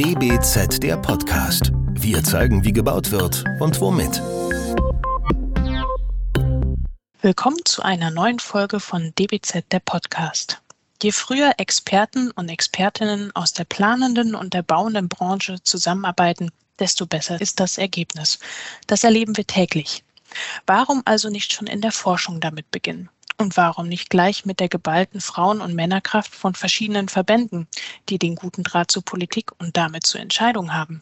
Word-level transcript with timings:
DBZ 0.00 0.82
der 0.82 0.96
Podcast. 0.96 1.72
Wir 1.90 2.24
zeigen, 2.24 2.64
wie 2.64 2.72
gebaut 2.72 3.10
wird 3.10 3.44
und 3.60 3.78
womit. 3.82 4.22
Willkommen 7.20 7.58
zu 7.66 7.82
einer 7.82 8.10
neuen 8.10 8.38
Folge 8.38 8.80
von 8.80 9.12
DBZ 9.18 9.70
der 9.70 9.80
Podcast. 9.80 10.62
Je 11.02 11.12
früher 11.12 11.52
Experten 11.58 12.30
und 12.30 12.48
Expertinnen 12.48 13.30
aus 13.36 13.52
der 13.52 13.64
planenden 13.64 14.34
und 14.34 14.54
der 14.54 14.62
bauenden 14.62 15.10
Branche 15.10 15.62
zusammenarbeiten, 15.64 16.50
desto 16.78 17.04
besser 17.04 17.38
ist 17.38 17.60
das 17.60 17.76
Ergebnis. 17.76 18.38
Das 18.86 19.04
erleben 19.04 19.36
wir 19.36 19.46
täglich. 19.46 20.02
Warum 20.64 21.02
also 21.04 21.28
nicht 21.28 21.52
schon 21.52 21.66
in 21.66 21.82
der 21.82 21.92
Forschung 21.92 22.40
damit 22.40 22.70
beginnen? 22.70 23.10
Und 23.40 23.56
warum 23.56 23.88
nicht 23.88 24.10
gleich 24.10 24.44
mit 24.44 24.60
der 24.60 24.68
geballten 24.68 25.22
Frauen- 25.22 25.62
und 25.62 25.74
Männerkraft 25.74 26.34
von 26.34 26.54
verschiedenen 26.54 27.08
Verbänden, 27.08 27.68
die 28.10 28.18
den 28.18 28.34
guten 28.34 28.64
Draht 28.64 28.90
zur 28.90 29.02
Politik 29.02 29.52
und 29.58 29.78
damit 29.78 30.04
zur 30.04 30.20
Entscheidung 30.20 30.74
haben? 30.74 31.00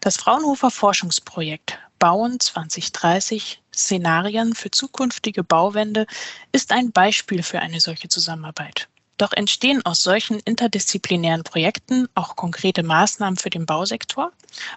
Das 0.00 0.18
Fraunhofer 0.18 0.70
Forschungsprojekt 0.70 1.78
Bauen 1.98 2.38
2030 2.38 3.62
Szenarien 3.74 4.54
für 4.54 4.70
zukünftige 4.70 5.42
Bauwände 5.42 6.06
ist 6.52 6.72
ein 6.72 6.92
Beispiel 6.92 7.42
für 7.42 7.60
eine 7.60 7.80
solche 7.80 8.08
Zusammenarbeit. 8.08 8.88
Doch 9.16 9.32
entstehen 9.32 9.80
aus 9.86 10.02
solchen 10.02 10.40
interdisziplinären 10.40 11.42
Projekten 11.42 12.06
auch 12.14 12.36
konkrete 12.36 12.82
Maßnahmen 12.82 13.38
für 13.38 13.48
den 13.48 13.64
Bausektor? 13.64 14.30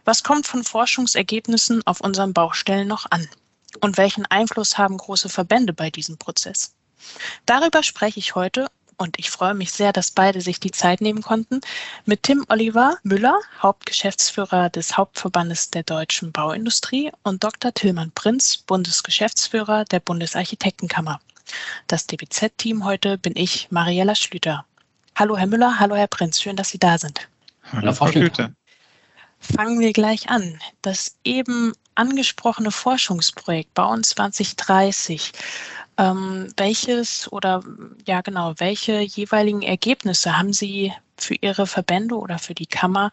Was 0.06 0.24
kommt 0.24 0.48
von 0.48 0.64
Forschungsergebnissen 0.64 1.86
auf 1.86 2.00
unseren 2.00 2.32
Baustellen 2.32 2.88
noch 2.88 3.06
an? 3.12 3.28
Und 3.82 3.98
welchen 3.98 4.26
Einfluss 4.28 4.78
haben 4.78 4.96
große 4.98 5.28
Verbände 5.28 5.74
bei 5.74 5.90
diesem 5.90 6.18
Prozess? 6.18 6.72
Darüber 7.46 7.84
spreche 7.84 8.20
ich 8.20 8.36
heute 8.36 8.68
und 8.98 9.20
ich 9.20 9.30
freue 9.30 9.54
mich 9.54 9.72
sehr, 9.72 9.92
dass 9.92 10.12
beide 10.12 10.42
sich 10.42 10.60
die 10.60 10.72
Zeit 10.72 11.02
nehmen 11.02 11.22
konnten, 11.22 11.62
mit 12.06 12.24
Tim 12.24 12.46
Oliver 12.50 12.98
Müller, 13.04 13.40
Hauptgeschäftsführer 13.62 14.70
des 14.70 14.98
Hauptverbandes 14.98 15.70
der 15.72 15.84
deutschen 15.84 16.32
Bauindustrie 16.32 17.12
und 17.24 17.44
Dr. 17.44 17.74
Tillmann 17.74 18.12
Prinz, 18.12 18.58
Bundesgeschäftsführer 18.58 19.86
der 19.86 20.00
Bundesarchitektenkammer. 20.00 21.20
Das 21.88 22.08
DBZ-Team 22.08 22.86
heute 22.86 23.18
bin 23.18 23.34
ich, 23.36 23.70
Mariella 23.70 24.16
Schlüter. 24.16 24.66
Hallo 25.16 25.38
Herr 25.38 25.48
Müller, 25.48 25.80
hallo 25.80 25.96
Herr 25.96 26.08
Prinz, 26.08 26.42
schön, 26.42 26.56
dass 26.56 26.70
Sie 26.70 26.80
da 26.80 26.98
sind. 26.98 27.28
Hallo 27.72 27.94
Frau 27.94 28.08
Schlüter. 28.08 28.52
Fangen 29.40 29.80
wir 29.80 29.94
gleich 29.94 30.30
an. 30.30 30.60
Das 30.82 31.18
eben 31.24 31.74
angesprochene 31.96 32.72
Forschungsprojekt 32.72 33.74
Bauen 33.74 34.04
2030 34.04 35.32
ähm, 35.98 36.48
welches 36.58 37.32
oder 37.32 37.64
ja 38.06 38.22
genau, 38.22 38.54
welche 38.58 39.00
jeweiligen 39.00 39.62
Ergebnisse 39.62 40.38
haben 40.38 40.54
Sie 40.54 40.94
für 41.18 41.36
Ihre 41.36 41.68
Verbände 41.68 42.16
oder 42.16 42.40
für 42.40 42.54
die 42.54 42.66
Kammer 42.66 43.12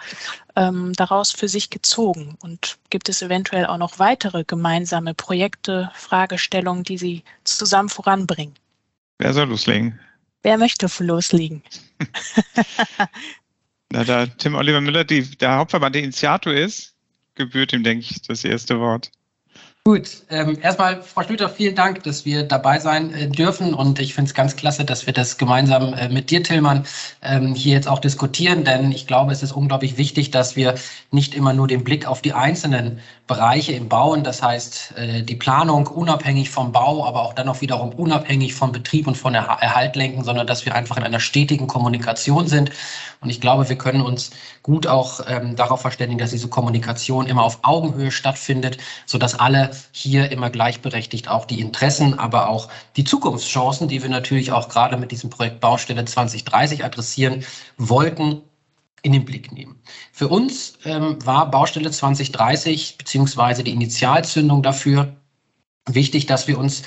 ähm, 0.56 0.92
daraus 0.94 1.32
für 1.32 1.48
sich 1.48 1.70
gezogen? 1.70 2.36
Und 2.42 2.78
gibt 2.90 3.08
es 3.08 3.22
eventuell 3.22 3.66
auch 3.66 3.78
noch 3.78 3.98
weitere 3.98 4.44
gemeinsame 4.44 5.14
Projekte, 5.14 5.90
Fragestellungen, 5.94 6.84
die 6.84 6.98
Sie 6.98 7.24
zusammen 7.44 7.88
voranbringen? 7.88 8.54
Wer 9.18 9.32
soll 9.32 9.48
loslegen? 9.48 10.00
Wer 10.42 10.58
möchte 10.58 10.88
loslegen? 10.98 11.62
Na, 13.92 14.04
da 14.04 14.26
Tim 14.26 14.54
Oliver 14.54 14.80
Müller 14.80 15.04
die, 15.04 15.22
der 15.36 15.56
Hauptverband 15.56 15.94
der 15.94 16.02
Initiator 16.02 16.52
ist, 16.52 16.94
gebührt 17.34 17.72
ihm, 17.72 17.84
denke 17.84 18.06
ich, 18.10 18.22
das 18.22 18.42
erste 18.44 18.80
Wort. 18.80 19.12
Gut, 19.84 20.22
ähm, 20.30 20.58
erstmal, 20.62 21.02
Frau 21.02 21.24
Schlüter, 21.24 21.48
vielen 21.48 21.74
Dank, 21.74 22.04
dass 22.04 22.24
wir 22.24 22.44
dabei 22.44 22.78
sein 22.78 23.12
äh, 23.14 23.28
dürfen. 23.28 23.74
Und 23.74 23.98
ich 23.98 24.14
finde 24.14 24.28
es 24.28 24.34
ganz 24.34 24.54
klasse, 24.54 24.84
dass 24.84 25.06
wir 25.06 25.12
das 25.12 25.38
gemeinsam 25.38 25.92
äh, 25.94 26.08
mit 26.08 26.30
dir, 26.30 26.44
Tillmann, 26.44 26.86
ähm, 27.20 27.56
hier 27.56 27.74
jetzt 27.74 27.88
auch 27.88 27.98
diskutieren. 27.98 28.62
Denn 28.62 28.92
ich 28.92 29.08
glaube, 29.08 29.32
es 29.32 29.42
ist 29.42 29.50
unglaublich 29.50 29.98
wichtig, 29.98 30.30
dass 30.30 30.54
wir 30.54 30.76
nicht 31.10 31.34
immer 31.34 31.52
nur 31.52 31.66
den 31.66 31.82
Blick 31.82 32.06
auf 32.06 32.22
die 32.22 32.32
einzelnen 32.32 33.00
Bereiche 33.32 33.72
im 33.72 33.88
Bauen, 33.88 34.24
das 34.24 34.42
heißt 34.42 34.92
äh, 34.98 35.22
die 35.22 35.36
Planung 35.36 35.86
unabhängig 35.86 36.50
vom 36.50 36.70
Bau, 36.70 37.06
aber 37.06 37.22
auch 37.22 37.32
dann 37.32 37.48
auch 37.48 37.62
wiederum 37.62 37.88
unabhängig 37.94 38.52
vom 38.52 38.72
Betrieb 38.72 39.06
und 39.06 39.16
von 39.16 39.34
Erhalt 39.34 39.96
lenken, 39.96 40.22
sondern 40.22 40.46
dass 40.46 40.66
wir 40.66 40.74
einfach 40.74 40.98
in 40.98 41.02
einer 41.02 41.18
stetigen 41.18 41.66
Kommunikation 41.66 42.46
sind. 42.46 42.72
Und 43.22 43.30
ich 43.30 43.40
glaube, 43.40 43.70
wir 43.70 43.78
können 43.78 44.02
uns 44.02 44.32
gut 44.62 44.86
auch 44.86 45.20
ähm, 45.26 45.56
darauf 45.56 45.80
verständigen, 45.80 46.18
dass 46.18 46.28
diese 46.28 46.48
Kommunikation 46.48 47.26
immer 47.26 47.42
auf 47.42 47.60
Augenhöhe 47.62 48.10
stattfindet, 48.10 48.76
sodass 49.06 49.40
alle 49.40 49.70
hier 49.92 50.30
immer 50.30 50.50
gleichberechtigt 50.50 51.28
auch 51.28 51.46
die 51.46 51.62
Interessen, 51.62 52.18
aber 52.18 52.50
auch 52.50 52.68
die 52.96 53.04
Zukunftschancen, 53.04 53.88
die 53.88 54.02
wir 54.02 54.10
natürlich 54.10 54.52
auch 54.52 54.68
gerade 54.68 54.98
mit 54.98 55.10
diesem 55.10 55.30
Projekt 55.30 55.60
Baustelle 55.60 56.04
2030 56.04 56.84
adressieren 56.84 57.46
wollten, 57.78 58.42
in 59.02 59.12
den 59.12 59.24
Blick 59.24 59.52
nehmen. 59.52 59.82
Für 60.12 60.28
uns 60.28 60.78
ähm, 60.84 61.18
war 61.24 61.50
Baustelle 61.50 61.90
2030 61.90 62.98
beziehungsweise 62.98 63.64
die 63.64 63.72
Initialzündung 63.72 64.62
dafür 64.62 65.16
wichtig, 65.88 66.26
dass 66.26 66.46
wir 66.46 66.58
uns 66.58 66.82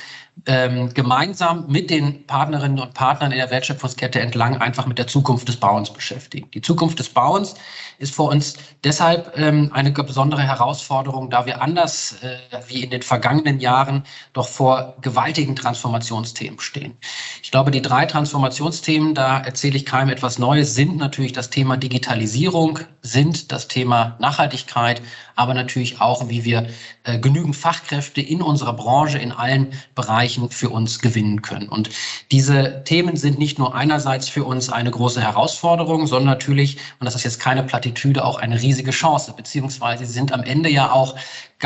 ähm, 0.47 0.93
gemeinsam 0.93 1.65
mit 1.67 1.89
den 1.89 2.27
Partnerinnen 2.27 2.79
und 2.79 2.93
Partnern 2.93 3.31
in 3.31 3.37
der 3.37 3.49
Wertschöpfungskette 3.49 4.19
entlang 4.19 4.57
einfach 4.57 4.85
mit 4.85 4.97
der 4.99 5.07
Zukunft 5.07 5.47
des 5.47 5.55
Bauens 5.55 5.91
beschäftigen. 5.91 6.49
Die 6.51 6.61
Zukunft 6.61 6.99
des 6.99 7.09
Bauens 7.09 7.55
ist 7.97 8.13
für 8.13 8.23
uns 8.23 8.55
deshalb 8.83 9.33
ähm, 9.37 9.71
eine 9.73 9.91
besondere 9.91 10.43
Herausforderung, 10.43 11.29
da 11.29 11.45
wir 11.45 11.61
anders 11.61 12.17
äh, 12.21 12.37
wie 12.67 12.83
in 12.83 12.89
den 12.89 13.01
vergangenen 13.01 13.59
Jahren 13.59 14.03
doch 14.33 14.47
vor 14.47 14.95
gewaltigen 15.01 15.55
Transformationsthemen 15.55 16.59
stehen. 16.59 16.97
Ich 17.41 17.51
glaube, 17.51 17.71
die 17.71 17.81
drei 17.81 18.05
Transformationsthemen, 18.05 19.15
da 19.15 19.39
erzähle 19.39 19.77
ich 19.77 19.85
keinem 19.85 20.09
etwas 20.09 20.37
Neues, 20.37 20.75
sind 20.75 20.97
natürlich 20.97 21.31
das 21.31 21.49
Thema 21.49 21.77
Digitalisierung, 21.77 22.79
sind 23.01 23.51
das 23.51 23.67
Thema 23.67 24.17
Nachhaltigkeit, 24.19 25.01
aber 25.35 25.53
natürlich 25.53 26.01
auch, 26.01 26.27
wie 26.29 26.43
wir 26.43 26.67
äh, 27.03 27.19
genügend 27.19 27.55
Fachkräfte 27.55 28.21
in 28.21 28.41
unserer 28.41 28.73
Branche 28.73 29.17
in 29.17 29.31
allen 29.31 29.73
Bereichen 29.95 30.24
Bereichen 30.25 30.49
für 30.49 30.69
uns 30.69 30.99
gewinnen 30.99 31.43
können. 31.43 31.69
Und 31.69 31.89
diese 32.31 32.83
Themen 32.83 33.15
sind 33.15 33.37
nicht 33.37 33.59
nur 33.59 33.75
einerseits 33.75 34.27
für 34.27 34.43
uns 34.43 34.69
eine 34.69 34.89
große 34.89 35.21
Herausforderung, 35.21 36.07
sondern 36.07 36.33
natürlich, 36.33 36.77
und 36.99 37.05
das 37.05 37.13
ist 37.13 37.23
jetzt 37.23 37.39
keine 37.39 37.61
Plattitüde, 37.61 38.25
auch 38.25 38.39
eine 38.39 38.59
riesige 38.59 38.89
Chance, 38.89 39.33
beziehungsweise 39.37 40.05
sie 40.05 40.13
sind 40.13 40.31
am 40.33 40.41
Ende 40.41 40.69
ja 40.69 40.91
auch 40.91 41.15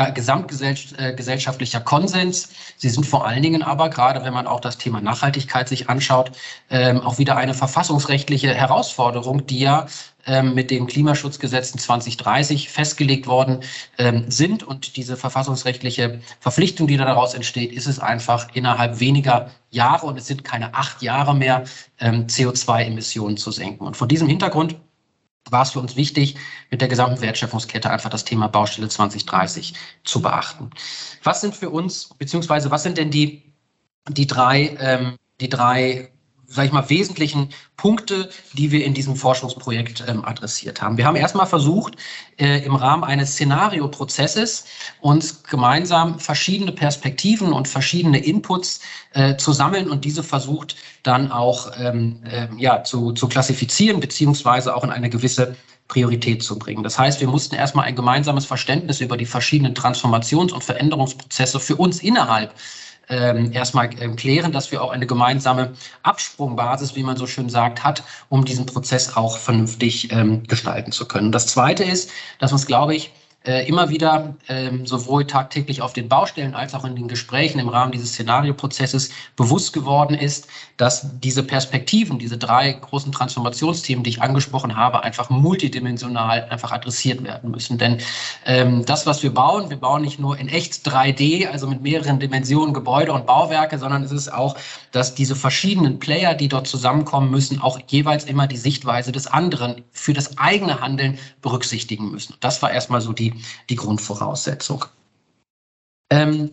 gesamtgesellschaftlicher 0.06 1.80
Konsens. 1.80 2.48
Sie 2.76 2.88
sind 2.88 3.04
vor 3.06 3.26
allen 3.26 3.42
Dingen 3.42 3.62
aber, 3.62 3.90
gerade 3.90 4.24
wenn 4.24 4.32
man 4.32 4.46
auch 4.46 4.60
das 4.60 4.78
Thema 4.78 5.00
Nachhaltigkeit 5.00 5.68
sich 5.68 5.90
anschaut, 5.90 6.32
ähm, 6.70 7.00
auch 7.00 7.18
wieder 7.18 7.36
eine 7.36 7.54
verfassungsrechtliche 7.54 8.54
Herausforderung, 8.54 9.46
die 9.46 9.60
ja 9.60 9.86
ähm, 10.26 10.54
mit 10.54 10.70
den 10.70 10.86
Klimaschutzgesetzen 10.86 11.78
2030 11.78 12.68
festgelegt 12.70 13.26
worden 13.26 13.60
ähm, 13.98 14.24
sind. 14.30 14.62
Und 14.62 14.96
diese 14.96 15.16
verfassungsrechtliche 15.16 16.20
Verpflichtung, 16.40 16.86
die 16.86 16.96
daraus 16.96 17.34
entsteht, 17.34 17.72
ist 17.72 17.86
es 17.86 17.98
einfach 17.98 18.48
innerhalb 18.54 19.00
weniger 19.00 19.50
Jahre, 19.70 20.06
und 20.06 20.18
es 20.18 20.26
sind 20.26 20.44
keine 20.44 20.74
acht 20.74 21.00
Jahre 21.00 21.34
mehr, 21.34 21.64
CO2-Emissionen 22.00 23.36
zu 23.36 23.52
senken. 23.52 23.86
Und 23.86 23.96
vor 23.96 24.08
diesem 24.08 24.26
Hintergrund 24.26 24.76
war 25.48 25.62
es 25.62 25.70
für 25.70 25.80
uns 25.80 25.96
wichtig, 25.96 26.36
mit 26.70 26.80
der 26.80 26.88
gesamten 26.88 27.20
Wertschöpfungskette 27.20 27.90
einfach 27.90 28.10
das 28.10 28.24
Thema 28.24 28.48
Baustelle 28.48 28.88
2030 28.88 29.74
zu 30.04 30.22
beachten. 30.22 30.70
Was 31.22 31.40
sind 31.40 31.54
für 31.54 31.70
uns, 31.70 32.10
beziehungsweise 32.18 32.70
was 32.70 32.82
sind 32.82 32.98
denn 32.98 33.10
die, 33.10 33.42
die 34.08 34.26
drei, 34.26 34.76
ähm, 34.78 35.16
die 35.40 35.48
drei 35.48 36.12
sage 36.50 36.66
ich 36.66 36.72
mal, 36.72 36.90
wesentlichen 36.90 37.50
Punkte, 37.76 38.28
die 38.54 38.72
wir 38.72 38.84
in 38.84 38.92
diesem 38.92 39.14
Forschungsprojekt 39.14 40.04
ähm, 40.08 40.24
adressiert 40.24 40.82
haben. 40.82 40.96
Wir 40.98 41.06
haben 41.06 41.14
erstmal 41.14 41.46
versucht, 41.46 41.94
äh, 42.38 42.64
im 42.64 42.74
Rahmen 42.74 43.04
eines 43.04 43.32
Szenarioprozesses 43.32 44.64
uns 45.00 45.44
gemeinsam 45.44 46.18
verschiedene 46.18 46.72
Perspektiven 46.72 47.52
und 47.52 47.68
verschiedene 47.68 48.18
Inputs 48.18 48.80
äh, 49.12 49.36
zu 49.36 49.52
sammeln 49.52 49.88
und 49.88 50.04
diese 50.04 50.24
versucht 50.24 50.74
dann 51.04 51.30
auch 51.30 51.70
ähm, 51.78 52.20
äh, 52.24 52.48
ja, 52.58 52.82
zu, 52.82 53.12
zu 53.12 53.28
klassifizieren, 53.28 54.00
beziehungsweise 54.00 54.74
auch 54.74 54.82
in 54.82 54.90
eine 54.90 55.08
gewisse 55.08 55.54
Priorität 55.86 56.42
zu 56.42 56.58
bringen. 56.58 56.82
Das 56.82 56.98
heißt, 56.98 57.20
wir 57.20 57.28
mussten 57.28 57.54
erstmal 57.54 57.84
ein 57.84 57.96
gemeinsames 57.96 58.44
Verständnis 58.44 59.00
über 59.00 59.16
die 59.16 59.26
verschiedenen 59.26 59.74
Transformations- 59.74 60.52
und 60.52 60.64
Veränderungsprozesse 60.64 61.60
für 61.60 61.76
uns 61.76 62.02
innerhalb 62.02 62.54
ähm, 63.10 63.52
erstmal 63.52 63.90
ähm, 64.00 64.16
klären, 64.16 64.52
dass 64.52 64.72
wir 64.72 64.82
auch 64.82 64.90
eine 64.90 65.06
gemeinsame 65.06 65.72
Absprungbasis, 66.02 66.96
wie 66.96 67.02
man 67.02 67.16
so 67.16 67.26
schön 67.26 67.48
sagt, 67.48 67.84
hat, 67.84 68.02
um 68.28 68.44
diesen 68.44 68.66
Prozess 68.66 69.16
auch 69.16 69.36
vernünftig 69.36 70.12
ähm, 70.12 70.44
gestalten 70.44 70.92
zu 70.92 71.06
können. 71.06 71.32
Das 71.32 71.46
Zweite 71.46 71.84
ist, 71.84 72.10
dass 72.38 72.52
uns, 72.52 72.66
glaube 72.66 72.94
ich, 72.94 73.12
äh, 73.44 73.66
immer 73.66 73.88
wieder 73.88 74.34
ähm, 74.48 74.84
sowohl 74.84 75.26
tagtäglich 75.26 75.80
auf 75.80 75.94
den 75.94 76.08
Baustellen 76.10 76.54
als 76.54 76.74
auch 76.74 76.84
in 76.84 76.94
den 76.94 77.08
Gesprächen 77.08 77.58
im 77.58 77.68
Rahmen 77.68 77.90
dieses 77.90 78.10
Szenarioprozesses 78.10 79.10
bewusst 79.34 79.72
geworden 79.72 80.14
ist, 80.14 80.46
dass 80.76 81.18
diese 81.20 81.42
Perspektiven, 81.42 82.18
diese 82.18 82.36
drei 82.36 82.72
großen 82.72 83.12
Transformationsthemen, 83.12 84.04
die 84.04 84.10
ich 84.10 84.20
angesprochen 84.20 84.76
habe, 84.76 85.04
einfach 85.04 85.30
multidimensional 85.30 86.48
einfach 86.50 86.72
adressiert 86.72 87.24
werden 87.24 87.50
müssen. 87.50 87.78
Denn 87.78 87.98
ähm, 88.44 88.84
das, 88.84 89.06
was 89.06 89.22
wir 89.22 89.32
bauen, 89.32 89.70
wir 89.70 89.78
bauen 89.78 90.02
nicht 90.02 90.20
nur 90.20 90.38
in 90.38 90.48
echt 90.48 90.86
3D, 90.86 91.48
also 91.48 91.66
mit 91.66 91.80
mehreren 91.80 92.20
Dimensionen 92.20 92.74
Gebäude 92.74 93.14
und 93.14 93.24
Bauwerke, 93.24 93.78
sondern 93.78 94.02
es 94.02 94.12
ist 94.12 94.30
auch, 94.30 94.56
dass 94.92 95.14
diese 95.14 95.34
verschiedenen 95.34 95.98
Player, 95.98 96.34
die 96.34 96.48
dort 96.48 96.66
zusammenkommen 96.66 97.30
müssen, 97.30 97.60
auch 97.60 97.80
jeweils 97.86 98.24
immer 98.24 98.46
die 98.46 98.58
Sichtweise 98.58 99.12
des 99.12 99.26
anderen 99.26 99.82
für 99.92 100.12
das 100.12 100.36
eigene 100.36 100.82
Handeln 100.82 101.18
berücksichtigen 101.40 102.10
müssen. 102.10 102.34
Das 102.40 102.60
war 102.60 102.70
erstmal 102.70 103.00
so 103.00 103.12
die 103.12 103.29
die, 103.68 103.76
Grundvoraussetzung. 103.76 104.84
Ähm, 106.10 106.50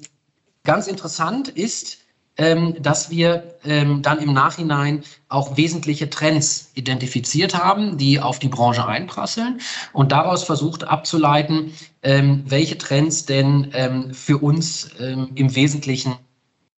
ganz 0.63 0.87
interessant 0.87 1.49
ist, 1.49 1.99
ähm, 2.37 2.75
dass 2.81 3.09
wir 3.09 3.55
ähm, 3.63 4.01
dann 4.01 4.19
im 4.19 4.33
Nachhinein 4.33 5.03
auch 5.27 5.57
wesentliche 5.57 6.09
Trends 6.09 6.71
identifiziert 6.75 7.55
haben, 7.55 7.97
die 7.97 8.19
auf 8.19 8.39
die 8.39 8.47
Branche 8.47 8.85
einprasseln 8.85 9.59
und 9.93 10.11
daraus 10.11 10.43
versucht 10.43 10.83
abzuleiten, 10.83 11.73
ähm, 12.03 12.43
welche 12.45 12.77
Trends 12.77 13.25
denn 13.25 13.71
ähm, 13.73 14.13
für 14.13 14.37
uns 14.37 14.91
ähm, 14.99 15.31
im 15.35 15.55
Wesentlichen 15.55 16.15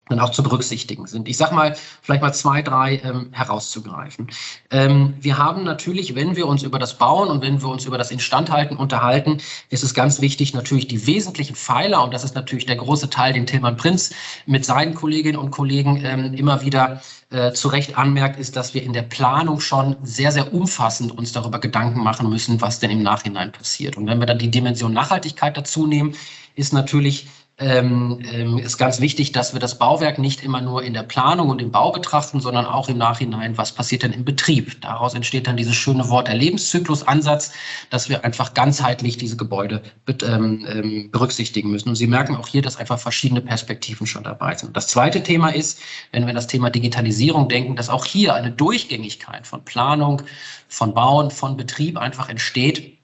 dann 0.10 0.20
auch 0.20 0.32
zu 0.32 0.44
berücksichtigen 0.44 1.08
sind. 1.08 1.28
Ich 1.28 1.38
sage 1.38 1.56
mal, 1.56 1.76
vielleicht 2.02 2.22
mal 2.22 2.34
zwei, 2.34 2.62
drei 2.62 2.98
ähm, 3.04 3.30
herauszugreifen. 3.32 4.28
Ähm, 4.72 5.14
wir 5.22 5.38
haben 5.38 5.64
natürlich, 5.64 6.16
wenn 6.16 6.36
wir 6.36 6.48
uns 6.48 6.64
über 6.64 6.80
das 6.80 6.98
Bauen 6.98 7.30
und 7.30 7.42
wenn 7.42 7.62
wir 7.62 7.70
uns 7.70 7.86
über 7.86 7.98
das 7.98 8.12
Instandhalten 8.12 8.76
unterhalten, 8.76 9.38
ist 9.70 9.84
es 9.84 9.94
ganz 9.94 10.20
wichtig, 10.20 10.54
natürlich 10.54 10.88
die 10.88 11.06
wesentlichen 11.08 11.56
Pfeiler, 11.56 12.04
und 12.04 12.14
das 12.14 12.24
ist 12.24 12.36
natürlich 12.36 12.66
der 12.66 12.78
große 12.78 13.10
Teil, 13.10 13.34
den 13.34 13.46
Tilman 13.46 13.78
Prinz 13.78 14.12
mit 14.46 14.66
seinen 14.66 14.96
Kolleginnen 14.96 15.38
und 15.38 15.52
Kollegen 15.52 16.04
ähm, 16.04 16.34
immer 16.34 16.62
wieder 16.62 17.02
äh, 17.30 17.52
zu 17.54 17.68
Recht 17.68 17.98
anmerkt, 17.98 18.40
ist, 18.40 18.56
dass 18.56 18.74
wir 18.74 18.82
in 18.82 18.94
der 18.94 19.04
Planung 19.04 19.60
schon 19.60 19.96
sehr, 20.02 20.32
sehr 20.32 20.52
umfassend 20.52 21.16
uns 21.16 21.32
darüber 21.32 21.60
Gedanken 21.60 22.02
machen 22.02 22.28
müssen, 22.30 22.60
was 22.62 22.80
denn 22.80 22.90
im 22.90 23.04
Nachhinein 23.04 23.52
passiert. 23.52 23.98
Und 23.98 24.08
wenn 24.08 24.20
wir 24.20 24.26
dann 24.26 24.40
die 24.40 24.50
Dimension 24.50 24.94
Nachhaltigkeit 24.94 25.56
dazu 25.56 25.86
nehmen, 25.86 26.16
ist 26.56 26.74
natürlich 26.74 27.28
ähm, 27.60 28.20
ähm, 28.32 28.58
ist 28.58 28.78
ganz 28.78 29.02
wichtig, 29.02 29.34
dass 29.34 29.54
wir 29.54 29.60
das 29.60 29.78
Bauwerk 29.78 30.18
nicht 30.18 30.44
immer 30.44 30.62
nur 30.62 30.82
in 30.82 30.94
der 30.94 31.04
Planung 31.04 31.50
und 31.50 31.62
im 31.62 31.72
Bau 31.72 31.92
betrachten, 31.92 32.40
sondern 32.40 32.66
auch 32.66 32.88
im 32.88 32.98
Nachhinein, 32.98 33.58
was 33.58 33.74
passiert 33.74 34.04
denn 34.04 34.14
im 34.14 34.24
Betrieb. 34.24 34.80
Daraus 34.82 35.14
entsteht 35.14 35.46
dann 35.46 35.58
dieses 35.58 35.76
schöne 35.76 36.08
Wort 36.10 36.28
der 36.28 36.36
Lebenszyklusansatz, 36.36 37.52
dass 37.90 38.08
wir 38.08 38.24
einfach 38.24 38.54
ganzheitlich 38.54 39.18
diese 39.18 39.36
Gebäude 39.36 39.82
ähm, 40.24 40.66
ähm, 40.70 41.12
berücksichtigen 41.12 41.70
müssen. 41.70 41.90
Und 41.90 41.96
Sie 41.96 42.08
merken 42.08 42.38
auch 42.38 42.48
hier, 42.48 42.62
dass 42.62 42.78
einfach 42.78 43.00
verschiedene 43.00 43.42
Perspektiven 43.42 44.08
schon 44.08 44.24
dabei 44.24 44.56
sind. 44.56 44.76
Das 44.78 44.88
zweite 44.88 45.22
Thema 45.22 45.50
ist, 45.50 45.80
wenn 46.12 46.26
wir 46.26 46.34
das 46.34 46.48
Thema 46.48 46.70
Digitalisierung 46.70 47.50
denken, 47.50 47.76
dass 47.76 47.90
auch 47.90 48.06
hier 48.06 48.36
eine 48.36 48.52
Durchgängigkeit 48.52 49.46
von 49.46 49.66
Planung, 49.66 50.22
von 50.70 50.94
Bauen, 50.94 51.30
von 51.30 51.58
Betrieb 51.58 51.98
einfach 51.98 52.30
entsteht. 52.30 52.99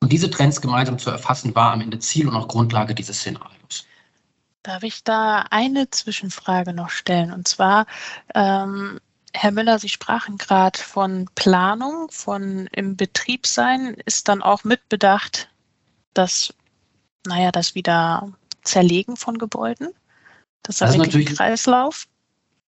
Und 0.00 0.12
diese 0.12 0.30
Trends 0.30 0.60
gemeinsam 0.60 0.98
zu 0.98 1.10
erfassen, 1.10 1.54
war 1.54 1.72
am 1.72 1.80
Ende 1.80 1.98
Ziel 1.98 2.28
und 2.28 2.36
auch 2.36 2.48
Grundlage 2.48 2.94
dieses 2.94 3.18
Szenarios. 3.18 3.86
Darf 4.62 4.82
ich 4.82 5.02
da 5.02 5.44
eine 5.50 5.90
Zwischenfrage 5.90 6.72
noch 6.72 6.90
stellen? 6.90 7.32
Und 7.32 7.48
zwar, 7.48 7.86
ähm, 8.34 9.00
Herr 9.32 9.50
Müller, 9.50 9.78
Sie 9.78 9.88
sprachen 9.88 10.38
gerade 10.38 10.78
von 10.78 11.28
Planung, 11.34 12.08
von 12.10 12.68
im 12.72 12.96
Betrieb 12.96 13.46
sein. 13.46 13.94
Ist 14.04 14.28
dann 14.28 14.42
auch 14.42 14.64
mitbedacht, 14.64 15.48
dass, 16.14 16.54
naja, 17.26 17.50
das 17.52 17.74
wieder 17.74 18.32
Zerlegen 18.62 19.16
von 19.16 19.38
Gebäuden? 19.38 19.88
Das, 20.62 20.78
das 20.78 20.90
ist 20.90 20.96
natürlich 20.96 21.34
Kreislauf? 21.34 22.06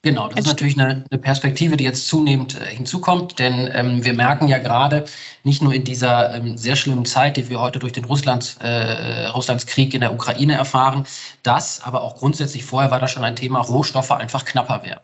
Genau, 0.06 0.29
das 0.29 0.38
ist 0.38 0.47
natürlich 0.47 0.79
eine, 0.79 1.05
eine, 1.11 1.20
Perspektive, 1.20 1.76
die 1.76 1.82
jetzt 1.82 2.06
zunehmend 2.06 2.61
äh, 2.61 2.67
hinzukommt, 2.67 3.41
denn 3.41 3.69
ähm, 3.73 4.05
wir 4.05 4.14
merken 4.14 4.47
ja 4.47 4.58
gerade 4.58 5.05
nicht 5.43 5.62
nur 5.62 5.75
in 5.75 5.82
dieser 5.82 6.32
ähm, 6.32 6.56
sehr 6.56 6.76
schlimmen 6.76 7.05
Zeit, 7.05 7.37
die 7.37 7.50
wir 7.50 7.58
heute 7.58 7.81
durch 7.81 7.93
den 7.93 8.05
Russlands, 8.05 8.56
äh, 8.61 9.26
Russlands 9.26 9.67
Krieg 9.67 9.94
in 9.94 10.03
der 10.03 10.14
Ukraine 10.14 10.55
erfahren, 10.55 11.08
dass, 11.43 11.82
aber 11.82 12.03
auch 12.03 12.14
grundsätzlich 12.14 12.64
vorher 12.64 12.93
war 12.93 13.00
das 13.00 13.11
schon 13.11 13.25
ein 13.25 13.35
Thema, 13.35 13.58
Rohstoffe 13.58 14.12
einfach 14.12 14.44
knapper 14.44 14.85
werden. 14.85 15.00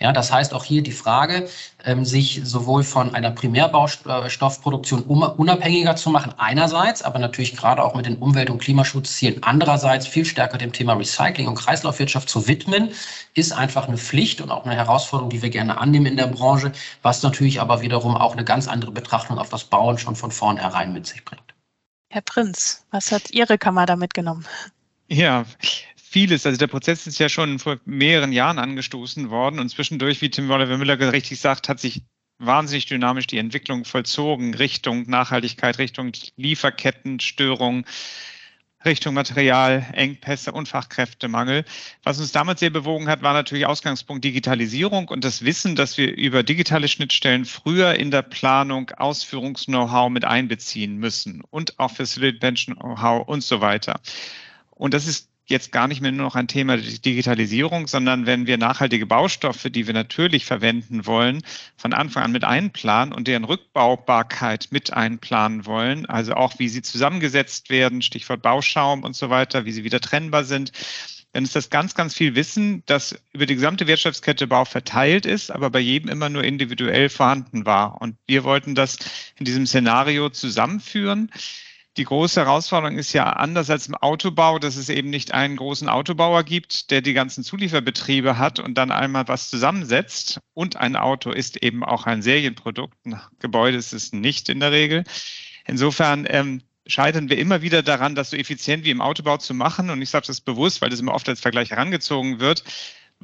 Ja, 0.00 0.12
das 0.12 0.32
heißt 0.32 0.54
auch 0.54 0.64
hier 0.64 0.82
die 0.82 0.92
Frage, 0.92 1.48
ähm, 1.84 2.04
sich 2.04 2.40
sowohl 2.44 2.82
von 2.82 3.14
einer 3.14 3.30
Primärbaustoffproduktion 3.30 5.02
unabhängiger 5.02 5.96
zu 5.96 6.10
machen, 6.10 6.34
einerseits, 6.38 7.02
aber 7.02 7.18
natürlich 7.18 7.56
gerade 7.56 7.82
auch 7.82 7.94
mit 7.94 8.06
den 8.06 8.16
Umwelt- 8.16 8.50
und 8.50 8.58
Klimaschutzzielen 8.58 9.42
andererseits 9.42 10.06
viel 10.06 10.24
stärker 10.24 10.58
dem 10.58 10.72
Thema 10.72 10.94
Recycling 10.94 11.48
und 11.48 11.56
Kreislaufwirtschaft 11.56 12.28
zu 12.28 12.46
widmen, 12.48 12.90
ist 13.34 13.52
einfach 13.52 13.88
eine 13.88 13.98
Pflicht 13.98 14.40
und 14.40 14.50
auch 14.50 14.64
eine 14.64 14.74
Herausforderung, 14.74 15.30
die 15.30 15.42
wir 15.42 15.50
gerne 15.50 15.78
annehmen 15.78 16.06
in 16.06 16.16
der 16.16 16.26
Branche, 16.26 16.72
was 17.02 17.22
natürlich 17.22 17.60
aber 17.60 17.82
wiederum 17.82 18.16
auch 18.16 18.32
eine 18.32 18.44
ganz 18.44 18.68
andere 18.68 18.90
Betrachtung 18.92 19.38
auf 19.38 19.48
das 19.48 19.64
Bauen 19.64 19.98
schon 19.98 20.16
von 20.16 20.30
vornherein 20.30 20.92
mit 20.92 21.06
sich 21.06 21.24
bringt. 21.24 21.42
Herr 22.10 22.22
Prinz, 22.22 22.84
was 22.90 23.10
hat 23.10 23.30
Ihre 23.30 23.58
Kammer 23.58 23.86
da 23.86 23.96
mitgenommen? 23.96 24.46
Ja, 25.08 25.44
vieles. 26.14 26.46
Also 26.46 26.56
der 26.56 26.68
Prozess 26.68 27.08
ist 27.08 27.18
ja 27.18 27.28
schon 27.28 27.58
vor 27.58 27.80
mehreren 27.86 28.30
Jahren 28.30 28.60
angestoßen 28.60 29.30
worden 29.30 29.58
und 29.58 29.68
zwischendurch, 29.68 30.22
wie 30.22 30.30
Tim 30.30 30.48
Oliver 30.48 30.78
Müller 30.78 30.96
richtig 31.12 31.40
sagt, 31.40 31.68
hat 31.68 31.80
sich 31.80 32.02
wahnsinnig 32.38 32.86
dynamisch 32.86 33.26
die 33.26 33.38
Entwicklung 33.38 33.84
vollzogen 33.84 34.54
Richtung 34.54 35.10
Nachhaltigkeit, 35.10 35.78
Richtung 35.78 36.12
Lieferkettenstörung, 36.36 37.84
Richtung 38.84 39.14
Materialengpässe 39.14 40.52
und 40.52 40.68
Fachkräftemangel. 40.68 41.64
Was 42.04 42.20
uns 42.20 42.30
damals 42.30 42.60
sehr 42.60 42.70
bewogen 42.70 43.08
hat, 43.08 43.22
war 43.22 43.32
natürlich 43.32 43.66
Ausgangspunkt 43.66 44.24
Digitalisierung 44.24 45.08
und 45.08 45.24
das 45.24 45.44
Wissen, 45.44 45.74
dass 45.74 45.98
wir 45.98 46.14
über 46.16 46.44
digitale 46.44 46.86
Schnittstellen 46.86 47.44
früher 47.44 47.94
in 47.94 48.12
der 48.12 48.22
Planung 48.22 48.88
Ausführungs-Know-how 48.90 50.10
mit 50.10 50.24
einbeziehen 50.24 50.96
müssen 50.96 51.42
und 51.50 51.76
auch 51.80 51.90
Facility 51.90 52.66
Know-how 52.66 53.26
und 53.26 53.42
so 53.42 53.60
weiter. 53.60 53.98
Und 54.70 54.94
das 54.94 55.08
ist 55.08 55.33
jetzt 55.46 55.72
gar 55.72 55.88
nicht 55.88 56.00
mehr 56.00 56.12
nur 56.12 56.26
noch 56.26 56.36
ein 56.36 56.48
Thema 56.48 56.76
Digitalisierung, 56.76 57.86
sondern 57.86 58.26
wenn 58.26 58.46
wir 58.46 58.56
nachhaltige 58.56 59.06
Baustoffe, 59.06 59.68
die 59.70 59.86
wir 59.86 59.94
natürlich 59.94 60.46
verwenden 60.46 61.06
wollen, 61.06 61.42
von 61.76 61.92
Anfang 61.92 62.22
an 62.22 62.32
mit 62.32 62.44
einplanen 62.44 63.12
und 63.12 63.28
deren 63.28 63.44
Rückbaubarkeit 63.44 64.68
mit 64.70 64.92
einplanen 64.92 65.66
wollen, 65.66 66.06
also 66.06 66.34
auch 66.34 66.58
wie 66.58 66.68
sie 66.68 66.82
zusammengesetzt 66.82 67.68
werden, 67.68 68.00
Stichwort 68.00 68.42
Bauschaum 68.42 69.02
und 69.02 69.16
so 69.16 69.28
weiter, 69.28 69.66
wie 69.66 69.72
sie 69.72 69.84
wieder 69.84 70.00
trennbar 70.00 70.44
sind, 70.44 70.72
dann 71.34 71.44
ist 71.44 71.56
das 71.56 71.68
ganz, 71.68 71.94
ganz 71.96 72.14
viel 72.14 72.36
Wissen, 72.36 72.84
das 72.86 73.20
über 73.32 73.44
die 73.44 73.56
gesamte 73.56 73.88
Wirtschaftskette 73.88 74.46
Bau 74.46 74.64
verteilt 74.64 75.26
ist, 75.26 75.50
aber 75.50 75.68
bei 75.68 75.80
jedem 75.80 76.08
immer 76.08 76.28
nur 76.28 76.44
individuell 76.44 77.08
vorhanden 77.08 77.66
war. 77.66 78.00
Und 78.00 78.16
wir 78.28 78.44
wollten 78.44 78.76
das 78.76 78.98
in 79.36 79.44
diesem 79.44 79.66
Szenario 79.66 80.30
zusammenführen 80.30 81.30
die 81.96 82.04
große 82.04 82.40
Herausforderung 82.40 82.98
ist 82.98 83.12
ja 83.12 83.24
anders 83.24 83.70
als 83.70 83.86
im 83.86 83.94
Autobau, 83.94 84.58
dass 84.58 84.76
es 84.76 84.88
eben 84.88 85.10
nicht 85.10 85.32
einen 85.32 85.56
großen 85.56 85.88
Autobauer 85.88 86.42
gibt, 86.42 86.90
der 86.90 87.02
die 87.02 87.12
ganzen 87.12 87.44
Zulieferbetriebe 87.44 88.36
hat 88.36 88.58
und 88.58 88.74
dann 88.74 88.90
einmal 88.90 89.28
was 89.28 89.48
zusammensetzt. 89.48 90.40
Und 90.54 90.76
ein 90.76 90.96
Auto 90.96 91.30
ist 91.30 91.62
eben 91.62 91.84
auch 91.84 92.06
ein 92.06 92.22
Serienprodukt. 92.22 92.94
Ein 93.06 93.20
Gebäude 93.38 93.78
ist 93.78 93.92
es 93.92 94.12
nicht 94.12 94.48
in 94.48 94.58
der 94.58 94.72
Regel. 94.72 95.04
Insofern 95.66 96.26
ähm, 96.28 96.62
scheitern 96.86 97.30
wir 97.30 97.38
immer 97.38 97.62
wieder 97.62 97.82
daran, 97.82 98.16
das 98.16 98.30
so 98.30 98.36
effizient 98.36 98.84
wie 98.84 98.90
im 98.90 99.00
Autobau 99.00 99.36
zu 99.36 99.54
machen. 99.54 99.90
Und 99.90 100.02
ich 100.02 100.10
sage 100.10 100.26
das 100.26 100.40
bewusst, 100.40 100.82
weil 100.82 100.90
das 100.90 101.00
immer 101.00 101.14
oft 101.14 101.28
als 101.28 101.40
Vergleich 101.40 101.70
herangezogen 101.70 102.40
wird 102.40 102.64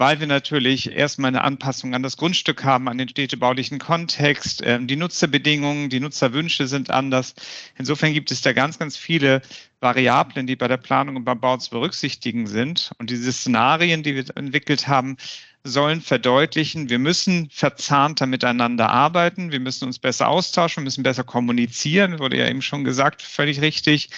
weil 0.01 0.19
wir 0.19 0.27
natürlich 0.27 0.93
erstmal 0.93 1.29
eine 1.29 1.45
Anpassung 1.45 1.95
an 1.95 2.03
das 2.03 2.17
Grundstück 2.17 2.65
haben, 2.65 2.89
an 2.89 2.97
den 2.97 3.11
städtebaulichen 3.11 3.79
Kontext. 3.79 4.63
Ähm, 4.65 4.87
die 4.87 4.97
Nutzerbedingungen, 4.97 5.91
die 5.91 6.01
Nutzerwünsche 6.01 6.67
sind 6.69 6.89
anders. 6.89 7.35
Insofern 7.77 8.15
gibt 8.15 8.31
es 8.31 8.41
da 8.41 8.55
ganz, 8.55 8.79
ganz 8.79 8.97
viele 8.97 9.43
Variablen, 9.81 10.47
die 10.47 10.57
bei 10.57 10.69
der 10.69 10.79
Planung 10.79 11.17
und 11.17 11.25
beim 11.27 11.39
Bau 11.39 11.59
zu 11.59 11.69
berücksichtigen 11.69 12.47
sind. 12.47 12.93
Und 12.97 13.11
diese 13.11 13.31
Szenarien, 13.31 14.03
die 14.03 14.15
wir 14.15 14.25
entwickelt 14.37 14.89
haben, 14.89 15.19
sollen 15.65 16.01
verdeutlichen, 16.01 16.89
wir 16.89 16.99
müssen 16.99 17.51
verzahnter 17.51 18.25
miteinander 18.25 18.89
arbeiten, 18.89 19.53
wir 19.53 19.61
müssen 19.61 19.85
uns 19.85 19.99
besser 19.99 20.29
austauschen, 20.29 20.81
wir 20.81 20.85
müssen 20.87 21.03
besser 21.03 21.25
kommunizieren, 21.25 22.21
wurde 22.21 22.39
ja 22.39 22.49
eben 22.49 22.63
schon 22.63 22.85
gesagt, 22.85 23.21
völlig 23.21 23.61
richtig. 23.61 24.09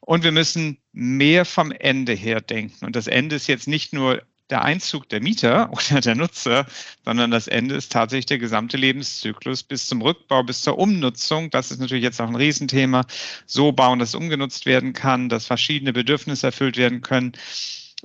Und 0.00 0.24
wir 0.24 0.32
müssen 0.32 0.78
mehr 0.92 1.44
vom 1.44 1.70
Ende 1.70 2.14
her 2.14 2.40
denken. 2.40 2.84
Und 2.84 2.96
das 2.96 3.06
Ende 3.06 3.36
ist 3.36 3.46
jetzt 3.46 3.68
nicht 3.68 3.92
nur 3.92 4.22
der 4.50 4.62
Einzug 4.62 5.08
der 5.08 5.20
Mieter 5.20 5.70
oder 5.72 6.00
der 6.00 6.14
Nutzer, 6.14 6.66
sondern 7.04 7.30
das 7.30 7.48
Ende 7.48 7.74
ist 7.74 7.92
tatsächlich 7.92 8.26
der 8.26 8.38
gesamte 8.38 8.76
Lebenszyklus 8.76 9.62
bis 9.62 9.86
zum 9.86 10.02
Rückbau, 10.02 10.42
bis 10.42 10.62
zur 10.62 10.78
Umnutzung. 10.78 11.50
Das 11.50 11.70
ist 11.70 11.80
natürlich 11.80 12.04
jetzt 12.04 12.20
auch 12.20 12.28
ein 12.28 12.36
Riesenthema. 12.36 13.04
So 13.46 13.72
bauen, 13.72 13.98
dass 13.98 14.14
umgenutzt 14.14 14.66
werden 14.66 14.92
kann, 14.92 15.28
dass 15.28 15.46
verschiedene 15.46 15.92
Bedürfnisse 15.92 16.48
erfüllt 16.48 16.76
werden 16.76 17.00
können. 17.00 17.32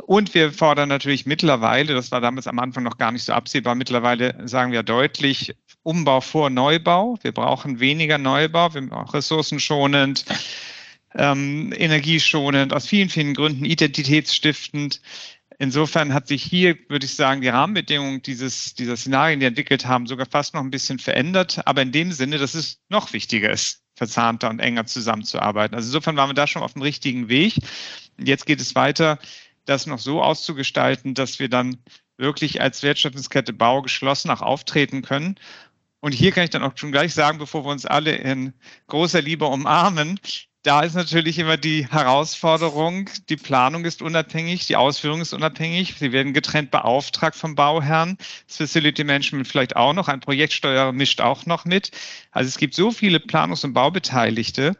Und 0.04 0.34
wir 0.34 0.52
fordern 0.52 0.90
natürlich 0.90 1.26
mittlerweile, 1.26 1.94
das 1.94 2.12
war 2.12 2.20
damals 2.20 2.48
am 2.48 2.60
Anfang 2.60 2.84
noch 2.84 2.98
gar 2.98 3.12
nicht 3.12 3.24
so 3.24 3.32
absehbar, 3.34 3.76
mittlerweile 3.76 4.36
sagen 4.46 4.74
wir 4.74 4.84
deutlich 4.84 5.56
Umbau 5.84 6.20
vor 6.20 6.50
Neubau. 6.50 7.18
Wir 7.22 7.32
brauchen 7.32 7.80
weniger 7.80 8.18
Neubau, 8.18 8.74
wir 8.74 8.82
brauchen 8.82 9.10
ressourcenschonend 9.10 10.26
ähm, 11.18 11.74
energieschonend, 11.76 12.74
aus 12.74 12.88
vielen, 12.88 13.10
vielen 13.10 13.34
Gründen 13.34 13.66
identitätsstiftend. 13.66 15.02
Insofern 15.58 16.14
hat 16.14 16.28
sich 16.28 16.44
hier, 16.44 16.78
würde 16.90 17.06
ich 17.06 17.16
sagen, 17.16 17.42
die 17.42 17.48
Rahmenbedingungen 17.48 18.22
dieses, 18.22 18.74
dieser 18.74 18.98
Szenarien, 18.98 19.40
die 19.40 19.46
entwickelt 19.46 19.86
haben, 19.86 20.06
sogar 20.06 20.26
fast 20.26 20.54
noch 20.54 20.62
ein 20.62 20.72
bisschen 20.72 21.00
verändert. 21.00 21.62
Aber 21.66 21.82
in 21.82 21.92
dem 21.92 22.12
Sinne, 22.12 22.38
dass 22.38 22.56
es 22.56 22.82
noch 22.90 23.14
wichtiger 23.14 23.52
ist, 23.52 23.82
verzahnter 23.96 24.50
und 24.50 24.60
enger 24.60 24.86
zusammenzuarbeiten. 24.86 25.76
Also 25.76 25.88
insofern 25.88 26.18
waren 26.18 26.30
wir 26.30 26.34
da 26.34 26.48
schon 26.48 26.64
auf 26.64 26.74
dem 26.74 26.82
richtigen 26.82 27.30
Weg. 27.30 27.56
Jetzt 28.18 28.46
geht 28.46 28.60
es 28.60 28.76
weiter, 28.76 29.18
das 29.66 29.88
noch 29.88 30.00
so 30.00 30.22
auszugestalten, 30.22 31.14
dass 31.14 31.40
wir 31.40 31.50
dann 31.50 31.78
wirklich 32.18 32.62
als 32.62 32.84
Wertschöpfungskette 32.84 33.54
Bau 33.54 33.82
geschlossen 33.82 34.30
auch 34.32 34.42
auftreten 34.42 35.02
können. 35.02 35.36
Und 36.02 36.14
hier 36.14 36.32
kann 36.32 36.44
ich 36.44 36.50
dann 36.50 36.64
auch 36.64 36.74
schon 36.76 36.92
gleich 36.92 37.14
sagen, 37.14 37.38
bevor 37.38 37.66
wir 37.66 37.72
uns 37.72 37.86
alle 37.86 38.14
in 38.16 38.54
großer 38.88 39.22
Liebe 39.22 39.46
umarmen, 39.46 40.20
da 40.66 40.82
ist 40.82 40.96
natürlich 40.96 41.38
immer 41.38 41.58
die 41.58 41.88
Herausforderung, 41.88 43.10
die 43.30 43.36
Planung 43.36 43.86
ist 43.86 44.02
unabhängig, 44.02 44.66
die 44.66 44.76
Ausführung 44.76 45.22
ist 45.22 45.32
unabhängig, 45.32 45.94
sie 46.00 46.12
werden 46.12 46.34
getrennt 46.34 46.72
beauftragt 46.72 47.36
vom 47.36 47.54
Bauherrn, 47.54 48.18
das 48.48 48.58
Facility 48.58 49.04
Management 49.04 49.48
vielleicht 49.48 49.76
auch 49.76 49.94
noch, 49.94 50.08
ein 50.08 50.22
Projektsteuerer 50.22 50.92
mischt 50.92 51.22
auch 51.22 51.46
noch 51.46 51.66
mit. 51.66 51.92
Also 52.32 52.48
es 52.48 52.58
gibt 52.58 52.74
so 52.74 52.92
viele 52.92 53.20
Planungs- 53.20 53.64
und 53.64 53.74
Baubeteiligte, 53.74 54.76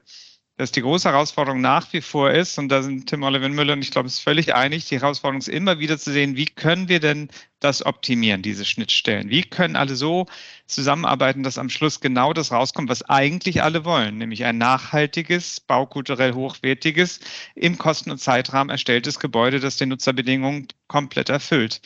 dass 0.58 0.72
die 0.72 0.82
große 0.82 1.10
Herausforderung 1.10 1.60
nach 1.60 1.92
wie 1.92 2.02
vor 2.02 2.32
ist, 2.32 2.58
und 2.58 2.70
da 2.70 2.82
sind 2.82 3.08
Tim 3.08 3.24
Oliver 3.24 3.50
Müller 3.50 3.74
und 3.74 3.82
ich 3.82 3.92
glaube, 3.92 4.08
es 4.08 4.16
ist 4.16 4.20
völlig 4.22 4.56
einig, 4.56 4.86
die 4.86 5.00
Herausforderung 5.00 5.40
ist 5.40 5.50
immer 5.50 5.80
wieder 5.80 5.98
zu 5.98 6.12
sehen, 6.12 6.38
wie 6.38 6.46
können 6.46 6.88
wir 6.88 7.02
denn 7.02 7.30
das 7.60 7.86
optimieren, 7.86 8.42
diese 8.42 8.64
Schnittstellen? 8.64 9.30
Wie 9.30 9.44
können 9.44 9.76
alle 9.76 9.96
so 9.96 10.28
zusammenarbeiten, 10.66 11.44
dass 11.44 11.58
am 11.58 11.70
Schluss 11.70 12.00
genau 12.00 12.32
das 12.32 12.52
rauskommt, 12.52 12.90
was 12.90 13.04
eigentlich 13.04 13.64
alle 13.64 13.84
wollen, 13.84 14.18
nämlich 14.18 14.46
ein 14.46 14.58
nachhaltiges, 14.58 15.60
baukulturell 15.60 16.34
hochwertiges, 16.34 17.20
im 17.56 17.78
Kosten- 17.78 18.12
und 18.12 18.20
Zeitrahmen 18.20 18.70
erstelltes 18.70 19.20
Gebäude, 19.20 19.60
das 19.60 19.78
den 19.78 19.90
Nutzerbedingungen 19.90 20.68
komplett 20.88 21.30
erfüllt. 21.30 21.82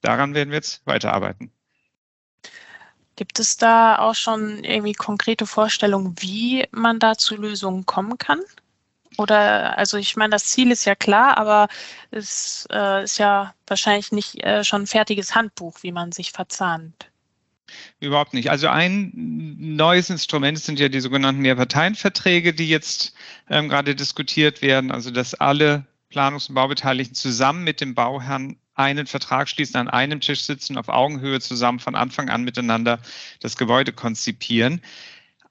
Daran 0.00 0.34
werden 0.34 0.50
wir 0.50 0.56
jetzt 0.56 0.86
weiterarbeiten. 0.86 1.50
Gibt 3.16 3.40
es 3.40 3.56
da 3.56 3.98
auch 3.98 4.14
schon 4.14 4.62
irgendwie 4.62 4.92
konkrete 4.92 5.46
Vorstellungen, 5.46 6.14
wie 6.18 6.66
man 6.70 6.98
da 6.98 7.16
zu 7.16 7.36
Lösungen 7.36 7.86
kommen 7.86 8.18
kann? 8.18 8.40
Oder, 9.16 9.78
also 9.78 9.96
ich 9.96 10.16
meine, 10.16 10.30
das 10.30 10.44
Ziel 10.44 10.70
ist 10.70 10.84
ja 10.84 10.94
klar, 10.94 11.38
aber 11.38 11.68
es 12.10 12.68
äh, 12.70 13.04
ist 13.04 13.18
ja 13.18 13.54
wahrscheinlich 13.66 14.12
nicht 14.12 14.44
äh, 14.44 14.62
schon 14.62 14.82
ein 14.82 14.86
fertiges 14.86 15.34
Handbuch, 15.34 15.78
wie 15.82 15.92
man 15.92 16.12
sich 16.12 16.32
verzahnt. 16.32 17.10
Überhaupt 17.98 18.34
nicht. 18.34 18.50
Also 18.50 18.68
ein 18.68 19.10
neues 19.14 20.10
Instrument 20.10 20.58
sind 20.58 20.78
ja 20.78 20.88
die 20.88 21.00
sogenannten 21.00 21.40
Mehrparteienverträge, 21.40 22.52
die 22.52 22.68
jetzt 22.68 23.14
ähm, 23.48 23.68
gerade 23.68 23.94
diskutiert 23.94 24.62
werden. 24.62 24.92
Also 24.92 25.10
dass 25.10 25.34
alle 25.34 25.86
Planungs- 26.10 26.48
und 26.48 26.54
Baubeteiligten 26.54 27.14
zusammen 27.14 27.64
mit 27.64 27.80
dem 27.80 27.94
Bauherrn 27.94 28.58
einen 28.76 29.06
Vertrag 29.06 29.48
schließen, 29.48 29.76
an 29.76 29.88
einem 29.88 30.20
Tisch 30.20 30.42
sitzen, 30.42 30.76
auf 30.76 30.88
Augenhöhe 30.88 31.40
zusammen 31.40 31.80
von 31.80 31.94
Anfang 31.94 32.28
an 32.28 32.44
miteinander 32.44 33.00
das 33.40 33.56
Gebäude 33.56 33.92
konzipieren. 33.92 34.82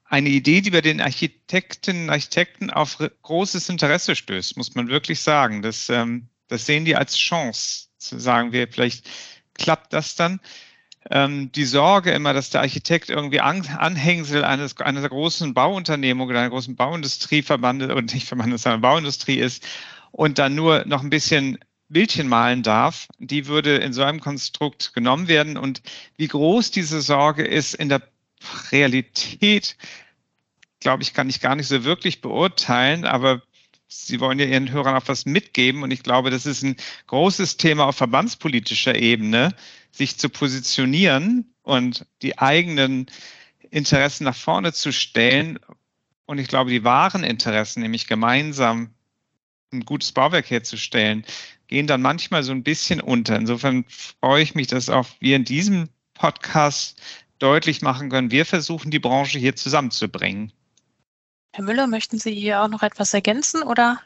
Eine 0.04 0.28
Idee, 0.28 0.60
die 0.60 0.70
bei 0.70 0.80
den 0.80 1.00
Architektinnen 1.00 2.04
und 2.04 2.10
Architekten 2.10 2.70
auf 2.70 2.98
großes 3.22 3.68
Interesse 3.68 4.14
stößt, 4.14 4.56
muss 4.56 4.76
man 4.76 4.88
wirklich 4.88 5.20
sagen. 5.20 5.62
Das, 5.62 5.88
ähm, 5.88 6.28
das 6.46 6.64
sehen 6.66 6.84
die 6.84 6.94
als 6.94 7.16
Chance, 7.16 7.88
zu 7.98 8.20
sagen 8.20 8.52
wir, 8.52 8.68
vielleicht 8.68 9.08
klappt 9.54 9.92
das 9.92 10.14
dann. 10.14 10.40
Ähm, 11.10 11.50
die 11.52 11.64
Sorge 11.64 12.12
immer, 12.12 12.32
dass 12.32 12.50
der 12.50 12.60
Architekt 12.60 13.10
irgendwie 13.10 13.40
Anhängsel 13.40 14.44
eines, 14.44 14.76
eines 14.78 15.08
großen 15.08 15.54
Bauunternehmung 15.54 16.28
oder 16.28 16.40
einer 16.40 16.50
großen 16.50 16.76
Bauindustrieverband 16.76 17.82
und 17.82 18.14
nicht 18.14 18.26
Verband, 18.26 18.58
sondern 18.60 18.80
Bauindustrie 18.80 19.38
ist 19.38 19.66
und 20.12 20.38
dann 20.38 20.54
nur 20.54 20.84
noch 20.86 21.02
ein 21.02 21.10
bisschen 21.10 21.58
Bildchen 21.88 22.28
malen 22.28 22.62
darf, 22.62 23.08
die 23.18 23.46
würde 23.46 23.76
in 23.76 23.92
so 23.92 24.02
einem 24.02 24.20
Konstrukt 24.20 24.92
genommen 24.94 25.28
werden. 25.28 25.56
Und 25.56 25.82
wie 26.16 26.28
groß 26.28 26.70
diese 26.70 27.00
Sorge 27.00 27.44
ist 27.44 27.74
in 27.74 27.88
der 27.88 28.02
Realität, 28.72 29.76
glaube 30.80 31.02
ich, 31.02 31.14
kann 31.14 31.28
ich 31.28 31.40
gar 31.40 31.54
nicht 31.54 31.68
so 31.68 31.84
wirklich 31.84 32.20
beurteilen, 32.20 33.04
aber 33.04 33.42
Sie 33.88 34.18
wollen 34.18 34.38
ja 34.38 34.46
Ihren 34.46 34.72
Hörern 34.72 34.96
auch 34.96 35.06
was 35.06 35.26
mitgeben. 35.26 35.82
Und 35.84 35.92
ich 35.92 36.02
glaube, 36.02 36.30
das 36.30 36.44
ist 36.44 36.62
ein 36.62 36.76
großes 37.06 37.56
Thema 37.56 37.84
auf 37.86 37.96
verbandspolitischer 37.96 38.96
Ebene, 38.96 39.54
sich 39.92 40.18
zu 40.18 40.28
positionieren 40.28 41.54
und 41.62 42.04
die 42.22 42.38
eigenen 42.38 43.06
Interessen 43.70 44.24
nach 44.24 44.36
vorne 44.36 44.72
zu 44.72 44.92
stellen. 44.92 45.58
Und 46.26 46.38
ich 46.38 46.48
glaube, 46.48 46.70
die 46.70 46.82
wahren 46.82 47.22
Interessen, 47.22 47.80
nämlich 47.82 48.08
gemeinsam 48.08 48.90
ein 49.72 49.84
gutes 49.84 50.12
Bauwerk 50.12 50.50
herzustellen, 50.50 51.24
gehen 51.66 51.86
dann 51.86 52.02
manchmal 52.02 52.42
so 52.42 52.52
ein 52.52 52.62
bisschen 52.62 53.00
unter. 53.00 53.36
Insofern 53.36 53.84
freue 53.88 54.42
ich 54.42 54.54
mich, 54.54 54.68
dass 54.68 54.88
auch 54.88 55.06
wir 55.20 55.36
in 55.36 55.44
diesem 55.44 55.88
Podcast 56.14 57.00
deutlich 57.38 57.82
machen 57.82 58.10
können, 58.10 58.30
wir 58.30 58.46
versuchen 58.46 58.90
die 58.90 58.98
Branche 58.98 59.38
hier 59.38 59.56
zusammenzubringen. 59.56 60.52
Herr 61.52 61.64
Müller, 61.64 61.86
möchten 61.86 62.18
Sie 62.18 62.34
hier 62.34 62.62
auch 62.62 62.68
noch 62.68 62.82
etwas 62.82 63.12
ergänzen 63.14 63.62
oder? 63.62 64.00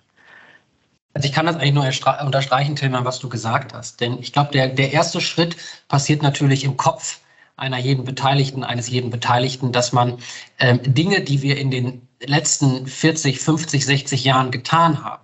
Also 1.14 1.26
ich 1.26 1.34
kann 1.34 1.46
das 1.46 1.56
eigentlich 1.56 1.74
nur 1.74 2.24
unterstreichen, 2.24 2.76
Tilman, 2.76 3.04
was 3.04 3.18
du 3.18 3.28
gesagt 3.28 3.74
hast. 3.74 4.00
Denn 4.00 4.18
ich 4.20 4.32
glaube, 4.32 4.52
der, 4.52 4.68
der 4.68 4.92
erste 4.92 5.20
Schritt 5.20 5.56
passiert 5.88 6.22
natürlich 6.22 6.64
im 6.64 6.76
Kopf 6.76 7.18
einer 7.56 7.78
jeden 7.78 8.04
Beteiligten, 8.04 8.64
eines 8.64 8.88
jeden 8.88 9.10
Beteiligten, 9.10 9.72
dass 9.72 9.92
man 9.92 10.18
ähm, 10.58 10.80
Dinge, 10.82 11.20
die 11.22 11.42
wir 11.42 11.58
in 11.58 11.70
den 11.70 12.08
letzten 12.20 12.86
40, 12.86 13.40
50, 13.40 13.84
60 13.84 14.24
Jahren 14.24 14.50
getan 14.50 15.04
haben, 15.04 15.22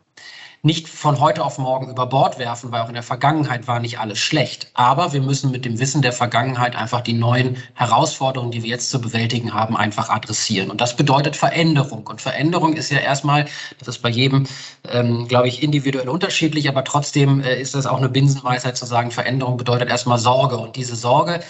nicht 0.67 0.89
von 0.89 1.21
heute 1.21 1.45
auf 1.45 1.59
morgen 1.59 1.89
über 1.89 2.07
Bord 2.07 2.39
werfen, 2.39 2.73
weil 2.73 2.83
auch 2.83 2.89
in 2.89 2.95
der 2.95 3.03
Vergangenheit 3.03 3.67
war 3.67 3.81
nicht 3.81 3.99
alles 4.01 4.19
schlecht. 4.19 4.69
Aber 4.75 5.13
wir 5.13 5.23
müssen 5.23 5.51
mit 5.51 5.65
dem 5.65 5.79
Wissen 5.79 6.03
der 6.03 6.13
Vergangenheit 6.13 6.77
einfach 6.77 7.01
die 7.01 7.13
neuen 7.13 7.57
Herausforderungen, 7.75 8.51
die 8.51 8.63
wir 8.63 8.71
jetzt 8.71 8.91
zu 8.91 9.01
bewältigen 9.01 9.55
haben, 9.55 9.77
einfach 9.77 10.11
adressieren. 10.11 10.71
Und 10.71 10.81
das 10.81 10.97
bedeutet 10.97 11.37
Veränderung. 11.37 12.07
Und 12.07 12.21
Veränderung 12.21 12.75
ist 12.75 12.91
ja 12.91 12.99
erstmal, 12.99 13.47
das 13.79 13.89
ist 13.89 14.03
bei 14.03 14.11
jedem, 14.11 14.47
ähm, 14.89 15.29
glaube 15.29 15.49
ich, 15.49 15.63
individuell 15.63 16.09
unterschiedlich, 16.09 16.69
aber 16.69 16.85
trotzdem 16.85 17.41
äh, 17.41 17.61
ist 17.61 17.75
das 17.75 17.87
auch 17.87 17.99
eine 17.99 18.09
Binsenweisheit 18.09 18.77
zu 18.77 18.85
sagen, 18.85 19.13
Veränderung 19.13 19.57
bedeutet 19.57 19.89
erstmal 19.89 20.19
Sorge. 20.19 20.59
Und 20.59 20.77
diese 20.77 20.97
Sorge, 20.97 21.41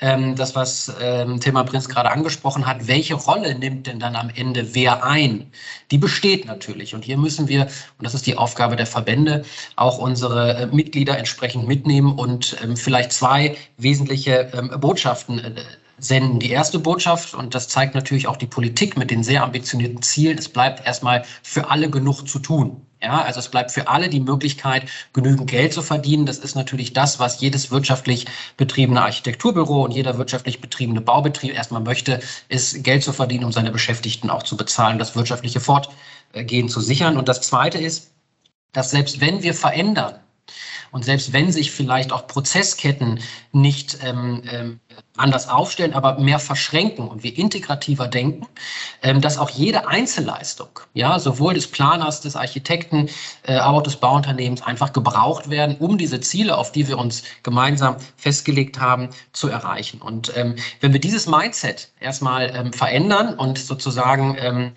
ähm, 0.00 0.36
das, 0.36 0.54
was 0.54 0.92
ähm, 1.00 1.40
Thema 1.40 1.64
Prinz 1.64 1.88
gerade 1.88 2.10
angesprochen 2.10 2.66
hat, 2.66 2.86
welche 2.86 3.14
Rolle 3.14 3.58
nimmt 3.58 3.86
denn 3.86 3.98
dann 3.98 4.16
am 4.16 4.30
Ende 4.34 4.74
wer 4.74 5.04
ein? 5.04 5.50
Die 5.90 5.98
besteht 5.98 6.46
natürlich. 6.46 6.94
Und 6.94 7.04
hier 7.04 7.16
müssen 7.16 7.48
wir, 7.48 7.62
und 7.62 8.04
das 8.04 8.14
ist 8.14 8.26
die 8.26 8.36
Aufgabe 8.36 8.76
der 8.76 8.86
Verbände, 8.86 9.44
auch 9.76 9.98
unsere 9.98 10.56
äh, 10.56 10.66
Mitglieder 10.66 11.18
entsprechend 11.18 11.66
mitnehmen 11.66 12.12
und 12.18 12.56
ähm, 12.62 12.76
vielleicht 12.76 13.12
zwei 13.12 13.56
wesentliche 13.76 14.50
ähm, 14.54 14.70
Botschaften 14.80 15.38
äh, 15.38 15.52
senden. 15.98 16.38
Die 16.38 16.50
erste 16.50 16.78
Botschaft, 16.78 17.34
und 17.34 17.54
das 17.54 17.68
zeigt 17.68 17.94
natürlich 17.94 18.28
auch 18.28 18.36
die 18.36 18.46
Politik 18.46 18.96
mit 18.96 19.10
den 19.10 19.24
sehr 19.24 19.42
ambitionierten 19.42 20.02
Zielen, 20.02 20.38
es 20.38 20.48
bleibt 20.48 20.86
erstmal 20.86 21.24
für 21.42 21.70
alle 21.70 21.90
genug 21.90 22.26
zu 22.28 22.38
tun. 22.38 22.87
Ja, 23.00 23.22
also 23.22 23.38
es 23.38 23.48
bleibt 23.48 23.70
für 23.70 23.86
alle 23.86 24.08
die 24.08 24.18
Möglichkeit, 24.18 24.88
genügend 25.12 25.48
Geld 25.48 25.72
zu 25.72 25.82
verdienen. 25.82 26.26
Das 26.26 26.38
ist 26.38 26.56
natürlich 26.56 26.92
das, 26.92 27.20
was 27.20 27.40
jedes 27.40 27.70
wirtschaftlich 27.70 28.26
betriebene 28.56 29.02
Architekturbüro 29.02 29.84
und 29.84 29.92
jeder 29.92 30.18
wirtschaftlich 30.18 30.60
betriebene 30.60 31.00
Baubetrieb 31.00 31.54
erstmal 31.54 31.82
möchte, 31.82 32.20
ist 32.48 32.82
Geld 32.82 33.04
zu 33.04 33.12
verdienen, 33.12 33.44
um 33.44 33.52
seine 33.52 33.70
Beschäftigten 33.70 34.30
auch 34.30 34.42
zu 34.42 34.56
bezahlen, 34.56 34.98
das 34.98 35.14
wirtschaftliche 35.14 35.60
Fortgehen 35.60 36.68
zu 36.68 36.80
sichern. 36.80 37.16
Und 37.16 37.28
das 37.28 37.40
Zweite 37.40 37.78
ist, 37.78 38.10
dass 38.72 38.90
selbst 38.90 39.20
wenn 39.20 39.42
wir 39.42 39.54
verändern, 39.54 40.16
und 40.90 41.04
selbst 41.04 41.32
wenn 41.32 41.52
sich 41.52 41.70
vielleicht 41.70 42.12
auch 42.12 42.26
Prozessketten 42.26 43.20
nicht 43.52 43.98
ähm, 44.02 44.42
ähm, 44.50 44.80
anders 45.16 45.48
aufstellen, 45.48 45.94
aber 45.94 46.18
mehr 46.18 46.38
verschränken 46.38 47.08
und 47.08 47.22
wir 47.22 47.36
integrativer 47.36 48.08
denken, 48.08 48.46
ähm, 49.02 49.20
dass 49.20 49.38
auch 49.38 49.50
jede 49.50 49.88
Einzelleistung, 49.88 50.68
ja, 50.94 51.18
sowohl 51.18 51.54
des 51.54 51.66
Planers, 51.66 52.20
des 52.20 52.36
Architekten, 52.36 53.08
äh, 53.42 53.56
aber 53.56 53.78
auch 53.78 53.82
des 53.82 53.96
Bauunternehmens 53.96 54.62
einfach 54.62 54.92
gebraucht 54.92 55.50
werden, 55.50 55.76
um 55.78 55.98
diese 55.98 56.20
Ziele, 56.20 56.56
auf 56.56 56.72
die 56.72 56.88
wir 56.88 56.98
uns 56.98 57.24
gemeinsam 57.42 57.96
festgelegt 58.16 58.80
haben, 58.80 59.10
zu 59.32 59.48
erreichen. 59.48 60.00
Und 60.00 60.32
ähm, 60.36 60.56
wenn 60.80 60.92
wir 60.92 61.00
dieses 61.00 61.26
Mindset 61.26 61.88
erstmal 62.00 62.50
ähm, 62.54 62.72
verändern 62.72 63.34
und 63.34 63.58
sozusagen 63.58 64.36
ähm, 64.38 64.72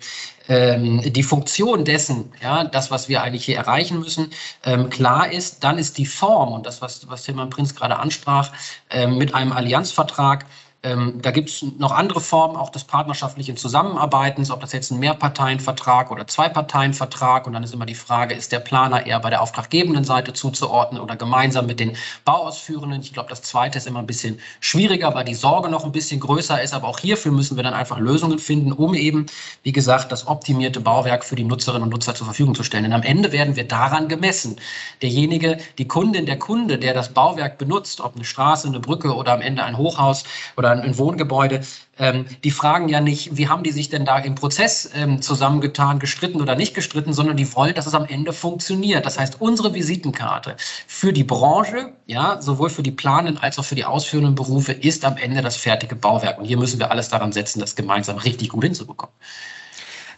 ähm, 0.48 1.00
die 1.12 1.22
Funktion 1.22 1.84
dessen, 1.84 2.32
ja, 2.42 2.64
das, 2.64 2.90
was 2.90 3.08
wir 3.08 3.22
eigentlich 3.22 3.44
hier 3.44 3.56
erreichen 3.56 4.00
müssen, 4.00 4.30
ähm, 4.64 4.90
klar 4.90 5.30
ist, 5.30 5.62
dann 5.62 5.78
ist 5.78 5.98
die 5.98 6.06
Form 6.06 6.52
und 6.52 6.66
das, 6.66 6.82
was, 6.82 7.08
was 7.08 7.22
Tilman 7.22 7.50
Prinz 7.50 7.74
gerade 7.74 7.98
ansprach, 7.98 8.50
ähm, 8.90 9.18
mit 9.18 9.34
einem 9.34 9.52
Allianzvertrag 9.52 10.11
Vertrag 10.12 10.44
ähm, 10.84 11.20
da 11.22 11.30
gibt 11.30 11.48
es 11.48 11.62
noch 11.78 11.92
andere 11.92 12.20
Formen 12.20 12.56
auch 12.56 12.68
des 12.68 12.82
partnerschaftlichen 12.82 13.56
Zusammenarbeitens, 13.56 14.50
ob 14.50 14.60
das 14.60 14.72
jetzt 14.72 14.90
ein 14.90 14.98
Mehrparteienvertrag 14.98 16.10
oder 16.10 16.26
Zweiparteienvertrag. 16.26 17.46
Und 17.46 17.52
dann 17.52 17.62
ist 17.62 17.72
immer 17.72 17.86
die 17.86 17.94
Frage, 17.94 18.34
ist 18.34 18.50
der 18.50 18.58
Planer 18.58 19.06
eher 19.06 19.20
bei 19.20 19.30
der 19.30 19.42
auftraggebenden 19.42 20.02
Seite 20.02 20.32
zuzuordnen 20.32 21.00
oder 21.00 21.14
gemeinsam 21.14 21.66
mit 21.66 21.78
den 21.78 21.96
Bauausführenden? 22.24 23.00
Ich 23.00 23.12
glaube, 23.12 23.30
das 23.30 23.42
zweite 23.42 23.78
ist 23.78 23.86
immer 23.86 24.00
ein 24.00 24.06
bisschen 24.06 24.40
schwieriger, 24.58 25.14
weil 25.14 25.24
die 25.24 25.36
Sorge 25.36 25.68
noch 25.68 25.84
ein 25.84 25.92
bisschen 25.92 26.18
größer 26.18 26.60
ist. 26.60 26.74
Aber 26.74 26.88
auch 26.88 26.98
hierfür 26.98 27.30
müssen 27.30 27.56
wir 27.56 27.62
dann 27.62 27.74
einfach 27.74 28.00
Lösungen 28.00 28.40
finden, 28.40 28.72
um 28.72 28.94
eben, 28.94 29.26
wie 29.62 29.72
gesagt, 29.72 30.10
das 30.10 30.26
optimierte 30.26 30.80
Bauwerk 30.80 31.24
für 31.24 31.36
die 31.36 31.44
Nutzerinnen 31.44 31.84
und 31.84 31.90
Nutzer 31.90 32.16
zur 32.16 32.26
Verfügung 32.26 32.56
zu 32.56 32.64
stellen. 32.64 32.82
Denn 32.82 32.92
am 32.92 33.04
Ende 33.04 33.30
werden 33.30 33.54
wir 33.54 33.68
daran 33.68 34.08
gemessen. 34.08 34.56
Derjenige, 35.00 35.58
die 35.78 35.86
Kundin, 35.86 36.26
der 36.26 36.40
Kunde, 36.40 36.76
der 36.76 36.92
das 36.92 37.10
Bauwerk 37.14 37.58
benutzt, 37.58 38.00
ob 38.00 38.16
eine 38.16 38.24
Straße, 38.24 38.66
eine 38.66 38.80
Brücke 38.80 39.14
oder 39.14 39.32
am 39.32 39.42
Ende 39.42 39.62
ein 39.62 39.78
Hochhaus 39.78 40.24
oder 40.56 40.71
ein 40.80 40.98
Wohngebäude, 40.98 41.60
ähm, 41.98 42.26
die 42.42 42.50
fragen 42.50 42.88
ja 42.88 43.00
nicht, 43.00 43.36
wie 43.36 43.48
haben 43.48 43.62
die 43.62 43.70
sich 43.70 43.88
denn 43.88 44.04
da 44.04 44.18
im 44.18 44.34
Prozess 44.34 44.90
ähm, 44.94 45.20
zusammengetan, 45.22 45.98
gestritten 45.98 46.40
oder 46.40 46.54
nicht 46.54 46.74
gestritten, 46.74 47.12
sondern 47.12 47.36
die 47.36 47.54
wollen, 47.54 47.74
dass 47.74 47.86
es 47.86 47.94
am 47.94 48.06
Ende 48.06 48.32
funktioniert. 48.32 49.04
Das 49.06 49.18
heißt, 49.18 49.40
unsere 49.40 49.74
Visitenkarte 49.74 50.56
für 50.86 51.12
die 51.12 51.24
Branche, 51.24 51.92
ja, 52.06 52.40
sowohl 52.40 52.70
für 52.70 52.82
die 52.82 52.90
planenden 52.90 53.38
als 53.38 53.58
auch 53.58 53.64
für 53.64 53.74
die 53.74 53.84
ausführenden 53.84 54.34
Berufe, 54.34 54.72
ist 54.72 55.04
am 55.04 55.16
Ende 55.16 55.42
das 55.42 55.56
fertige 55.56 55.96
Bauwerk. 55.96 56.38
Und 56.38 56.46
hier 56.46 56.58
müssen 56.58 56.78
wir 56.78 56.90
alles 56.90 57.08
daran 57.08 57.32
setzen, 57.32 57.60
das 57.60 57.76
gemeinsam 57.76 58.18
richtig 58.18 58.48
gut 58.48 58.64
hinzubekommen. 58.64 59.14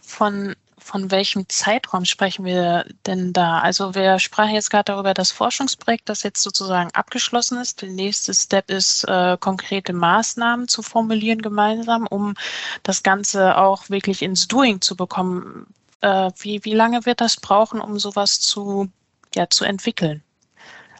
Von 0.01 0.55
von 0.85 1.09
welchem 1.09 1.49
Zeitraum 1.49 2.05
sprechen 2.05 2.45
wir 2.45 2.85
denn 3.07 3.33
da? 3.33 3.59
Also 3.59 3.95
wir 3.95 4.19
sprachen 4.19 4.53
jetzt 4.53 4.69
gerade 4.69 4.93
darüber, 4.93 5.15
das 5.15 5.31
Forschungsprojekt, 5.31 6.07
das 6.07 6.21
jetzt 6.21 6.43
sozusagen 6.43 6.91
abgeschlossen 6.93 7.59
ist. 7.59 7.81
Der 7.81 7.89
nächste 7.89 8.35
Step 8.35 8.69
ist, 8.69 9.03
äh, 9.05 9.35
konkrete 9.39 9.93
Maßnahmen 9.93 10.67
zu 10.67 10.83
formulieren 10.83 11.41
gemeinsam, 11.41 12.05
um 12.05 12.35
das 12.83 13.01
Ganze 13.01 13.57
auch 13.57 13.89
wirklich 13.89 14.21
ins 14.21 14.47
Doing 14.47 14.79
zu 14.79 14.95
bekommen. 14.95 15.65
Äh, 16.01 16.29
wie, 16.37 16.63
wie 16.63 16.75
lange 16.75 17.05
wird 17.07 17.19
das 17.19 17.37
brauchen, 17.37 17.81
um 17.81 17.97
sowas 17.97 18.39
zu, 18.39 18.87
ja, 19.33 19.49
zu 19.49 19.65
entwickeln? 19.65 20.21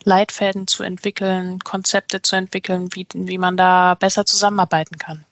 Leitfäden 0.03 0.65
zu 0.65 0.81
entwickeln, 0.81 1.59
Konzepte 1.59 2.23
zu 2.23 2.35
entwickeln, 2.35 2.89
wie, 2.95 3.07
wie 3.13 3.37
man 3.37 3.55
da 3.55 3.93
besser 3.93 4.25
zusammenarbeiten 4.25 4.97
kann. 4.97 5.25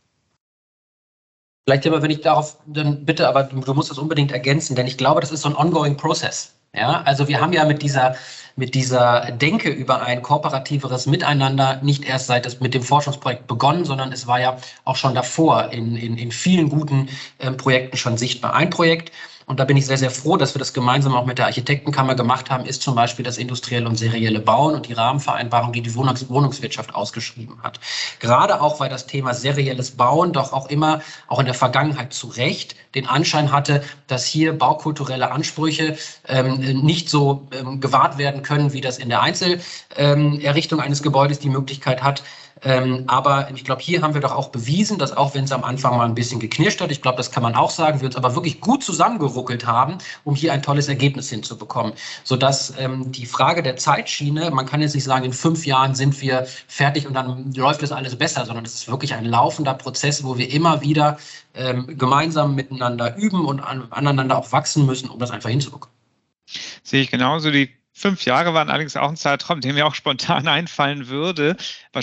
Vielleicht 1.66 1.88
aber, 1.88 2.02
wenn 2.02 2.12
ich 2.12 2.22
darauf 2.22 2.58
dann 2.66 3.06
bitte, 3.06 3.28
aber 3.28 3.44
du 3.44 3.74
musst 3.74 3.90
das 3.90 3.98
unbedingt 3.98 4.32
ergänzen, 4.32 4.76
denn 4.76 4.86
ich 4.86 4.98
glaube, 4.98 5.22
das 5.22 5.32
ist 5.32 5.42
so 5.42 5.50
ein 5.50 5.56
ongoing 5.56 5.96
process. 5.96 6.54
Ja, 6.76 7.04
also 7.04 7.28
wir 7.28 7.40
haben 7.40 7.54
ja 7.54 7.66
mit 7.66 7.84
dieser, 7.84 8.16
mit 8.56 8.74
dieser 8.74 9.32
Denke 9.32 9.70
über 9.70 10.02
ein 10.02 10.24
kooperativeres 10.24 11.06
Miteinander 11.06 11.80
nicht 11.84 12.04
erst 12.04 12.28
seit 12.28 12.46
das 12.48 12.60
mit 12.60 12.74
dem 12.74 12.82
Forschungsprojekt 12.82 13.46
begonnen, 13.46 13.86
sondern 13.86 14.12
es 14.12 14.26
war 14.26 14.42
ja 14.42 14.58
auch 14.84 14.96
schon 14.96 15.14
davor 15.14 15.72
in, 15.72 15.96
in, 15.96 16.18
in 16.18 16.32
vielen 16.32 16.70
guten 16.70 17.10
äh, 17.38 17.52
Projekten 17.52 17.96
schon 17.96 18.18
sichtbar. 18.18 18.56
Ein 18.56 18.72
Projekt, 18.72 19.12
und 19.46 19.60
da 19.60 19.66
bin 19.66 19.78
ich 19.78 19.86
sehr, 19.86 19.98
sehr 19.98 20.12
froh, 20.12 20.38
dass 20.38 20.56
wir 20.56 20.60
das 20.60 20.74
gemeinsam 20.74 21.16
auch 21.16 21.26
mit 21.26 21.38
der 21.38 21.46
Architektenkammer 21.46 22.16
gemacht 22.16 22.50
haben, 22.50 22.66
ist 22.66 22.82
zum 22.82 22.96
Beispiel 22.96 23.26
das 23.26 23.38
industrielle 23.38 23.88
und 23.88 23.98
serielle 23.98 24.40
Bauen 24.40 24.76
und 24.76 24.88
die 24.88 24.94
Rahmenvereinbarung, 24.94 25.74
die 25.74 25.82
die 25.82 25.94
Wohnungs 25.96 26.30
Wohnungswirtschaft 26.30 26.96
ausgeschrieben 26.96 27.62
hat. 27.64 27.80
Gerade 28.20 28.62
auch, 28.62 28.80
weil 28.80 28.90
das 28.90 29.08
Thema 29.08 29.34
serielles 29.34 29.92
Bauen 29.92 30.34
doch 30.34 30.54
auch 30.54 30.70
immer, 30.70 31.02
auch 31.28 31.40
in 31.40 31.46
der 31.46 31.56
Vergangenheit 31.56 32.14
zu 32.14 32.28
Recht, 32.28 32.76
den 32.96 33.08
Anschein 33.08 33.52
hatte, 33.52 33.84
dass 34.08 34.26
hier 34.26 34.58
baukulturelle 34.58 35.32
Ansprüche 35.32 35.98
ähm, 36.28 36.58
nicht 36.84 37.10
so 37.10 37.48
ähm, 37.52 37.80
gewahrt 37.80 38.18
werden 38.18 38.44
können, 38.44 38.74
wie 38.74 38.82
das 38.82 38.98
in 38.98 39.10
der 39.10 39.22
Einzelerrichtung 39.22 40.80
ähm, 40.80 40.86
eines 40.86 41.02
Gebäudes 41.02 41.40
die 41.40 41.50
Möglichkeit 41.50 42.04
hat. 42.04 42.24
Ähm, 42.66 43.04
aber 43.08 43.50
ich 43.54 43.64
glaube, 43.66 43.82
hier 43.82 44.02
haben 44.02 44.14
wir 44.14 44.22
doch 44.22 44.34
auch 44.34 44.50
bewiesen, 44.50 44.98
dass 44.98 45.16
auch 45.16 45.34
wenn 45.36 45.44
es 45.44 45.52
am 45.52 45.64
Anfang 45.64 45.98
mal 45.98 46.06
ein 46.06 46.16
bisschen 46.16 46.40
geknirscht 46.40 46.80
hat, 46.82 46.92
ich 46.92 47.02
glaube, 47.02 47.18
das 47.18 47.32
kann 47.32 47.44
man 47.44 47.56
auch 47.56 47.70
sagen, 47.70 48.00
wir 48.00 48.08
uns 48.08 48.16
aber 48.16 48.36
wirklich 48.36 48.62
gut 48.62 48.84
zusammengeruckelt 48.84 49.66
haben, 49.66 49.98
um 50.24 50.36
hier 50.36 50.54
ein 50.54 50.62
tolles 50.62 50.88
Ergebnis 50.88 51.30
hinzubekommen. 51.30 51.94
Sodass 52.24 52.74
ähm, 52.78 53.12
die 53.12 53.26
Frage 53.26 53.64
der 53.64 53.76
Zeitschiene, 53.76 54.52
man 54.52 54.66
kann 54.66 54.82
jetzt 54.82 54.96
nicht 54.96 55.04
sagen, 55.04 55.26
in 55.26 55.34
fünf 55.34 55.66
Jahren 55.66 55.96
sind 55.96 56.22
wir 56.22 56.48
fertig 56.68 57.08
und 57.08 57.14
dann 57.14 57.52
läuft 57.54 57.84
das 57.84 57.92
alles 57.92 58.16
besser, 58.16 58.46
sondern 58.46 58.66
es 58.66 58.76
ist 58.76 58.88
wirklich 58.90 59.14
ein 59.14 59.26
laufender 59.26 59.74
Prozess, 59.74 60.24
wo 60.24 60.38
wir 60.38 60.52
immer 60.52 60.82
wieder 60.82 61.18
ähm, 61.56 61.98
gemeinsam 61.98 62.56
miteinander 62.56 63.16
üben 63.18 63.46
und 63.46 63.60
an, 63.60 63.88
aneinander 63.92 64.38
auch 64.38 64.52
wachsen 64.52 64.86
müssen, 64.86 65.10
um 65.10 65.20
das 65.20 65.32
einfach 65.32 65.50
hinzubekommen. 65.50 65.94
Sehe 66.84 67.02
ich 67.02 67.12
genauso. 67.12 67.52
Die 67.52 67.70
Fünf 67.96 68.26
Jahre 68.26 68.56
waren 68.56 68.70
allerdings 68.70 68.98
auch 68.98 69.10
ein 69.10 69.16
Zeitraum, 69.16 69.62
der 69.62 69.74
mir 69.74 69.86
auch 69.86 69.96
spontan 69.96 70.48
einfallen 70.50 71.08
würde, 71.08 71.56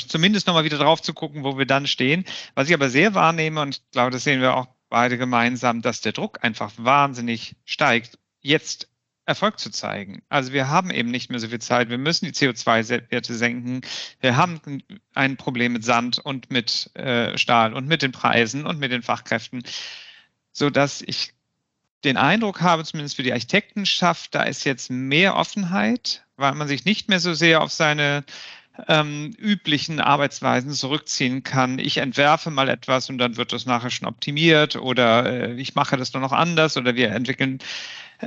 zumindest 0.09 0.47
nochmal 0.47 0.65
wieder 0.65 0.79
drauf 0.79 1.03
zu 1.03 1.13
gucken, 1.13 1.43
wo 1.43 1.59
wir 1.59 1.67
dann 1.67 1.87
stehen. 1.87 2.25
Was 2.55 2.69
ich 2.69 2.75
aber 2.75 2.91
sehr 2.91 3.15
wahrnehme, 3.15 3.61
und 3.61 3.77
ich 3.77 3.91
glaube, 3.91 4.11
das 4.11 4.25
sehen 4.25 4.41
wir 4.41 4.57
auch 4.57 4.69
beide 4.89 5.19
gemeinsam, 5.19 5.83
dass 5.83 6.01
der 6.01 6.13
Druck 6.13 6.43
einfach 6.43 6.73
wahnsinnig 6.77 7.57
steigt, 7.65 8.19
jetzt 8.41 8.89
Erfolg 9.27 9.59
zu 9.59 9.71
zeigen. 9.71 10.23
Also 10.29 10.53
wir 10.53 10.69
haben 10.69 10.91
eben 10.91 11.11
nicht 11.11 11.31
mehr 11.31 11.39
so 11.39 11.49
viel 11.49 11.61
Zeit. 11.61 11.89
Wir 11.89 11.99
müssen 11.99 12.25
die 12.27 12.33
CO2-Werte 12.33 13.35
senken. 13.35 13.83
Wir 14.21 14.37
haben 14.37 14.83
ein 15.15 15.37
Problem 15.37 15.73
mit 15.73 15.85
Sand 15.85 16.19
und 16.19 16.51
mit 16.51 16.91
äh, 16.97 17.39
Stahl 17.39 17.75
und 17.75 17.87
mit 17.87 18.03
den 18.03 18.13
Preisen 18.13 18.67
und 18.67 18.81
mit 18.81 18.91
den 18.91 19.03
Fachkräften, 19.03 19.63
so 20.53 20.69
dass 20.71 21.03
ich 21.03 21.33
den 22.05 22.17
Eindruck 22.17 22.61
habe, 22.61 22.85
zumindest 22.85 23.17
für 23.17 23.23
die 23.23 23.33
Architektenschaft, 23.33 24.35
da 24.35 24.43
ist 24.43 24.65
jetzt 24.65 24.91
mehr 24.91 25.37
Offenheit, 25.37 26.25
weil 26.37 26.55
man 26.55 26.69
sich 26.69 26.85
nicht 26.85 27.09
mehr 27.09 27.21
so 27.21 27.35
sehr 27.35 27.63
auf 27.63 27.73
seine 27.73 28.25
ähm, 28.89 29.35
üblichen 29.39 30.01
Arbeitsweisen 30.01 30.73
zurückziehen 30.73 31.43
kann. 31.43 31.79
Ich 31.79 31.99
entwerfe 31.99 32.51
mal 32.51 32.69
etwas 32.69 33.11
und 33.11 33.19
dann 33.19 33.37
wird 33.37 33.53
das 33.53 33.67
nachher 33.67 33.91
schon 33.91 34.09
optimiert 34.09 34.77
oder 34.77 35.27
äh, 35.27 35.55
ich 35.55 35.75
mache 35.75 35.97
das 35.97 36.13
nur 36.13 36.23
noch 36.23 36.33
anders 36.33 36.77
oder 36.77 36.95
wir 36.95 37.11
entwickeln 37.11 37.59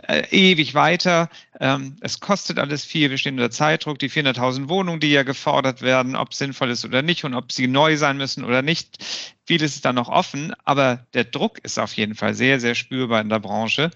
äh, 0.08 0.24
ewig 0.32 0.74
weiter. 0.74 1.30
Ähm, 1.60 1.96
es 2.02 2.20
kostet 2.20 2.60
alles 2.60 2.84
viel. 2.84 3.10
Wir 3.10 3.18
stehen 3.18 3.36
unter 3.36 3.52
Zeitdruck. 3.52 4.00
Die 4.00 4.10
400.000 4.10 4.70
Wohnungen, 4.70 5.00
die 5.00 5.12
ja 5.12 5.24
gefordert 5.24 5.82
werden, 5.82 6.16
ob 6.16 6.34
sinnvoll 6.34 6.72
ist 6.72 6.86
oder 6.86 7.02
nicht 7.02 7.24
und 7.24 7.34
ob 7.34 7.52
sie 7.52 7.68
neu 7.68 7.98
sein 7.98 8.18
müssen 8.18 8.44
oder 8.44 8.62
nicht. 8.62 9.04
Vieles 9.46 9.76
ist 9.76 9.86
da 9.86 9.94
noch 9.94 10.10
offen, 10.10 10.54
aber 10.64 11.06
der 11.14 11.26
Druck 11.26 11.60
ist 11.64 11.78
auf 11.78 11.94
jeden 11.94 12.16
Fall 12.16 12.34
sehr, 12.34 12.60
sehr 12.60 12.76
spürbar 12.76 13.22
in 13.22 13.30
der 13.30 13.40
Branche. 13.40 13.92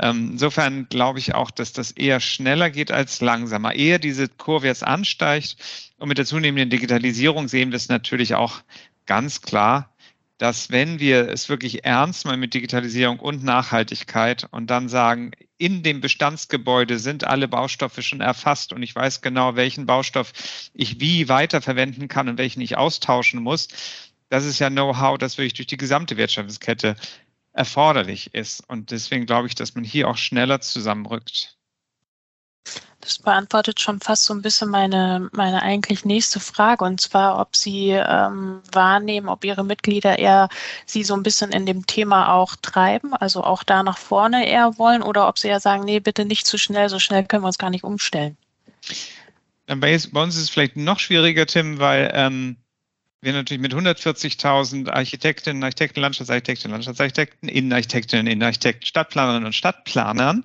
Ähm, 0.00 0.30
insofern 0.32 0.88
glaube 0.88 1.18
ich 1.18 1.34
auch, 1.34 1.50
dass 1.50 1.72
das 1.72 1.92
eher 1.92 2.20
schneller 2.20 2.70
geht 2.70 2.90
als 2.90 3.20
langsamer. 3.20 3.74
Eher 3.74 3.98
diese 3.98 4.28
Kurve 4.28 4.66
jetzt 4.66 4.84
ansteigt 4.84 5.56
und 5.98 6.08
mit 6.08 6.18
der 6.18 6.26
zunehmenden 6.26 6.70
Digitalisierung 6.70 7.48
sehen 7.48 7.70
wir 7.70 7.76
es 7.76 7.88
natürlich 7.88 8.34
auch 8.34 8.62
ganz 9.06 9.42
klar, 9.42 9.94
dass 10.38 10.70
wenn 10.70 11.00
wir 11.00 11.28
es 11.28 11.48
wirklich 11.48 11.84
ernst 11.84 12.26
meinen 12.26 12.40
mit 12.40 12.54
Digitalisierung 12.54 13.20
und 13.20 13.42
Nachhaltigkeit 13.42 14.46
und 14.50 14.68
dann 14.68 14.88
sagen, 14.88 15.32
in 15.58 15.82
dem 15.82 16.00
Bestandsgebäude 16.00 16.98
sind 16.98 17.24
alle 17.24 17.48
Baustoffe 17.48 18.02
schon 18.02 18.20
erfasst 18.20 18.72
und 18.72 18.82
ich 18.82 18.94
weiß 18.94 19.22
genau, 19.22 19.56
welchen 19.56 19.86
Baustoff 19.86 20.32
ich 20.74 21.00
wie 21.00 21.28
weiterverwenden 21.28 22.08
kann 22.08 22.28
und 22.28 22.38
welchen 22.38 22.60
ich 22.60 22.76
austauschen 22.76 23.42
muss, 23.42 23.68
das 24.28 24.44
ist 24.44 24.58
ja 24.58 24.68
Know-how, 24.70 25.18
das 25.18 25.38
wirklich 25.38 25.54
durch 25.54 25.68
die 25.68 25.76
gesamte 25.76 26.16
Wertschöpfungskette 26.16 26.96
erforderlich 27.52 28.34
ist. 28.34 28.60
Und 28.68 28.90
deswegen 28.90 29.26
glaube 29.26 29.48
ich, 29.48 29.54
dass 29.54 29.74
man 29.74 29.84
hier 29.84 30.08
auch 30.08 30.18
schneller 30.18 30.60
zusammenrückt. 30.60 31.56
Das 33.06 33.20
beantwortet 33.20 33.80
schon 33.80 34.00
fast 34.00 34.24
so 34.24 34.34
ein 34.34 34.42
bisschen 34.42 34.68
meine, 34.68 35.28
meine 35.30 35.62
eigentlich 35.62 36.04
nächste 36.04 36.40
Frage, 36.40 36.84
und 36.84 37.00
zwar, 37.00 37.38
ob 37.38 37.54
Sie 37.54 37.90
ähm, 37.90 38.60
wahrnehmen, 38.72 39.28
ob 39.28 39.44
Ihre 39.44 39.64
Mitglieder 39.64 40.18
eher 40.18 40.48
Sie 40.86 41.04
so 41.04 41.14
ein 41.14 41.22
bisschen 41.22 41.52
in 41.52 41.66
dem 41.66 41.86
Thema 41.86 42.32
auch 42.32 42.56
treiben, 42.56 43.14
also 43.14 43.44
auch 43.44 43.62
da 43.62 43.84
nach 43.84 43.96
vorne 43.96 44.48
eher 44.48 44.76
wollen, 44.78 45.02
oder 45.02 45.28
ob 45.28 45.38
Sie 45.38 45.46
eher 45.46 45.60
sagen, 45.60 45.84
nee, 45.84 46.00
bitte 46.00 46.24
nicht 46.24 46.48
zu 46.48 46.58
schnell, 46.58 46.88
so 46.88 46.98
schnell 46.98 47.24
können 47.24 47.44
wir 47.44 47.46
uns 47.46 47.58
gar 47.58 47.70
nicht 47.70 47.84
umstellen. 47.84 48.36
Bei, 49.68 49.76
bei 49.76 50.22
uns 50.22 50.34
ist 50.34 50.42
es 50.42 50.50
vielleicht 50.50 50.76
noch 50.76 50.98
schwieriger, 50.98 51.46
Tim, 51.46 51.78
weil 51.78 52.10
ähm, 52.12 52.56
wir 53.20 53.34
natürlich 53.34 53.62
mit 53.62 53.72
140.000 53.72 54.90
Architektinnen, 54.90 55.62
Architekten, 55.62 56.00
Landschaftsarchitektinnen, 56.00 56.72
Landschaftsarchitekten, 56.72 57.48
Innenarchitektinnen, 57.48 58.26
Innenarchitekten, 58.26 58.84
Stadtplanerinnen 58.84 59.46
und 59.46 59.54
Stadtplanern 59.54 60.42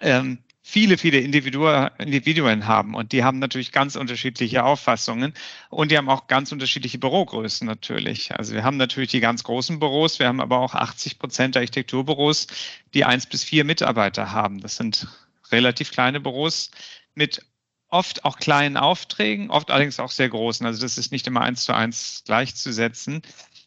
ähm, 0.00 0.38
viele, 0.66 0.96
viele 0.96 1.18
Individuen 1.18 2.66
haben 2.66 2.94
und 2.94 3.12
die 3.12 3.22
haben 3.22 3.38
natürlich 3.38 3.70
ganz 3.70 3.96
unterschiedliche 3.96 4.64
Auffassungen 4.64 5.34
und 5.68 5.90
die 5.90 5.98
haben 5.98 6.08
auch 6.08 6.26
ganz 6.26 6.52
unterschiedliche 6.52 6.96
Bürogrößen 6.98 7.66
natürlich. 7.66 8.34
Also 8.34 8.54
wir 8.54 8.64
haben 8.64 8.78
natürlich 8.78 9.10
die 9.10 9.20
ganz 9.20 9.44
großen 9.44 9.78
Büros, 9.78 10.18
wir 10.18 10.26
haben 10.26 10.40
aber 10.40 10.58
auch 10.60 10.74
80 10.74 11.18
Prozent 11.18 11.56
Architekturbüros, 11.58 12.46
die 12.94 13.04
eins 13.04 13.26
bis 13.26 13.44
vier 13.44 13.64
Mitarbeiter 13.64 14.32
haben. 14.32 14.60
Das 14.60 14.76
sind 14.76 15.06
relativ 15.52 15.90
kleine 15.90 16.18
Büros 16.18 16.70
mit 17.14 17.42
oft 17.90 18.24
auch 18.24 18.38
kleinen 18.38 18.78
Aufträgen, 18.78 19.50
oft 19.50 19.70
allerdings 19.70 20.00
auch 20.00 20.10
sehr 20.10 20.30
großen. 20.30 20.64
Also 20.64 20.80
das 20.80 20.96
ist 20.96 21.12
nicht 21.12 21.26
immer 21.26 21.42
eins 21.42 21.64
zu 21.64 21.74
eins 21.74 22.22
gleichzusetzen. 22.24 23.20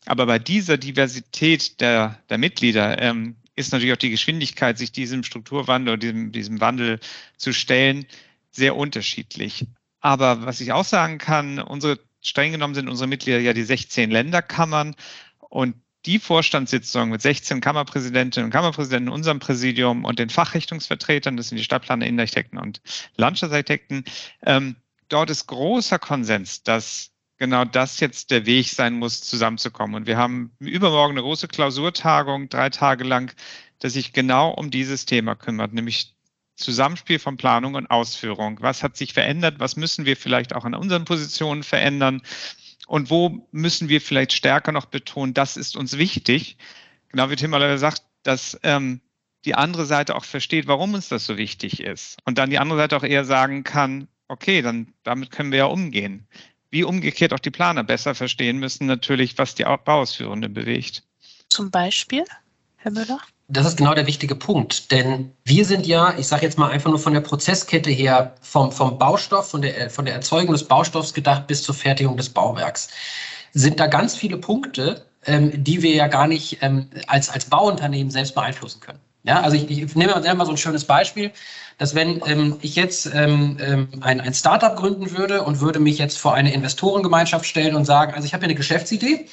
Aber 0.07 0.25
bei 0.25 0.39
dieser 0.39 0.79
Diversität 0.79 1.79
der, 1.79 2.17
der 2.29 2.39
Mitglieder 2.39 2.99
ähm, 2.99 3.35
ist 3.57 3.73
natürlich 3.73 3.93
auch 3.93 3.97
die 3.97 4.11
Geschwindigkeit, 4.11 4.77
sich 4.77 4.93
diesem 4.93 5.23
Strukturwandel 5.23 5.93
oder 5.93 5.99
diesem, 5.99 6.31
diesem 6.31 6.61
Wandel 6.61 6.99
zu 7.35 7.53
stellen, 7.53 8.05
sehr 8.51 8.75
unterschiedlich. 8.75 9.65
Aber 9.99 10.45
was 10.45 10.61
ich 10.61 10.71
auch 10.71 10.85
sagen 10.85 11.17
kann, 11.17 11.59
unsere 11.59 11.99
streng 12.21 12.51
genommen 12.51 12.75
sind 12.75 12.87
unsere 12.87 13.07
Mitglieder 13.07 13.39
ja 13.39 13.53
die 13.53 13.63
16 13.63 14.11
Länderkammern 14.11 14.95
und 15.39 15.75
die 16.05 16.19
Vorstandssitzung 16.19 17.09
mit 17.09 17.21
16 17.21 17.59
Kammerpräsidentinnen 17.59 18.45
und 18.45 18.51
Kammerpräsidenten 18.51 19.07
in 19.07 19.13
unserem 19.13 19.39
Präsidium 19.39 20.05
und 20.05 20.19
den 20.19 20.29
Fachrichtungsvertretern, 20.29 21.35
das 21.35 21.49
sind 21.49 21.57
die 21.57 21.63
Stadtplaner, 21.63 22.05
Innenarchitekten 22.05 22.59
und 22.59 22.81
Landschaftsarchitekten, 23.17 24.05
ähm, 24.45 24.75
dort 25.09 25.29
ist 25.29 25.47
großer 25.47 25.99
Konsens, 25.99 26.63
dass 26.63 27.11
genau 27.37 27.65
das 27.65 27.99
jetzt 27.99 28.31
der 28.31 28.45
Weg 28.45 28.69
sein 28.69 28.95
muss, 28.95 29.21
zusammenzukommen. 29.21 29.95
Und 29.95 30.07
wir 30.07 30.17
haben 30.17 30.51
übermorgen 30.59 31.13
eine 31.13 31.21
große 31.21 31.47
Klausurtagung, 31.47 32.49
drei 32.49 32.69
Tage 32.69 33.03
lang, 33.03 33.33
dass 33.79 33.93
sich 33.93 34.13
genau 34.13 34.51
um 34.51 34.71
dieses 34.71 35.05
Thema 35.05 35.35
kümmert, 35.35 35.73
nämlich 35.73 36.15
Zusammenspiel 36.55 37.19
von 37.19 37.37
Planung 37.37 37.75
und 37.75 37.87
Ausführung. 37.87 38.57
Was 38.61 38.81
hat 38.81 38.97
sich 38.97 39.13
verändert? 39.13 39.59
Was 39.59 39.75
müssen 39.75 40.05
wir 40.05 40.17
vielleicht 40.17 40.55
auch 40.55 40.65
an 40.65 40.73
unseren 40.73 41.05
Positionen 41.05 41.63
verändern? 41.63 42.21
Und 42.87 43.09
wo 43.09 43.47
müssen 43.51 43.89
wir 43.89 44.01
vielleicht 44.01 44.33
stärker 44.33 44.71
noch 44.71 44.85
betonen, 44.85 45.33
das 45.33 45.57
ist 45.57 45.75
uns 45.75 45.97
wichtig? 45.97 46.57
Genau 47.09 47.29
wie 47.29 47.35
Tim 47.35 47.53
Aller 47.53 47.77
sagt, 47.77 48.01
dass 48.23 48.59
ähm, 48.63 49.01
die 49.45 49.55
andere 49.55 49.85
Seite 49.85 50.15
auch 50.15 50.25
versteht, 50.25 50.67
warum 50.67 50.93
uns 50.93 51.09
das 51.09 51.25
so 51.25 51.37
wichtig 51.37 51.79
ist. 51.81 52.17
Und 52.25 52.37
dann 52.37 52.49
die 52.49 52.59
andere 52.59 52.79
Seite 52.79 52.97
auch 52.97 53.03
eher 53.03 53.23
sagen 53.23 53.63
kann, 53.63 54.07
okay, 54.27 54.61
dann 54.61 54.93
damit 55.03 55.31
können 55.31 55.51
wir 55.51 55.59
ja 55.59 55.65
umgehen. 55.65 56.27
Wie 56.77 56.83
umgekehrt 56.83 57.33
auch 57.33 57.39
die 57.39 57.49
Planer 57.49 57.83
besser 57.83 58.13
verstehen 58.13 58.59
müssen 58.59 58.85
natürlich, 58.85 59.35
was 59.39 59.55
die 59.55 59.63
Bauausführenden 59.63 60.53
bewegt. 60.53 61.01
Zum 61.49 61.71
Beispiel, 61.71 62.23
Herr 62.75 62.91
Müller? 62.91 63.17
Das 63.47 63.65
ist 63.65 63.77
genau 63.77 63.95
der 63.95 64.05
wichtige 64.05 64.35
Punkt, 64.35 64.91
denn 64.91 65.31
wir 65.43 65.65
sind 65.65 65.87
ja, 65.87 66.13
ich 66.19 66.27
sage 66.27 66.45
jetzt 66.45 66.59
mal 66.59 66.69
einfach 66.69 66.91
nur 66.91 66.99
von 66.99 67.13
der 67.13 67.21
Prozesskette 67.21 67.89
her, 67.89 68.35
vom, 68.41 68.71
vom 68.71 68.99
Baustoff, 68.99 69.49
von 69.49 69.63
der, 69.63 69.89
von 69.89 70.05
der 70.05 70.13
Erzeugung 70.13 70.51
des 70.53 70.65
Baustoffs 70.65 71.15
gedacht 71.15 71.47
bis 71.47 71.63
zur 71.63 71.73
Fertigung 71.73 72.15
des 72.15 72.29
Bauwerks, 72.29 72.89
sind 73.53 73.79
da 73.79 73.87
ganz 73.87 74.15
viele 74.15 74.37
Punkte, 74.37 75.03
ähm, 75.25 75.63
die 75.63 75.81
wir 75.81 75.95
ja 75.95 76.05
gar 76.05 76.27
nicht 76.27 76.59
ähm, 76.61 76.91
als, 77.07 77.31
als 77.31 77.45
Bauunternehmen 77.45 78.11
selbst 78.11 78.35
beeinflussen 78.35 78.81
können. 78.81 78.99
Ja, 79.23 79.41
also 79.41 79.57
ich, 79.57 79.67
ich 79.71 79.95
nehme 79.95 80.13
mal 80.13 80.45
so 80.45 80.51
ein 80.51 80.57
schönes 80.57 80.85
Beispiel 80.85 81.31
dass 81.77 81.93
wenn 81.93 82.21
ähm, 82.25 82.57
ich 82.61 82.75
jetzt 82.75 83.09
ähm, 83.13 83.57
ähm, 83.61 83.87
ein, 84.01 84.19
ein 84.19 84.33
Startup 84.33 84.75
gründen 84.75 85.11
würde 85.11 85.43
und 85.43 85.59
würde 85.59 85.79
mich 85.79 85.99
jetzt 85.99 86.17
vor 86.17 86.33
eine 86.33 86.51
Investorengemeinschaft 86.51 87.45
stellen 87.45 87.75
und 87.75 87.85
sagen, 87.85 88.13
also 88.13 88.25
ich 88.25 88.33
habe 88.33 88.41
hier 88.41 88.49
eine 88.49 88.55
Geschäftsidee 88.55 89.27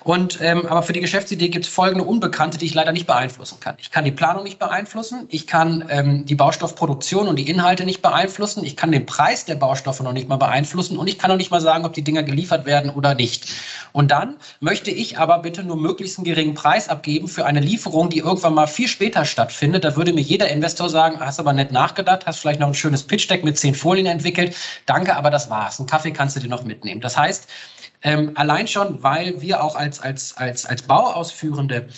und 0.00 0.40
ähm, 0.40 0.66
aber 0.66 0.82
für 0.82 0.94
die 0.94 1.00
Geschäftsidee 1.00 1.48
gibt 1.50 1.66
es 1.66 1.70
folgende 1.70 2.04
Unbekannte, 2.04 2.56
die 2.56 2.64
ich 2.64 2.74
leider 2.74 2.92
nicht 2.92 3.06
beeinflussen 3.06 3.60
kann. 3.60 3.74
Ich 3.78 3.90
kann 3.90 4.04
die 4.04 4.10
Planung 4.10 4.42
nicht 4.44 4.58
beeinflussen, 4.58 5.26
ich 5.28 5.46
kann 5.46 5.84
ähm, 5.90 6.24
die 6.24 6.34
Baustoffproduktion 6.34 7.28
und 7.28 7.36
die 7.36 7.48
Inhalte 7.48 7.84
nicht 7.84 8.00
beeinflussen, 8.00 8.64
ich 8.64 8.76
kann 8.76 8.90
den 8.90 9.04
Preis 9.04 9.44
der 9.44 9.56
Baustoffe 9.56 10.00
noch 10.00 10.14
nicht 10.14 10.28
mal 10.28 10.36
beeinflussen 10.36 10.96
und 10.96 11.08
ich 11.08 11.18
kann 11.18 11.30
noch 11.30 11.36
nicht 11.36 11.50
mal 11.50 11.60
sagen, 11.60 11.84
ob 11.84 11.92
die 11.92 12.02
Dinger 12.02 12.22
geliefert 12.22 12.64
werden 12.64 12.90
oder 12.90 13.14
nicht. 13.14 13.48
Und 13.92 14.10
dann 14.10 14.36
möchte 14.60 14.90
ich 14.90 15.18
aber 15.18 15.38
bitte 15.40 15.62
nur 15.62 15.76
möglichst 15.76 16.18
einen 16.18 16.24
geringen 16.24 16.54
Preis 16.54 16.88
abgeben 16.88 17.28
für 17.28 17.44
eine 17.44 17.60
Lieferung, 17.60 18.08
die 18.08 18.18
irgendwann 18.18 18.54
mal 18.54 18.66
viel 18.66 18.88
später 18.88 19.26
stattfindet. 19.26 19.84
Da 19.84 19.96
würde 19.96 20.14
mir 20.14 20.22
jeder 20.22 20.48
Investor 20.48 20.88
sagen, 20.88 21.20
hast 21.20 21.38
aber 21.38 21.52
nicht 21.52 21.72
nachgedacht, 21.82 22.26
hast 22.26 22.40
vielleicht 22.40 22.60
noch 22.60 22.68
ein 22.68 22.74
schönes 22.74 23.02
Pitch-Deck 23.02 23.44
mit 23.44 23.58
zehn 23.58 23.74
Folien 23.74 24.06
entwickelt. 24.06 24.56
Danke, 24.86 25.16
aber 25.16 25.30
das 25.30 25.50
war's. 25.50 25.78
Einen 25.78 25.88
Kaffee 25.88 26.12
kannst 26.12 26.36
du 26.36 26.40
dir 26.40 26.48
noch 26.48 26.64
mitnehmen. 26.64 27.00
Das 27.00 27.16
heißt, 27.16 27.48
ähm, 28.02 28.32
allein 28.34 28.66
schon, 28.68 29.02
weil 29.02 29.40
wir 29.40 29.62
auch 29.62 29.76
als, 29.76 30.00
als, 30.00 30.36
als, 30.36 30.66
als 30.66 30.82
Bauausführende 30.82 31.88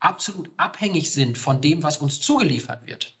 absolut 0.00 0.50
abhängig 0.56 1.12
sind 1.12 1.36
von 1.36 1.60
dem, 1.60 1.82
was 1.82 1.98
uns 1.98 2.20
zugeliefert 2.20 2.86
wird. 2.86 3.14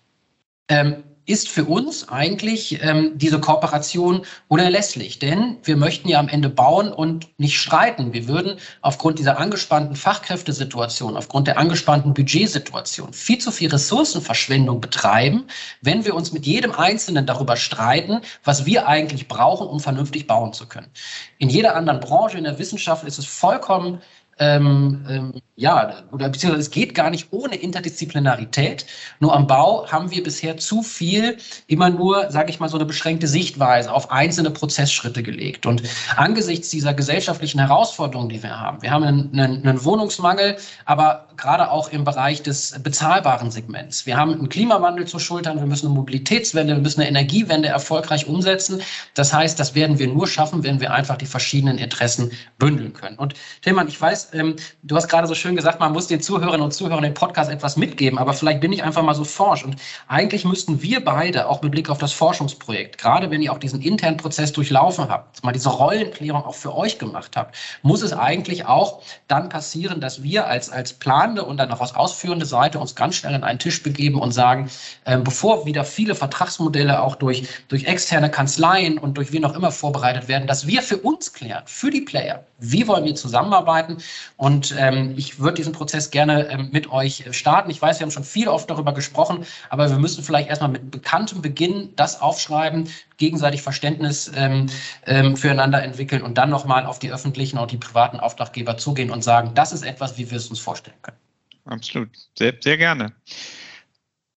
Ähm, 0.68 1.02
ist 1.28 1.50
für 1.50 1.66
uns 1.66 2.08
eigentlich 2.08 2.82
ähm, 2.82 3.12
diese 3.16 3.38
Kooperation 3.38 4.22
unerlässlich. 4.48 5.18
Denn 5.18 5.58
wir 5.62 5.76
möchten 5.76 6.08
ja 6.08 6.18
am 6.18 6.28
Ende 6.28 6.48
bauen 6.48 6.90
und 6.90 7.28
nicht 7.38 7.60
streiten. 7.60 8.14
Wir 8.14 8.28
würden 8.28 8.58
aufgrund 8.80 9.18
dieser 9.18 9.38
angespannten 9.38 9.94
Fachkräftesituation, 9.94 11.18
aufgrund 11.18 11.46
der 11.46 11.58
angespannten 11.58 12.14
Budgetsituation 12.14 13.12
viel 13.12 13.38
zu 13.38 13.52
viel 13.52 13.68
Ressourcenverschwendung 13.68 14.80
betreiben, 14.80 15.44
wenn 15.82 16.06
wir 16.06 16.14
uns 16.14 16.32
mit 16.32 16.46
jedem 16.46 16.72
Einzelnen 16.72 17.26
darüber 17.26 17.56
streiten, 17.56 18.22
was 18.42 18.64
wir 18.64 18.88
eigentlich 18.88 19.28
brauchen, 19.28 19.66
um 19.66 19.80
vernünftig 19.80 20.26
bauen 20.26 20.54
zu 20.54 20.66
können. 20.66 20.88
In 21.36 21.50
jeder 21.50 21.76
anderen 21.76 22.00
Branche 22.00 22.38
in 22.38 22.44
der 22.44 22.58
Wissenschaft 22.58 23.04
ist 23.04 23.18
es 23.18 23.26
vollkommen 23.26 24.00
ähm, 24.38 25.04
ähm, 25.08 25.32
ja, 25.56 26.04
oder 26.12 26.28
beziehungsweise 26.28 26.62
es 26.62 26.70
geht 26.70 26.94
gar 26.94 27.10
nicht 27.10 27.32
ohne 27.32 27.56
Interdisziplinarität. 27.56 28.86
Nur 29.18 29.34
am 29.34 29.48
Bau 29.48 29.90
haben 29.90 30.10
wir 30.12 30.22
bisher 30.22 30.56
zu 30.56 30.82
viel 30.82 31.36
immer 31.66 31.90
nur, 31.90 32.30
sage 32.30 32.50
ich 32.50 32.60
mal, 32.60 32.68
so 32.68 32.76
eine 32.76 32.84
beschränkte 32.84 33.26
Sichtweise 33.26 33.92
auf 33.92 34.12
einzelne 34.12 34.52
Prozessschritte 34.52 35.24
gelegt. 35.24 35.66
Und 35.66 35.82
angesichts 36.16 36.70
dieser 36.70 36.94
gesellschaftlichen 36.94 37.58
Herausforderungen, 37.58 38.28
die 38.28 38.40
wir 38.40 38.60
haben, 38.60 38.82
wir 38.82 38.92
haben 38.92 39.02
einen, 39.02 39.40
einen, 39.40 39.84
Wohnungsmangel, 39.84 40.58
aber 40.84 41.26
gerade 41.36 41.70
auch 41.72 41.90
im 41.90 42.04
Bereich 42.04 42.42
des 42.42 42.78
bezahlbaren 42.80 43.50
Segments. 43.50 44.06
Wir 44.06 44.16
haben 44.16 44.34
einen 44.34 44.48
Klimawandel 44.48 45.06
zu 45.06 45.18
schultern, 45.18 45.58
wir 45.58 45.66
müssen 45.66 45.86
eine 45.86 45.94
Mobilitätswende, 45.96 46.74
wir 46.74 46.82
müssen 46.82 47.00
eine 47.00 47.08
Energiewende 47.08 47.68
erfolgreich 47.68 48.28
umsetzen. 48.28 48.80
Das 49.14 49.32
heißt, 49.32 49.58
das 49.58 49.74
werden 49.74 49.98
wir 49.98 50.06
nur 50.06 50.28
schaffen, 50.28 50.62
wenn 50.62 50.80
wir 50.80 50.92
einfach 50.92 51.16
die 51.16 51.26
verschiedenen 51.26 51.78
Interessen 51.78 52.30
bündeln 52.58 52.92
können. 52.92 53.18
Und 53.18 53.34
Tilman, 53.62 53.88
ich 53.88 54.00
weiß, 54.00 54.27
ähm, 54.32 54.56
du 54.82 54.96
hast 54.96 55.08
gerade 55.08 55.26
so 55.26 55.34
schön 55.34 55.56
gesagt, 55.56 55.80
man 55.80 55.92
muss 55.92 56.06
den 56.06 56.20
Zuhörerinnen 56.20 56.62
und 56.62 56.72
Zuhörern 56.72 57.02
den 57.02 57.14
Podcast 57.14 57.50
etwas 57.50 57.76
mitgeben, 57.76 58.18
aber 58.18 58.32
vielleicht 58.32 58.60
bin 58.60 58.72
ich 58.72 58.82
einfach 58.82 59.02
mal 59.02 59.14
so 59.14 59.24
forsch. 59.24 59.64
Und 59.64 59.76
eigentlich 60.08 60.44
müssten 60.44 60.82
wir 60.82 61.04
beide, 61.04 61.48
auch 61.48 61.62
mit 61.62 61.72
Blick 61.72 61.90
auf 61.90 61.98
das 61.98 62.12
Forschungsprojekt, 62.12 62.98
gerade 62.98 63.30
wenn 63.30 63.42
ihr 63.42 63.52
auch 63.52 63.58
diesen 63.58 63.82
internen 63.82 64.16
Prozess 64.16 64.52
durchlaufen 64.52 65.08
habt, 65.08 65.44
mal 65.44 65.52
diese 65.52 65.68
Rollenklärung 65.68 66.44
auch 66.44 66.54
für 66.54 66.74
euch 66.74 66.98
gemacht 66.98 67.36
habt, 67.36 67.54
muss 67.82 68.02
es 68.02 68.12
eigentlich 68.12 68.66
auch 68.66 69.02
dann 69.28 69.48
passieren, 69.48 70.00
dass 70.00 70.22
wir 70.22 70.46
als, 70.46 70.70
als 70.70 70.92
Plan 70.92 71.18
planende 71.18 71.44
und 71.44 71.56
dann 71.56 71.70
auch 71.72 71.80
aus 71.80 71.94
ausführende 71.94 72.46
Seite 72.46 72.78
uns 72.78 72.94
ganz 72.94 73.16
schnell 73.16 73.34
an 73.34 73.44
einen 73.44 73.58
Tisch 73.58 73.82
begeben 73.82 74.20
und 74.20 74.32
sagen, 74.32 74.70
äh, 75.04 75.18
bevor 75.18 75.66
wieder 75.66 75.84
viele 75.84 76.14
Vertragsmodelle 76.14 77.02
auch 77.02 77.16
durch, 77.16 77.48
durch 77.68 77.84
externe 77.84 78.30
Kanzleien 78.30 78.98
und 78.98 79.16
durch 79.16 79.32
wen 79.32 79.44
auch 79.44 79.54
immer 79.54 79.72
vorbereitet 79.72 80.28
werden, 80.28 80.46
dass 80.46 80.66
wir 80.66 80.82
für 80.82 80.98
uns 80.98 81.32
klären, 81.32 81.62
für 81.66 81.90
die 81.90 82.02
Player, 82.02 82.44
wie 82.58 82.86
wollen 82.88 83.04
wir 83.04 83.14
zusammenarbeiten. 83.14 83.98
Und 84.36 84.74
ähm, 84.76 85.14
ich 85.16 85.38
würde 85.38 85.54
diesen 85.54 85.72
Prozess 85.72 86.10
gerne 86.10 86.48
ähm, 86.48 86.70
mit 86.72 86.90
euch 86.90 87.24
starten. 87.30 87.70
Ich 87.70 87.80
weiß, 87.80 87.98
wir 87.98 88.04
haben 88.04 88.10
schon 88.10 88.24
viel 88.24 88.48
oft 88.48 88.68
darüber 88.68 88.92
gesprochen, 88.92 89.46
aber 89.70 89.88
wir 89.88 89.98
müssen 89.98 90.24
vielleicht 90.24 90.48
erstmal 90.48 90.70
mit 90.70 90.90
bekanntem 90.90 91.40
Beginn 91.40 91.92
das 91.96 92.20
aufschreiben, 92.20 92.88
gegenseitig 93.16 93.62
Verständnis 93.62 94.30
ähm, 94.34 94.66
ähm, 95.06 95.36
füreinander 95.36 95.82
entwickeln 95.82 96.22
und 96.22 96.36
dann 96.36 96.50
nochmal 96.50 96.84
auf 96.84 96.98
die 96.98 97.12
öffentlichen 97.12 97.58
und 97.58 97.70
die 97.70 97.76
privaten 97.76 98.20
Auftraggeber 98.20 98.76
zugehen 98.76 99.10
und 99.10 99.22
sagen, 99.22 99.52
das 99.54 99.72
ist 99.72 99.84
etwas, 99.84 100.18
wie 100.18 100.30
wir 100.30 100.38
es 100.38 100.48
uns 100.48 100.58
vorstellen 100.58 100.98
können. 101.02 101.18
Absolut, 101.64 102.10
sehr, 102.36 102.54
sehr 102.60 102.76
gerne. 102.76 103.12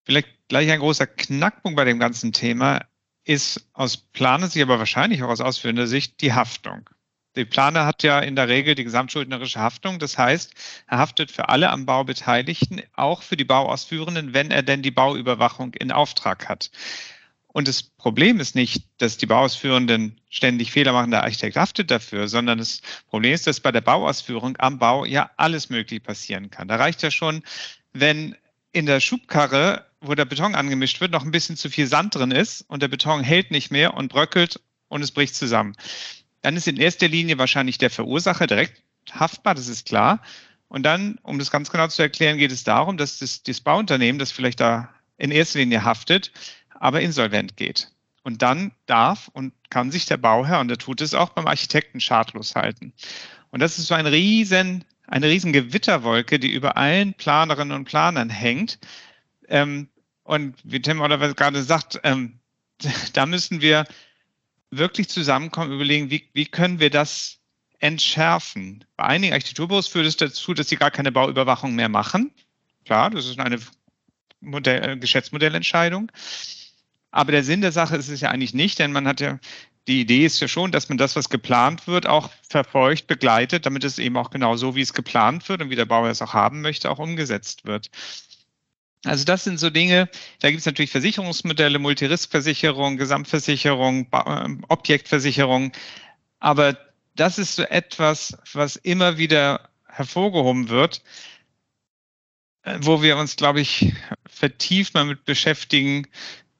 Vielleicht 0.06 0.28
gleich 0.48 0.70
ein 0.70 0.80
großer 0.80 1.08
Knackpunkt 1.08 1.78
bei 1.78 1.86
dem 1.86 2.00
ganzen 2.00 2.34
Thema 2.34 2.82
ist 3.24 3.70
aus 3.74 3.98
Planersicht, 3.98 4.64
aber 4.64 4.80
wahrscheinlich 4.80 5.24
auch 5.24 5.30
aus 5.30 5.42
ausführender 5.42 5.88
Sicht 5.88 6.22
die 6.22 6.34
Haftung. 6.34 6.90
Der 7.36 7.46
Planer 7.46 7.86
hat 7.86 8.04
ja 8.04 8.20
in 8.20 8.36
der 8.36 8.50
Regel 8.50 8.76
die 8.76 8.84
gesamtschuldnerische 8.84 9.60
Haftung. 9.60 10.00
Das 10.00 10.18
heißt, 10.18 10.54
er 10.88 10.98
haftet 10.98 11.32
für 11.32 11.48
alle 11.50 11.70
am 11.70 11.86
Bau 11.86 12.04
Beteiligten, 12.04 12.82
auch 12.94 13.22
für 13.22 13.38
die 13.38 13.46
Bauausführenden, 13.46 14.34
wenn 14.34 14.52
er 14.52 14.64
denn 14.64 14.82
die 14.82 14.92
Bauüberwachung 14.92 15.74
in 15.76 15.92
Auftrag 15.92 16.50
hat. 16.50 16.72
Und 17.54 17.68
das 17.68 17.84
Problem 17.84 18.40
ist 18.40 18.56
nicht, 18.56 18.84
dass 18.98 19.18
die 19.18 19.26
Bauausführenden 19.26 20.20
ständig 20.30 20.72
Fehler 20.72 20.94
machen, 20.94 21.12
der 21.12 21.24
Architekt 21.24 21.58
haftet 21.58 21.92
dafür, 21.92 22.28
sondern 22.28 22.60
das 22.60 22.82
Problem 23.10 23.34
ist, 23.34 23.48
dass 23.48 23.60
bei 23.60 23.72
der 23.72 23.82
Bauausführung 23.82 24.56
am 24.58 24.80
Bau 24.80 25.06
ja 25.06 25.32
alles 25.38 25.70
möglich 25.70 26.02
passieren 26.02 26.50
kann. 26.50 26.68
Da 26.68 26.78
reicht 26.78 27.02
ja 27.02 27.12
schon, 27.12 27.44
wenn 27.94 28.36
in 28.72 28.86
der 28.86 29.02
Schubkarre, 29.02 29.86
wo 30.00 30.16
der 30.16 30.26
Beton 30.26 30.56
angemischt 30.56 31.02
wird, 31.02 31.12
noch 31.12 31.24
ein 31.24 31.32
bisschen 31.32 31.58
zu 31.58 31.70
viel 31.70 31.88
Sand 31.88 32.16
drin 32.16 32.32
ist 32.32 32.62
und 32.70 32.82
der 32.82 32.88
Beton 32.88 33.22
hält 33.22 33.52
nicht 33.52 33.70
mehr 33.70 33.94
und 33.96 34.08
bröckelt 34.10 34.62
und 34.88 35.02
es 35.02 35.12
bricht 35.12 35.36
zusammen. 35.36 35.76
Dann 36.42 36.56
ist 36.56 36.68
in 36.68 36.78
erster 36.78 37.08
Linie 37.08 37.38
wahrscheinlich 37.38 37.78
der 37.78 37.90
Verursacher 37.90 38.48
direkt 38.48 38.84
haftbar, 39.12 39.56
das 39.56 39.68
ist 39.68 39.88
klar. 39.88 40.22
Und 40.68 40.84
dann, 40.84 41.18
um 41.24 41.38
das 41.38 41.52
ganz 41.52 41.70
genau 41.70 41.88
zu 41.88 42.02
erklären, 42.02 42.38
geht 42.38 42.52
es 42.52 42.64
darum, 42.64 42.98
dass 42.98 43.20
das, 43.20 43.44
das 43.44 43.60
Bauunternehmen, 43.62 44.20
das 44.20 44.32
vielleicht 44.32 44.60
da 44.60 44.90
in 45.18 45.32
erster 45.32 45.60
Linie 45.60 45.84
haftet, 45.84 46.32
aber 46.70 47.02
insolvent 47.02 47.58
geht. 47.58 47.92
Und 48.24 48.42
dann 48.42 48.72
darf 48.86 49.30
und 49.34 49.54
kann 49.70 49.92
sich 49.92 50.06
der 50.06 50.18
Bauherr, 50.18 50.60
und 50.60 50.70
er 50.70 50.78
tut 50.78 51.02
es 51.02 51.14
auch 51.14 51.30
beim 51.30 51.48
Architekten, 51.48 52.00
schadlos 52.00 52.56
halten. 52.56 52.94
Und 53.50 53.60
das 53.60 53.78
ist 53.78 53.88
so 53.88 53.96
ein 53.96 54.06
riesen, 54.06 54.86
eine 55.08 55.28
riesen 55.28 55.54
Gewitterwolke, 55.54 56.40
die 56.40 56.52
über 56.52 56.78
allen 56.78 57.14
Planerinnen 57.14 57.76
und 57.76 57.86
Planern 57.86 58.30
hängt. 58.30 58.80
Ähm, 59.48 59.90
und 60.24 60.56
wie 60.64 60.82
Tim 60.82 61.02
Oliver 61.02 61.34
gerade 61.34 61.64
sagt, 61.64 62.00
ähm, 62.04 62.40
da 63.14 63.26
müssen 63.26 63.62
wir 63.62 63.86
wirklich 64.72 65.10
zusammenkommen, 65.10 65.72
überlegen, 65.72 66.10
wie, 66.10 66.30
wie 66.34 66.46
können 66.46 66.80
wir 66.80 66.90
das 66.90 67.40
entschärfen. 67.80 68.86
Bei 68.96 69.06
einigen 69.06 69.34
Architekturbüros 69.34 69.88
führt 69.88 70.06
es 70.06 70.18
dazu, 70.18 70.54
dass 70.54 70.70
sie 70.70 70.78
gar 70.78 70.92
keine 70.92 71.12
Bauüberwachung 71.12 71.76
mehr 71.76 71.90
machen. 71.90 72.32
Klar, 72.86 73.10
das 73.10 73.26
ist 73.26 73.40
eine 73.40 73.60
Modell, 74.40 74.98
Geschäftsmodellentscheidung. 74.98 76.12
Aber 77.12 77.32
der 77.32 77.44
Sinn 77.44 77.62
der 77.62 77.72
Sache 77.72 77.98
ist 77.98 78.08
es 78.08 78.22
ja 78.22 78.30
eigentlich 78.30 78.54
nicht, 78.54 78.80
denn 78.80 78.92
man 78.92 79.08
hat 79.08 79.20
ja 79.20 79.40
die 79.88 80.02
Idee 80.02 80.26
ist 80.26 80.40
ja 80.40 80.48
schon, 80.48 80.72
dass 80.72 80.90
man 80.90 80.98
das, 80.98 81.16
was 81.16 81.30
geplant 81.30 81.88
wird, 81.88 82.06
auch 82.06 82.30
verfolgt, 82.48 83.08
begleitet, 83.08 83.66
damit 83.66 83.84
es 83.84 83.98
eben 83.98 84.16
auch 84.16 84.30
genau 84.30 84.56
so, 84.56 84.76
wie 84.76 84.82
es 84.82 84.94
geplant 84.94 85.50
wird 85.50 85.62
und 85.62 85.70
wie 85.70 85.76
der 85.76 85.86
Bauer 85.86 86.10
es 86.10 86.22
auch 86.22 86.34
haben 86.34 86.62
möchte, 86.62 86.90
auch 86.90 87.00
umgesetzt 87.00 87.66
wird. 87.66 87.90
Also 89.04 89.26
das 89.26 89.44
sind 89.44 89.60
so 89.60 89.70
Dinge, 89.72 90.10
da 90.40 90.50
gibt 90.50 90.60
es 90.60 90.66
natürlich 90.66 90.92
Versicherungsmodelle, 90.92 91.80
Multiriskversicherung, 91.80 92.98
Gesamtversicherung, 92.98 94.08
ähm, 94.28 94.64
Objektversicherung, 94.68 95.72
aber 96.40 96.78
das 97.16 97.40
ist 97.40 97.56
so 97.56 97.64
etwas, 97.64 98.38
was 98.54 98.76
immer 98.76 99.18
wieder 99.18 99.70
hervorgehoben 99.88 100.70
wird, 100.70 101.04
äh, 102.64 102.78
wo 102.82 103.02
wir 103.02 103.18
uns, 103.18 103.36
glaube 103.36 103.62
ich, 103.62 103.94
vertieft 104.28 104.94
mal 104.94 105.06
mit 105.06 105.26
beschäftigen 105.26 106.08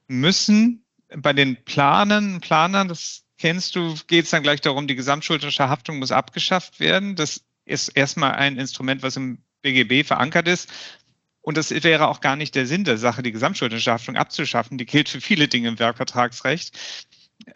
müssen. 0.08 0.84
Bei 1.14 1.32
den 1.32 1.62
Planern, 1.64 2.40
Planern, 2.40 2.88
das 2.88 3.24
kennst 3.38 3.76
du, 3.76 3.94
geht 4.06 4.24
es 4.24 4.30
dann 4.30 4.42
gleich 4.42 4.60
darum, 4.60 4.86
die 4.86 4.94
gesamtschuldnerische 4.94 5.68
Haftung 5.68 5.98
muss 5.98 6.12
abgeschafft 6.12 6.80
werden. 6.80 7.16
Das 7.16 7.42
ist 7.64 7.88
erstmal 7.88 8.32
ein 8.32 8.58
Instrument, 8.58 9.02
was 9.02 9.16
im 9.16 9.38
BGB 9.62 10.06
verankert 10.06 10.48
ist. 10.48 10.70
Und 11.42 11.56
das 11.56 11.70
wäre 11.70 12.08
auch 12.08 12.20
gar 12.20 12.36
nicht 12.36 12.54
der 12.54 12.66
Sinn 12.66 12.84
der 12.84 12.98
Sache, 12.98 13.22
die 13.22 13.32
gesamtschuldnerische 13.32 13.92
Haftung 13.92 14.16
abzuschaffen. 14.16 14.78
Die 14.78 14.86
gilt 14.86 15.08
für 15.08 15.20
viele 15.20 15.48
Dinge 15.48 15.68
im 15.68 15.78
Werkvertragsrecht. 15.78 16.78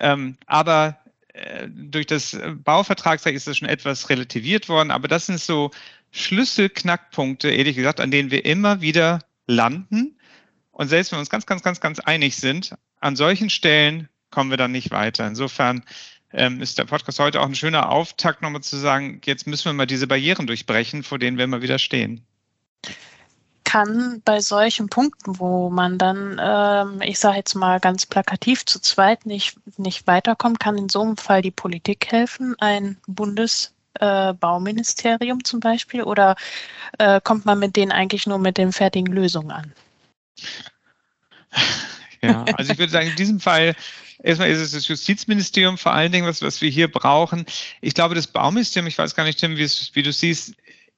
Ähm, 0.01 0.37
aber 0.47 0.99
äh, 1.33 1.69
durch 1.69 2.07
das 2.07 2.37
Bauvertragsrecht 2.65 3.37
ist 3.37 3.47
das 3.47 3.57
schon 3.57 3.69
etwas 3.69 4.11
relativiert 4.11 4.69
worden. 4.69 4.91
Aber 4.91 5.07
das 5.07 5.27
sind 5.27 5.41
so 5.41 5.71
Schlüsselknackpunkte, 6.11 7.49
ehrlich 7.49 7.77
gesagt, 7.77 8.01
an 8.01 8.11
denen 8.11 8.31
wir 8.31 8.45
immer 8.45 8.81
wieder 8.81 9.21
landen. 9.47 10.19
Und 10.73 10.89
selbst 10.89 11.13
wenn 11.13 11.19
wir 11.19 11.21
uns 11.21 11.31
ganz, 11.31 11.47
ganz, 11.47 11.63
ganz, 11.63 11.81
ganz 11.81 12.01
einig 12.01 12.37
sind, 12.37 12.75
an 13.01 13.15
solchen 13.15 13.51
Stellen 13.51 14.09
kommen 14.31 14.51
wir 14.51 14.57
dann 14.57 14.73
nicht 14.73 14.91
weiter. 14.91 15.27
Insofern 15.27 15.85
ähm, 16.33 16.61
ist 16.61 16.79
der 16.79 16.85
Podcast 16.85 17.21
heute 17.21 17.41
auch 17.41 17.47
ein 17.47 17.55
schöner 17.55 17.91
Auftakt, 17.91 18.43
nochmal 18.43 18.63
zu 18.63 18.77
sagen, 18.77 19.21
jetzt 19.25 19.47
müssen 19.47 19.67
wir 19.67 19.73
mal 19.73 19.87
diese 19.87 20.07
Barrieren 20.07 20.47
durchbrechen, 20.47 21.03
vor 21.03 21.19
denen 21.19 21.37
wir 21.39 21.45
immer 21.45 21.63
wieder 21.63 21.79
stehen. 21.79 22.27
Kann 23.67 24.23
bei 24.25 24.41
solchen 24.41 24.89
Punkten, 24.89 25.41
wo 25.41 25.71
man 25.71 25.99
dann, 25.99 26.41
ähm, 26.41 27.03
ich 27.03 27.19
sage 27.19 27.39
jetzt 27.39 27.55
mal 27.55 27.81
ganz 27.81 28.07
plakativ, 28.07 28.65
zu 28.65 28.81
zweit 28.81 29.27
nicht, 29.27 29.59
nicht 29.77 30.07
weiterkommt, 30.07 30.61
kann 30.61 30.79
in 30.79 30.89
so 30.89 31.03
einem 31.03 31.17
Fall 31.17 31.43
die 31.43 31.51
Politik 31.51 32.07
helfen, 32.11 32.55
ein 32.61 32.97
Bundes 33.09 33.75
äh, 33.95 34.35
zum 35.43 35.61
Beispiel 35.61 36.03
oder 36.05 36.37
äh, 36.99 37.21
kommt 37.21 37.45
man 37.45 37.59
mit 37.59 37.75
denen 37.77 37.91
eigentlich 37.91 38.27
nur 38.27 38.39
mit 38.39 38.57
den 38.57 38.73
fertigen 38.73 39.13
Lösungen 39.13 39.51
an? 39.51 39.73
Ja, 42.23 42.45
also 42.57 42.73
ich 42.73 42.79
würde 42.79 42.93
sagen, 42.93 43.09
in 43.09 43.17
diesem 43.17 43.41
Fall 43.41 43.75
Erstmal 44.23 44.51
ist 44.51 44.61
es 44.61 44.73
das 44.73 44.89
Justizministerium 44.89 45.77
vor 45.77 45.93
allen 45.93 46.11
Dingen, 46.11 46.27
was, 46.27 46.43
was 46.43 46.61
wir 46.61 46.71
hier 46.71 46.91
brauchen. 46.91 47.45
Ich 47.81 47.95
glaube, 47.95 48.15
das 48.15 48.27
Bauministerium, 48.27 48.89
ich 48.89 48.97
weiß 48.97 49.15
gar 49.15 49.25
nicht, 49.25 49.39
Tim, 49.39 49.57
wie, 49.57 49.71
wie 49.93 50.03
du 50.03 50.13
siehst, 50.13 50.55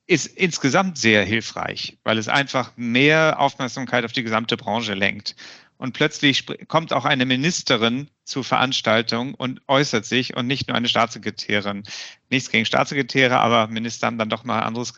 ist 0.08 0.26
insgesamt 0.26 0.98
sehr 0.98 1.24
hilfreich, 1.24 1.98
weil 2.02 2.16
es 2.16 2.28
einfach 2.28 2.72
mehr 2.76 3.38
Aufmerksamkeit 3.38 4.04
auf 4.04 4.12
die 4.12 4.22
gesamte 4.22 4.56
Branche 4.56 4.94
lenkt. 4.94 5.36
Und 5.76 5.92
plötzlich 5.92 6.46
kommt 6.66 6.92
auch 6.92 7.04
eine 7.04 7.26
Ministerin 7.26 8.08
zur 8.24 8.42
Veranstaltung 8.42 9.34
und 9.34 9.60
äußert 9.68 10.06
sich 10.06 10.34
und 10.34 10.46
nicht 10.46 10.66
nur 10.66 10.76
eine 10.76 10.88
Staatssekretärin. 10.88 11.84
Nichts 12.30 12.50
gegen 12.50 12.64
Staatssekretäre, 12.64 13.38
aber 13.38 13.68
Minister 13.68 14.08
haben 14.08 14.18
dann 14.18 14.30
doch 14.30 14.44
mal 14.44 14.60
anderes 14.60 14.94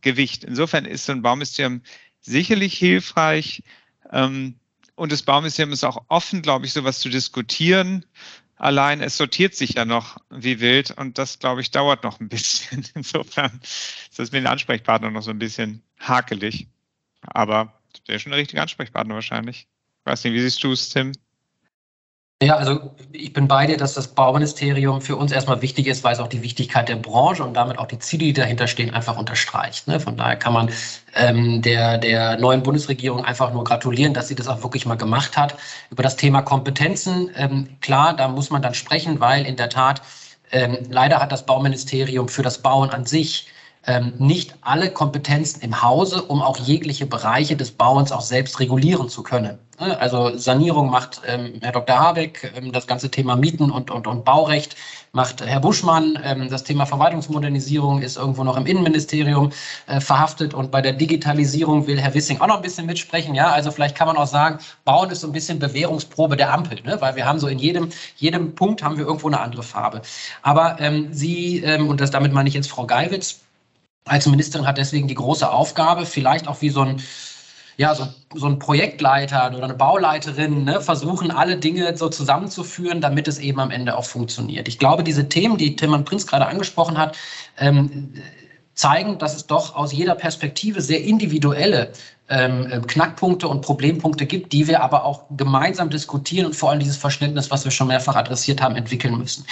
Gewicht. 0.00 0.44
Insofern 0.44 0.86
ist 0.86 1.04
so 1.04 1.12
ein 1.12 1.22
Bauministerium 1.22 1.82
sicherlich 2.20 2.78
hilfreich. 2.78 3.64
Ähm, 4.10 4.54
und 4.94 5.12
das 5.12 5.22
Bauministerium 5.22 5.72
ist 5.72 5.84
auch 5.84 6.04
offen, 6.08 6.42
glaube 6.42 6.64
ich, 6.64 6.72
sowas 6.72 7.00
zu 7.00 7.08
diskutieren. 7.08 8.06
Allein 8.58 9.00
es 9.00 9.16
sortiert 9.16 9.54
sich 9.54 9.74
ja 9.74 9.84
noch 9.84 10.18
wie 10.30 10.60
wild 10.60 10.90
und 10.90 11.18
das, 11.18 11.38
glaube 11.38 11.60
ich, 11.60 11.70
dauert 11.70 12.04
noch 12.04 12.20
ein 12.20 12.28
bisschen. 12.28 12.86
Insofern 12.94 13.60
ist 13.62 14.18
das 14.18 14.32
mit 14.32 14.40
den 14.40 14.46
Ansprechpartnern 14.46 15.12
noch 15.12 15.22
so 15.22 15.30
ein 15.30 15.38
bisschen 15.38 15.82
hakelig. 15.98 16.68
Aber 17.22 17.80
der 18.06 18.16
ist 18.16 18.22
schon 18.22 18.32
der 18.32 18.40
richtige 18.40 18.62
Ansprechpartner 18.62 19.14
wahrscheinlich 19.14 19.68
weiß 20.08 20.24
nicht, 20.24 20.34
wie 20.34 20.40
siehst 20.40 20.64
du 20.64 20.72
es, 20.72 20.88
Tim? 20.88 21.12
Ja, 22.40 22.54
also 22.56 22.94
ich 23.10 23.32
bin 23.32 23.48
bei 23.48 23.66
dir, 23.66 23.76
dass 23.76 23.94
das 23.94 24.06
Bauministerium 24.14 25.00
für 25.00 25.16
uns 25.16 25.32
erstmal 25.32 25.60
wichtig 25.60 25.88
ist, 25.88 26.04
weil 26.04 26.12
es 26.12 26.20
auch 26.20 26.28
die 26.28 26.42
Wichtigkeit 26.42 26.88
der 26.88 26.94
Branche 26.94 27.42
und 27.42 27.54
damit 27.54 27.78
auch 27.80 27.86
die 27.86 27.98
Ziele, 27.98 28.26
die 28.26 28.32
dahinter 28.32 28.68
stehen, 28.68 28.94
einfach 28.94 29.18
unterstreicht. 29.18 29.88
Ne? 29.88 29.98
Von 29.98 30.16
daher 30.16 30.36
kann 30.36 30.52
man 30.52 30.70
ähm, 31.16 31.62
der, 31.62 31.98
der 31.98 32.38
neuen 32.38 32.62
Bundesregierung 32.62 33.24
einfach 33.24 33.52
nur 33.52 33.64
gratulieren, 33.64 34.14
dass 34.14 34.28
sie 34.28 34.36
das 34.36 34.46
auch 34.46 34.62
wirklich 34.62 34.86
mal 34.86 34.94
gemacht 34.96 35.36
hat. 35.36 35.56
Über 35.90 36.04
das 36.04 36.14
Thema 36.14 36.42
Kompetenzen, 36.42 37.28
ähm, 37.34 37.76
klar, 37.80 38.14
da 38.14 38.28
muss 38.28 38.50
man 38.50 38.62
dann 38.62 38.74
sprechen, 38.74 39.18
weil 39.18 39.44
in 39.44 39.56
der 39.56 39.68
Tat 39.68 40.00
ähm, 40.52 40.78
leider 40.90 41.18
hat 41.20 41.32
das 41.32 41.44
Bauministerium 41.44 42.28
für 42.28 42.42
das 42.42 42.62
Bauen 42.62 42.90
an 42.90 43.04
sich 43.04 43.48
ähm, 43.88 44.12
nicht 44.18 44.54
alle 44.60 44.90
Kompetenzen 44.90 45.62
im 45.62 45.82
Hause, 45.82 46.22
um 46.22 46.42
auch 46.42 46.58
jegliche 46.58 47.06
Bereiche 47.06 47.56
des 47.56 47.72
Bauens 47.72 48.12
auch 48.12 48.20
selbst 48.20 48.60
regulieren 48.60 49.08
zu 49.08 49.22
können. 49.22 49.58
Ne? 49.80 49.98
Also 49.98 50.36
Sanierung 50.36 50.90
macht 50.90 51.22
ähm, 51.26 51.54
Herr 51.62 51.72
Dr. 51.72 51.98
Habeck, 51.98 52.52
ähm, 52.54 52.70
das 52.70 52.86
ganze 52.86 53.10
Thema 53.10 53.34
Mieten 53.34 53.70
und, 53.70 53.90
und, 53.90 54.06
und 54.06 54.24
Baurecht 54.26 54.76
macht 55.12 55.44
Herr 55.44 55.60
Buschmann, 55.60 56.18
ähm, 56.22 56.50
das 56.50 56.64
Thema 56.64 56.84
Verwaltungsmodernisierung 56.84 58.02
ist 58.02 58.18
irgendwo 58.18 58.44
noch 58.44 58.58
im 58.58 58.66
Innenministerium 58.66 59.52
äh, 59.86 60.00
verhaftet 60.00 60.52
und 60.52 60.70
bei 60.70 60.82
der 60.82 60.92
Digitalisierung 60.92 61.86
will 61.86 61.98
Herr 61.98 62.12
Wissing 62.12 62.42
auch 62.42 62.46
noch 62.46 62.56
ein 62.56 62.62
bisschen 62.62 62.84
mitsprechen. 62.84 63.34
Ja, 63.34 63.50
also 63.50 63.70
vielleicht 63.70 63.96
kann 63.96 64.06
man 64.06 64.18
auch 64.18 64.26
sagen, 64.26 64.58
Bauen 64.84 65.10
ist 65.10 65.22
so 65.22 65.26
ein 65.28 65.32
bisschen 65.32 65.58
Bewährungsprobe 65.58 66.36
der 66.36 66.52
Ampel, 66.52 66.82
ne? 66.82 67.00
weil 67.00 67.16
wir 67.16 67.24
haben 67.24 67.38
so 67.38 67.48
in 67.48 67.58
jedem, 67.58 67.88
jedem 68.16 68.54
Punkt 68.54 68.82
haben 68.82 68.98
wir 68.98 69.06
irgendwo 69.06 69.28
eine 69.28 69.40
andere 69.40 69.62
Farbe. 69.62 70.02
Aber 70.42 70.76
ähm, 70.78 71.08
Sie, 71.10 71.62
ähm, 71.62 71.88
und 71.88 72.02
das 72.02 72.10
damit 72.10 72.34
meine 72.34 72.50
ich 72.50 72.54
jetzt 72.54 72.68
Frau 72.68 72.84
Geiwitz, 72.84 73.40
als 74.08 74.26
Ministerin 74.26 74.66
hat 74.66 74.78
deswegen 74.78 75.08
die 75.08 75.14
große 75.14 75.50
Aufgabe, 75.50 76.06
vielleicht 76.06 76.48
auch 76.48 76.60
wie 76.60 76.70
so 76.70 76.82
ein 76.82 77.02
ja, 77.78 77.94
so, 77.94 78.08
so 78.34 78.46
ein 78.46 78.58
Projektleiter 78.58 79.52
oder 79.54 79.62
eine 79.62 79.74
Bauleiterin 79.74 80.64
ne, 80.64 80.80
versuchen, 80.80 81.30
alle 81.30 81.56
Dinge 81.56 81.96
so 81.96 82.08
zusammenzuführen, 82.08 83.00
damit 83.00 83.28
es 83.28 83.38
eben 83.38 83.60
am 83.60 83.70
Ende 83.70 83.96
auch 83.96 84.04
funktioniert. 84.04 84.66
Ich 84.66 84.80
glaube, 84.80 85.04
diese 85.04 85.28
Themen, 85.28 85.56
die 85.58 85.76
Timon 85.76 86.04
Prinz 86.04 86.26
gerade 86.26 86.46
angesprochen 86.46 86.98
hat, 86.98 87.16
ähm, 87.56 88.14
zeigen, 88.74 89.18
dass 89.18 89.36
es 89.36 89.46
doch 89.46 89.76
aus 89.76 89.92
jeder 89.92 90.16
Perspektive 90.16 90.80
sehr 90.80 91.02
individuelle 91.04 91.92
ähm, 92.28 92.68
ähm, 92.70 92.86
Knackpunkte 92.86 93.48
und 93.48 93.62
Problempunkte 93.62 94.26
gibt, 94.26 94.52
die 94.52 94.66
wir 94.68 94.82
aber 94.82 95.04
auch 95.04 95.24
gemeinsam 95.36 95.90
diskutieren 95.90 96.46
und 96.46 96.56
vor 96.56 96.70
allem 96.70 96.80
dieses 96.80 96.96
Verständnis, 96.96 97.50
was 97.50 97.64
wir 97.64 97.70
schon 97.70 97.88
mehrfach 97.88 98.16
adressiert 98.16 98.60
haben, 98.60 98.76
entwickeln 98.76 99.16
müssen. 99.16 99.46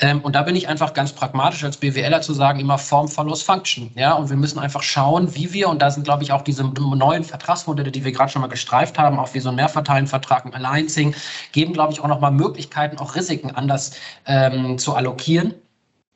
Ähm, 0.00 0.20
und 0.20 0.34
da 0.34 0.42
bin 0.42 0.54
ich 0.54 0.68
einfach 0.68 0.94
ganz 0.94 1.12
pragmatisch 1.12 1.64
als 1.64 1.76
BWLer 1.76 2.20
zu 2.20 2.32
sagen, 2.32 2.60
immer 2.60 2.78
Form 2.78 3.08
follows 3.08 3.42
Function. 3.42 3.90
Ja, 3.96 4.12
und 4.14 4.30
wir 4.30 4.36
müssen 4.36 4.58
einfach 4.58 4.82
schauen, 4.82 5.34
wie 5.34 5.52
wir, 5.52 5.68
und 5.68 5.82
da 5.82 5.90
sind, 5.90 6.04
glaube 6.04 6.22
ich, 6.22 6.32
auch 6.32 6.42
diese 6.42 6.64
neuen 6.64 7.24
Vertragsmodelle, 7.24 7.90
die 7.90 8.04
wir 8.04 8.12
gerade 8.12 8.30
schon 8.30 8.42
mal 8.42 8.48
gestreift 8.48 8.98
haben, 8.98 9.18
auch 9.18 9.34
wie 9.34 9.40
so 9.40 9.48
ein 9.48 9.56
Mehrparteienvertrag, 9.56 10.46
ein 10.46 10.54
Alliancing, 10.54 11.14
geben, 11.52 11.72
glaube 11.72 11.92
ich, 11.92 12.00
auch 12.00 12.08
nochmal 12.08 12.32
Möglichkeiten, 12.32 12.98
auch 12.98 13.16
Risiken 13.16 13.50
anders 13.50 13.92
ähm, 14.26 14.78
zu 14.78 14.94
allokieren 14.94 15.54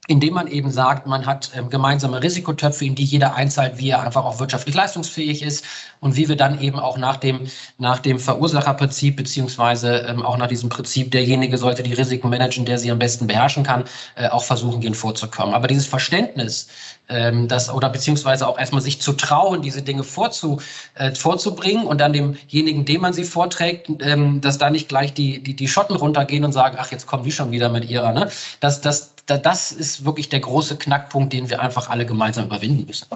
indem 0.09 0.35
man 0.35 0.47
eben 0.47 0.71
sagt, 0.71 1.07
man 1.07 1.27
hat 1.27 1.51
ähm, 1.55 1.69
gemeinsame 1.69 2.23
Risikotöpfe, 2.23 2.85
in 2.85 2.95
die 2.95 3.05
jeder 3.05 3.35
einzahlt, 3.35 3.79
wie 3.79 3.91
er 3.91 4.03
einfach 4.03 4.25
auch 4.25 4.39
wirtschaftlich 4.39 4.75
leistungsfähig 4.75 5.43
ist 5.43 5.65
und 6.01 6.17
wie 6.17 6.29
wir 6.29 6.37
dann 6.37 6.61
eben 6.61 6.79
auch 6.79 6.97
nach 6.97 7.17
dem, 7.17 7.49
nach 7.79 7.99
dem 7.99 8.19
Verursacherprinzip 8.19 9.17
beziehungsweise 9.17 10.07
ähm, 10.09 10.23
auch 10.23 10.37
nach 10.37 10.49
diesem 10.49 10.69
Prinzip, 10.69 11.11
derjenige 11.11 11.59
sollte 11.59 11.83
die 11.83 11.95
Risiken 11.95 12.29
managen, 12.29 12.65
der 12.65 12.79
sie 12.79 12.91
am 12.91 12.99
besten 12.99 13.27
beherrschen 13.27 13.65
kann, 13.65 13.85
äh, 14.15 14.29
auch 14.29 14.45
versuchen 14.45 14.81
gehen 14.81 14.95
vorzukommen. 14.95 15.55
Aber 15.55 15.67
dieses 15.67 15.87
Verständnis, 15.87 16.69
ähm, 17.09 17.49
das 17.49 17.71
oder 17.71 17.89
beziehungsweise 17.89 18.47
auch 18.47 18.59
erstmal 18.59 18.83
sich 18.83 19.01
zu 19.01 19.13
trauen, 19.13 19.63
diese 19.63 19.83
Dinge 19.83 20.05
vorzu, 20.05 20.61
äh, 20.95 21.15
vorzubringen 21.15 21.87
und 21.87 22.01
dann 22.01 22.13
demjenigen, 22.13 22.85
dem 22.85 23.03
man 23.03 23.13
sie 23.13 23.25
vorträgt, 23.25 23.89
ähm, 24.01 24.41
dass 24.41 24.59
da 24.59 24.71
nicht 24.71 24.89
gleich 24.89 25.15
die, 25.15 25.43
die, 25.43 25.55
die 25.55 25.69
Schotten 25.69 25.97
runtergehen 25.97 26.45
und 26.45 26.53
sagen, 26.53 26.77
ach, 26.79 26.91
jetzt 26.91 27.07
kommen 27.07 27.25
die 27.25 27.33
schon 27.33 27.51
wieder 27.53 27.69
mit 27.69 27.89
ihrer, 27.89 28.13
ne? 28.13 28.31
Das, 28.61 28.81
das, 28.81 29.15
das 29.27 29.73
ist 29.73 30.05
wirklich 30.05 30.29
der 30.29 30.41
große 30.41 30.77
Knackpunkt, 30.79 31.33
den 31.33 31.51
wir 31.51 31.61
einfach 31.61 31.89
alle 31.89 32.07
gemeinsam 32.07 32.47
überwinden 32.47 32.87
müssen. 32.87 33.07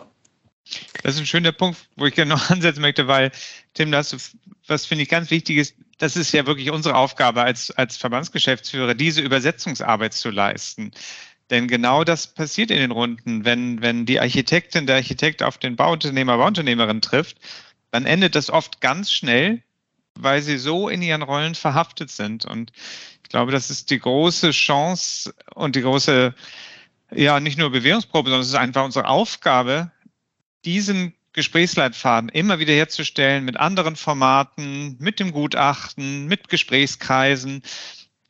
Das 1.02 1.14
ist 1.14 1.20
ein 1.20 1.26
schöner 1.26 1.52
Punkt, 1.52 1.78
wo 1.96 2.06
ich 2.06 2.14
gerne 2.14 2.30
noch 2.30 2.50
ansetzen 2.50 2.80
möchte, 2.80 3.08
weil, 3.08 3.30
Tim, 3.74 3.90
das, 3.90 4.16
was 4.66 4.86
finde 4.86 5.02
ich 5.02 5.08
ganz 5.08 5.30
wichtig 5.30 5.56
ist, 5.56 5.74
das 5.98 6.16
ist 6.16 6.32
ja 6.32 6.46
wirklich 6.46 6.70
unsere 6.70 6.96
Aufgabe 6.96 7.42
als, 7.42 7.70
als 7.72 7.96
Verbandsgeschäftsführer, 7.96 8.94
diese 8.94 9.20
Übersetzungsarbeit 9.20 10.14
zu 10.14 10.30
leisten. 10.30 10.92
Denn 11.50 11.66
genau 11.66 12.04
das 12.04 12.28
passiert 12.28 12.70
in 12.70 12.78
den 12.78 12.92
Runden. 12.92 13.44
Wenn, 13.44 13.82
wenn 13.82 14.06
die 14.06 14.20
Architektin, 14.20 14.86
der 14.86 14.96
Architekt 14.96 15.42
auf 15.42 15.58
den 15.58 15.76
Bauunternehmer, 15.76 16.36
Bauunternehmerin 16.38 17.00
trifft, 17.00 17.38
dann 17.90 18.06
endet 18.06 18.36
das 18.36 18.50
oft 18.50 18.80
ganz 18.80 19.10
schnell, 19.10 19.62
weil 20.14 20.42
sie 20.42 20.58
so 20.58 20.88
in 20.88 21.02
ihren 21.02 21.22
Rollen 21.22 21.56
verhaftet 21.56 22.10
sind. 22.10 22.44
Und 22.44 22.72
ich 23.22 23.28
glaube, 23.28 23.50
das 23.52 23.70
ist 23.70 23.90
die 23.90 23.98
große 23.98 24.52
Chance 24.52 25.34
und 25.54 25.74
die 25.74 25.82
große, 25.82 26.34
ja, 27.12 27.40
nicht 27.40 27.58
nur 27.58 27.70
Bewährungsprobe, 27.70 28.30
sondern 28.30 28.42
es 28.42 28.48
ist 28.48 28.54
einfach 28.54 28.84
unsere 28.84 29.08
Aufgabe, 29.08 29.90
diesen 30.64 31.14
Gesprächsleitfaden 31.32 32.28
immer 32.28 32.58
wieder 32.58 32.72
herzustellen 32.72 33.44
mit 33.44 33.56
anderen 33.56 33.96
Formaten, 33.96 34.96
mit 34.98 35.20
dem 35.20 35.32
Gutachten, 35.32 36.26
mit 36.26 36.48
Gesprächskreisen, 36.48 37.62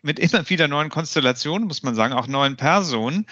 mit 0.02 0.18
immer 0.18 0.48
wieder 0.48 0.68
neuen 0.68 0.88
Konstellationen, 0.88 1.68
muss 1.68 1.82
man 1.82 1.94
sagen, 1.94 2.14
auch 2.14 2.26
neuen 2.26 2.56
Personen, 2.56 3.26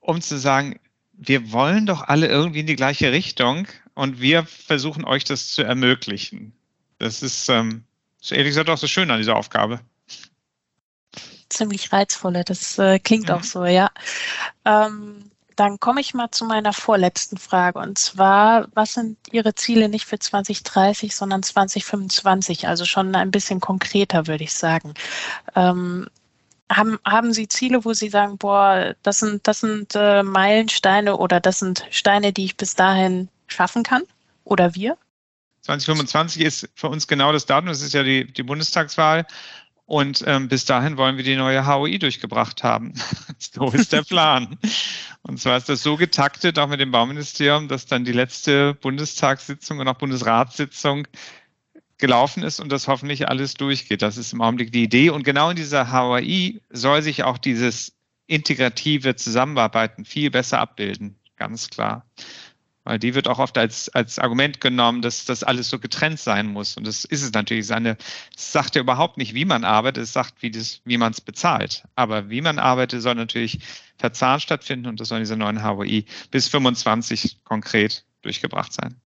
um 0.00 0.20
zu 0.20 0.38
sagen, 0.38 0.78
wir 1.12 1.52
wollen 1.52 1.86
doch 1.86 2.02
alle 2.02 2.28
irgendwie 2.28 2.60
in 2.60 2.66
die 2.66 2.76
gleiche 2.76 3.12
Richtung 3.12 3.68
und 3.94 4.20
wir 4.20 4.44
versuchen 4.44 5.04
euch 5.04 5.24
das 5.24 5.52
zu 5.52 5.62
ermöglichen. 5.62 6.52
Das 6.98 7.22
ist, 7.22 7.48
ähm, 7.48 7.84
ist 8.20 8.32
ehrlich 8.32 8.50
gesagt 8.50 8.70
auch 8.70 8.78
so 8.78 8.86
schön 8.86 9.10
an 9.10 9.18
dieser 9.18 9.36
Aufgabe. 9.36 9.80
Ziemlich 11.48 11.92
reizvolle, 11.92 12.44
das 12.44 12.78
äh, 12.78 12.98
klingt 12.98 13.28
mhm. 13.28 13.34
auch 13.34 13.42
so, 13.42 13.64
ja. 13.64 13.90
Ähm, 14.64 15.30
dann 15.56 15.78
komme 15.80 16.00
ich 16.00 16.14
mal 16.14 16.30
zu 16.30 16.44
meiner 16.44 16.72
vorletzten 16.72 17.36
Frage 17.36 17.78
und 17.78 17.98
zwar, 17.98 18.68
was 18.74 18.94
sind 18.94 19.18
Ihre 19.30 19.54
Ziele 19.54 19.88
nicht 19.88 20.06
für 20.06 20.18
2030, 20.18 21.14
sondern 21.14 21.42
2025? 21.42 22.68
Also 22.68 22.84
schon 22.84 23.14
ein 23.14 23.30
bisschen 23.30 23.60
konkreter, 23.60 24.26
würde 24.26 24.44
ich 24.44 24.54
sagen. 24.54 24.94
Ähm, 25.54 26.08
haben, 26.70 26.98
haben 27.04 27.32
Sie 27.32 27.48
Ziele, 27.48 27.84
wo 27.84 27.92
Sie 27.92 28.08
sagen, 28.08 28.38
boah, 28.38 28.94
das 29.02 29.18
sind, 29.18 29.46
das 29.46 29.60
sind 29.60 29.94
äh, 29.94 30.22
Meilensteine 30.22 31.16
oder 31.16 31.40
das 31.40 31.58
sind 31.58 31.84
Steine, 31.90 32.32
die 32.32 32.44
ich 32.44 32.56
bis 32.56 32.74
dahin 32.74 33.28
schaffen 33.48 33.82
kann? 33.82 34.02
Oder 34.44 34.74
wir? 34.74 34.96
2025 35.62 36.42
ist 36.42 36.68
für 36.74 36.88
uns 36.88 37.06
genau 37.06 37.32
das 37.32 37.46
Datum, 37.46 37.66
das 37.66 37.82
ist 37.82 37.92
ja 37.92 38.02
die, 38.02 38.32
die 38.32 38.42
Bundestagswahl. 38.42 39.26
Und 39.90 40.22
ähm, 40.24 40.46
bis 40.46 40.66
dahin 40.66 40.96
wollen 40.98 41.16
wir 41.16 41.24
die 41.24 41.34
neue 41.34 41.66
HOI 41.66 41.98
durchgebracht 41.98 42.62
haben. 42.62 42.94
so 43.38 43.72
ist 43.72 43.92
der 43.92 44.02
Plan. 44.02 44.56
Und 45.22 45.40
zwar 45.40 45.56
ist 45.56 45.68
das 45.68 45.82
so 45.82 45.96
getaktet, 45.96 46.60
auch 46.60 46.68
mit 46.68 46.78
dem 46.78 46.92
Bauministerium, 46.92 47.66
dass 47.66 47.86
dann 47.86 48.04
die 48.04 48.12
letzte 48.12 48.74
Bundestagssitzung 48.74 49.80
und 49.80 49.88
auch 49.88 49.98
Bundesratssitzung 49.98 51.08
gelaufen 51.98 52.44
ist 52.44 52.60
und 52.60 52.70
das 52.70 52.86
hoffentlich 52.86 53.28
alles 53.28 53.54
durchgeht. 53.54 54.02
Das 54.02 54.16
ist 54.16 54.32
im 54.32 54.42
Augenblick 54.42 54.70
die 54.70 54.84
Idee. 54.84 55.10
Und 55.10 55.24
genau 55.24 55.50
in 55.50 55.56
dieser 55.56 55.90
HOI 55.90 56.60
soll 56.70 57.02
sich 57.02 57.24
auch 57.24 57.36
dieses 57.36 57.92
integrative 58.28 59.16
Zusammenarbeiten 59.16 60.04
viel 60.04 60.30
besser 60.30 60.60
abbilden. 60.60 61.18
Ganz 61.34 61.68
klar. 61.68 62.06
Weil 62.84 62.98
die 62.98 63.14
wird 63.14 63.28
auch 63.28 63.38
oft 63.38 63.58
als, 63.58 63.88
als 63.90 64.18
Argument 64.18 64.60
genommen, 64.60 65.02
dass 65.02 65.26
das 65.26 65.44
alles 65.44 65.68
so 65.68 65.78
getrennt 65.78 66.18
sein 66.18 66.46
muss. 66.46 66.76
Und 66.76 66.86
das 66.86 67.04
ist 67.04 67.22
es 67.22 67.32
natürlich. 67.32 67.66
Seine, 67.66 67.96
es 68.34 68.52
sagt 68.52 68.74
ja 68.74 68.80
überhaupt 68.80 69.18
nicht, 69.18 69.34
wie 69.34 69.44
man 69.44 69.64
arbeitet, 69.64 70.04
es 70.04 70.12
sagt, 70.12 70.42
wie, 70.42 70.50
das, 70.50 70.80
wie 70.84 70.96
man 70.96 71.12
es 71.12 71.20
bezahlt. 71.20 71.84
Aber 71.94 72.30
wie 72.30 72.40
man 72.40 72.58
arbeitet, 72.58 73.02
soll 73.02 73.14
natürlich 73.16 73.60
verzahnt 73.98 74.42
stattfinden 74.42 74.86
und 74.86 74.98
das 74.98 75.08
soll 75.08 75.18
in 75.18 75.24
dieser 75.24 75.36
neuen 75.36 75.62
HWI 75.62 76.06
bis 76.30 76.48
25 76.48 77.44
konkret 77.44 78.06
durchgebracht 78.22 78.72
sein. 78.72 79.00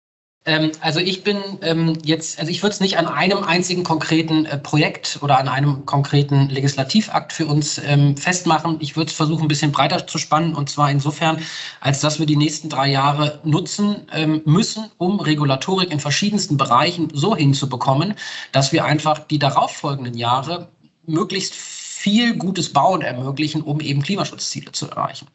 Ähm, 0.44 0.72
also 0.80 0.98
ich 0.98 1.22
bin 1.22 1.38
ähm, 1.62 1.96
jetzt, 2.04 2.40
also 2.40 2.50
ich 2.50 2.62
würde 2.62 2.72
es 2.74 2.80
nicht 2.80 2.98
an 2.98 3.06
einem 3.06 3.44
einzigen 3.44 3.84
konkreten 3.84 4.44
äh, 4.44 4.58
Projekt 4.58 5.18
oder 5.22 5.38
an 5.38 5.48
einem 5.48 5.86
konkreten 5.86 6.48
Legislativakt 6.48 7.32
für 7.32 7.46
uns 7.46 7.80
ähm, 7.84 8.16
festmachen. 8.16 8.76
Ich 8.80 8.96
würde 8.96 9.10
es 9.10 9.16
versuchen, 9.16 9.42
ein 9.42 9.48
bisschen 9.48 9.70
breiter 9.70 10.06
zu 10.06 10.18
spannen 10.18 10.54
und 10.54 10.68
zwar 10.68 10.90
insofern, 10.90 11.38
als 11.80 12.00
dass 12.00 12.18
wir 12.18 12.26
die 12.26 12.36
nächsten 12.36 12.68
drei 12.68 12.88
Jahre 12.88 13.40
nutzen 13.44 14.06
ähm, 14.12 14.42
müssen, 14.44 14.90
um 14.98 15.20
Regulatorik 15.20 15.92
in 15.92 16.00
verschiedensten 16.00 16.56
Bereichen 16.56 17.08
so 17.12 17.36
hinzubekommen, 17.36 18.14
dass 18.50 18.72
wir 18.72 18.84
einfach 18.84 19.20
die 19.20 19.38
darauffolgenden 19.38 20.14
Jahre 20.14 20.68
möglichst 21.06 21.54
viel 21.54 22.36
gutes 22.36 22.72
Bauen 22.72 23.00
ermöglichen, 23.00 23.62
um 23.62 23.78
eben 23.78 24.02
Klimaschutzziele 24.02 24.72
zu 24.72 24.90
erreichen. 24.90 25.28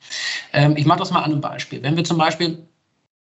Ähm, 0.52 0.76
ich 0.76 0.86
mache 0.86 1.00
das 1.00 1.12
mal 1.12 1.22
an 1.22 1.32
einem 1.32 1.41
Beispiel. 1.41 1.82
Wenn 1.82 1.96
wir 1.96 2.04
zum 2.04 2.17
Beispiel 2.17 2.67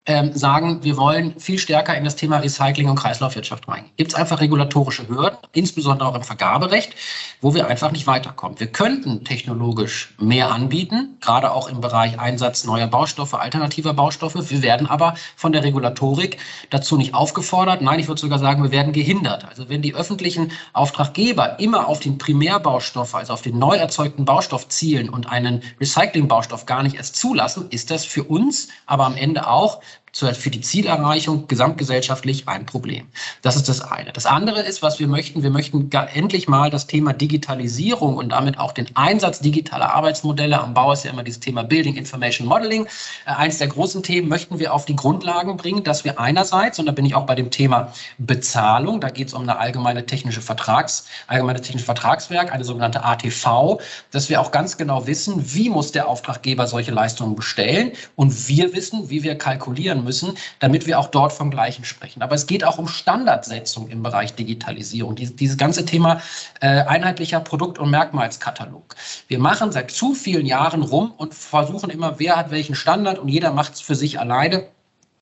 ähm, 0.07 0.33
sagen, 0.33 0.83
wir 0.83 0.95
wollen 0.95 1.37
viel 1.37 1.59
stärker 1.59 1.95
in 1.95 2.05
das 2.05 2.15
Thema 2.15 2.37
Recycling 2.37 2.89
und 2.89 2.95
Kreislaufwirtschaft 2.95 3.67
rein. 3.67 3.85
Gibt 3.97 4.11
es 4.11 4.15
einfach 4.15 4.39
regulatorische 4.39 5.07
Hürden, 5.09 5.37
insbesondere 5.51 6.07
auch 6.07 6.15
im 6.15 6.23
Vergaberecht, 6.23 6.93
wo 7.41 7.53
wir 7.53 7.67
einfach 7.67 7.91
nicht 7.91 8.07
weiterkommen. 8.07 8.57
Wir 8.57 8.67
könnten 8.67 9.25
technologisch 9.25 10.15
mehr 10.17 10.51
anbieten, 10.51 11.17
gerade 11.19 11.51
auch 11.51 11.67
im 11.67 11.81
Bereich 11.81 12.19
Einsatz 12.19 12.63
neuer 12.63 12.87
Baustoffe, 12.87 13.33
alternativer 13.33 13.93
Baustoffe. 13.93 14.49
Wir 14.49 14.61
werden 14.61 14.87
aber 14.87 15.15
von 15.35 15.51
der 15.51 15.63
Regulatorik 15.63 16.37
dazu 16.69 16.95
nicht 16.95 17.13
aufgefordert. 17.13 17.81
Nein, 17.81 17.99
ich 17.99 18.07
würde 18.07 18.21
sogar 18.21 18.39
sagen, 18.39 18.63
wir 18.63 18.71
werden 18.71 18.93
gehindert. 18.93 19.43
Also 19.43 19.67
wenn 19.67 19.81
die 19.81 19.93
öffentlichen 19.93 20.53
Auftraggeber 20.71 21.59
immer 21.59 21.87
auf 21.87 21.99
den 21.99 22.17
Primärbaustoff, 22.17 23.13
also 23.13 23.33
auf 23.33 23.41
den 23.41 23.59
neu 23.59 23.75
erzeugten 23.75 24.23
Baustoff 24.23 24.69
zielen 24.69 25.09
und 25.09 25.29
einen 25.29 25.63
Recyclingbaustoff 25.81 26.65
gar 26.65 26.81
nicht 26.81 26.95
erst 26.95 27.17
zulassen, 27.17 27.67
ist 27.71 27.91
das 27.91 28.05
für 28.05 28.23
uns 28.23 28.69
aber 28.85 29.05
am 29.05 29.17
Ende 29.17 29.47
auch 29.47 29.81
für 30.17 30.49
die 30.49 30.61
Zielerreichung 30.61 31.47
gesamtgesellschaftlich 31.47 32.47
ein 32.47 32.65
Problem. 32.65 33.07
Das 33.43 33.55
ist 33.55 33.69
das 33.69 33.81
eine. 33.81 34.11
Das 34.11 34.25
andere 34.25 34.61
ist, 34.61 34.81
was 34.81 34.99
wir 34.99 35.07
möchten, 35.07 35.43
wir 35.43 35.51
möchten 35.51 35.91
endlich 35.91 36.47
mal 36.47 36.71
das 36.71 36.87
Thema 36.87 37.13
Digitalisierung 37.13 38.17
und 38.17 38.29
damit 38.29 38.57
auch 38.57 38.71
den 38.71 38.87
Einsatz 38.95 39.39
digitaler 39.39 39.93
Arbeitsmodelle, 39.93 40.59
am 40.59 40.73
Bau 40.73 40.91
ist 40.91 41.05
ja 41.05 41.11
immer 41.11 41.23
dieses 41.23 41.39
Thema 41.39 41.63
Building 41.63 41.95
Information 41.95 42.47
Modeling, 42.47 42.87
äh, 43.25 43.31
eines 43.31 43.59
der 43.59 43.67
großen 43.67 44.01
Themen 44.01 44.27
möchten 44.27 44.57
wir 44.57 44.73
auf 44.73 44.85
die 44.85 44.95
Grundlagen 44.95 45.55
bringen, 45.55 45.83
dass 45.83 46.03
wir 46.03 46.19
einerseits, 46.19 46.79
und 46.79 46.87
da 46.87 46.91
bin 46.91 47.05
ich 47.05 47.13
auch 47.13 47.25
bei 47.27 47.35
dem 47.35 47.51
Thema 47.51 47.93
Bezahlung, 48.17 48.99
da 48.99 49.09
geht 49.09 49.27
es 49.27 49.33
um 49.35 49.43
eine 49.43 49.59
allgemeine 49.59 50.05
technische 50.05 50.41
Vertrags, 50.41 51.05
allgemeine 51.27 51.61
technische 51.61 51.85
Vertragswerk, 51.85 52.51
eine 52.51 52.63
sogenannte 52.63 53.03
ATV, 53.03 53.79
dass 54.11 54.29
wir 54.29 54.41
auch 54.41 54.51
ganz 54.51 54.77
genau 54.77 55.05
wissen, 55.05 55.53
wie 55.53 55.69
muss 55.69 55.91
der 55.91 56.07
Auftraggeber 56.07 56.65
solche 56.65 56.91
Leistungen 56.91 57.35
bestellen 57.35 57.91
und 58.15 58.47
wir 58.47 58.73
wissen, 58.73 59.11
wie 59.11 59.21
wir 59.21 59.37
kalkulieren 59.37 60.06
müssen, 60.07 60.37
damit 60.59 60.87
wir 60.87 60.97
auch 60.97 61.09
dort 61.09 61.33
vom 61.33 61.51
Gleichen 61.51 61.83
sprechen. 61.83 62.23
Aber 62.23 62.33
es 62.33 62.47
geht 62.47 62.63
auch 62.63 62.79
um 62.79 62.87
Standardsetzung 62.87 63.89
im 63.89 64.01
Bereich 64.01 64.33
Digitalisierung. 64.33 65.15
Dies, 65.15 65.35
dieses 65.35 65.57
ganze 65.57 65.85
Thema 65.85 66.21
äh, 66.61 66.81
einheitlicher 66.83 67.41
Produkt- 67.41 67.77
und 67.77 67.91
Merkmalskatalog. 67.91 68.95
Wir 69.27 69.39
machen 69.39 69.71
seit 69.71 69.91
zu 69.91 70.13
vielen 70.15 70.45
Jahren 70.45 70.81
rum 70.81 71.13
und 71.17 71.33
versuchen 71.35 71.89
immer, 71.89 72.19
wer 72.19 72.37
hat 72.37 72.49
welchen 72.49 72.75
Standard 72.75 73.19
und 73.19 73.27
jeder 73.27 73.51
macht 73.51 73.75
es 73.75 73.81
für 73.81 73.95
sich 73.95 74.19
alleine. 74.19 74.67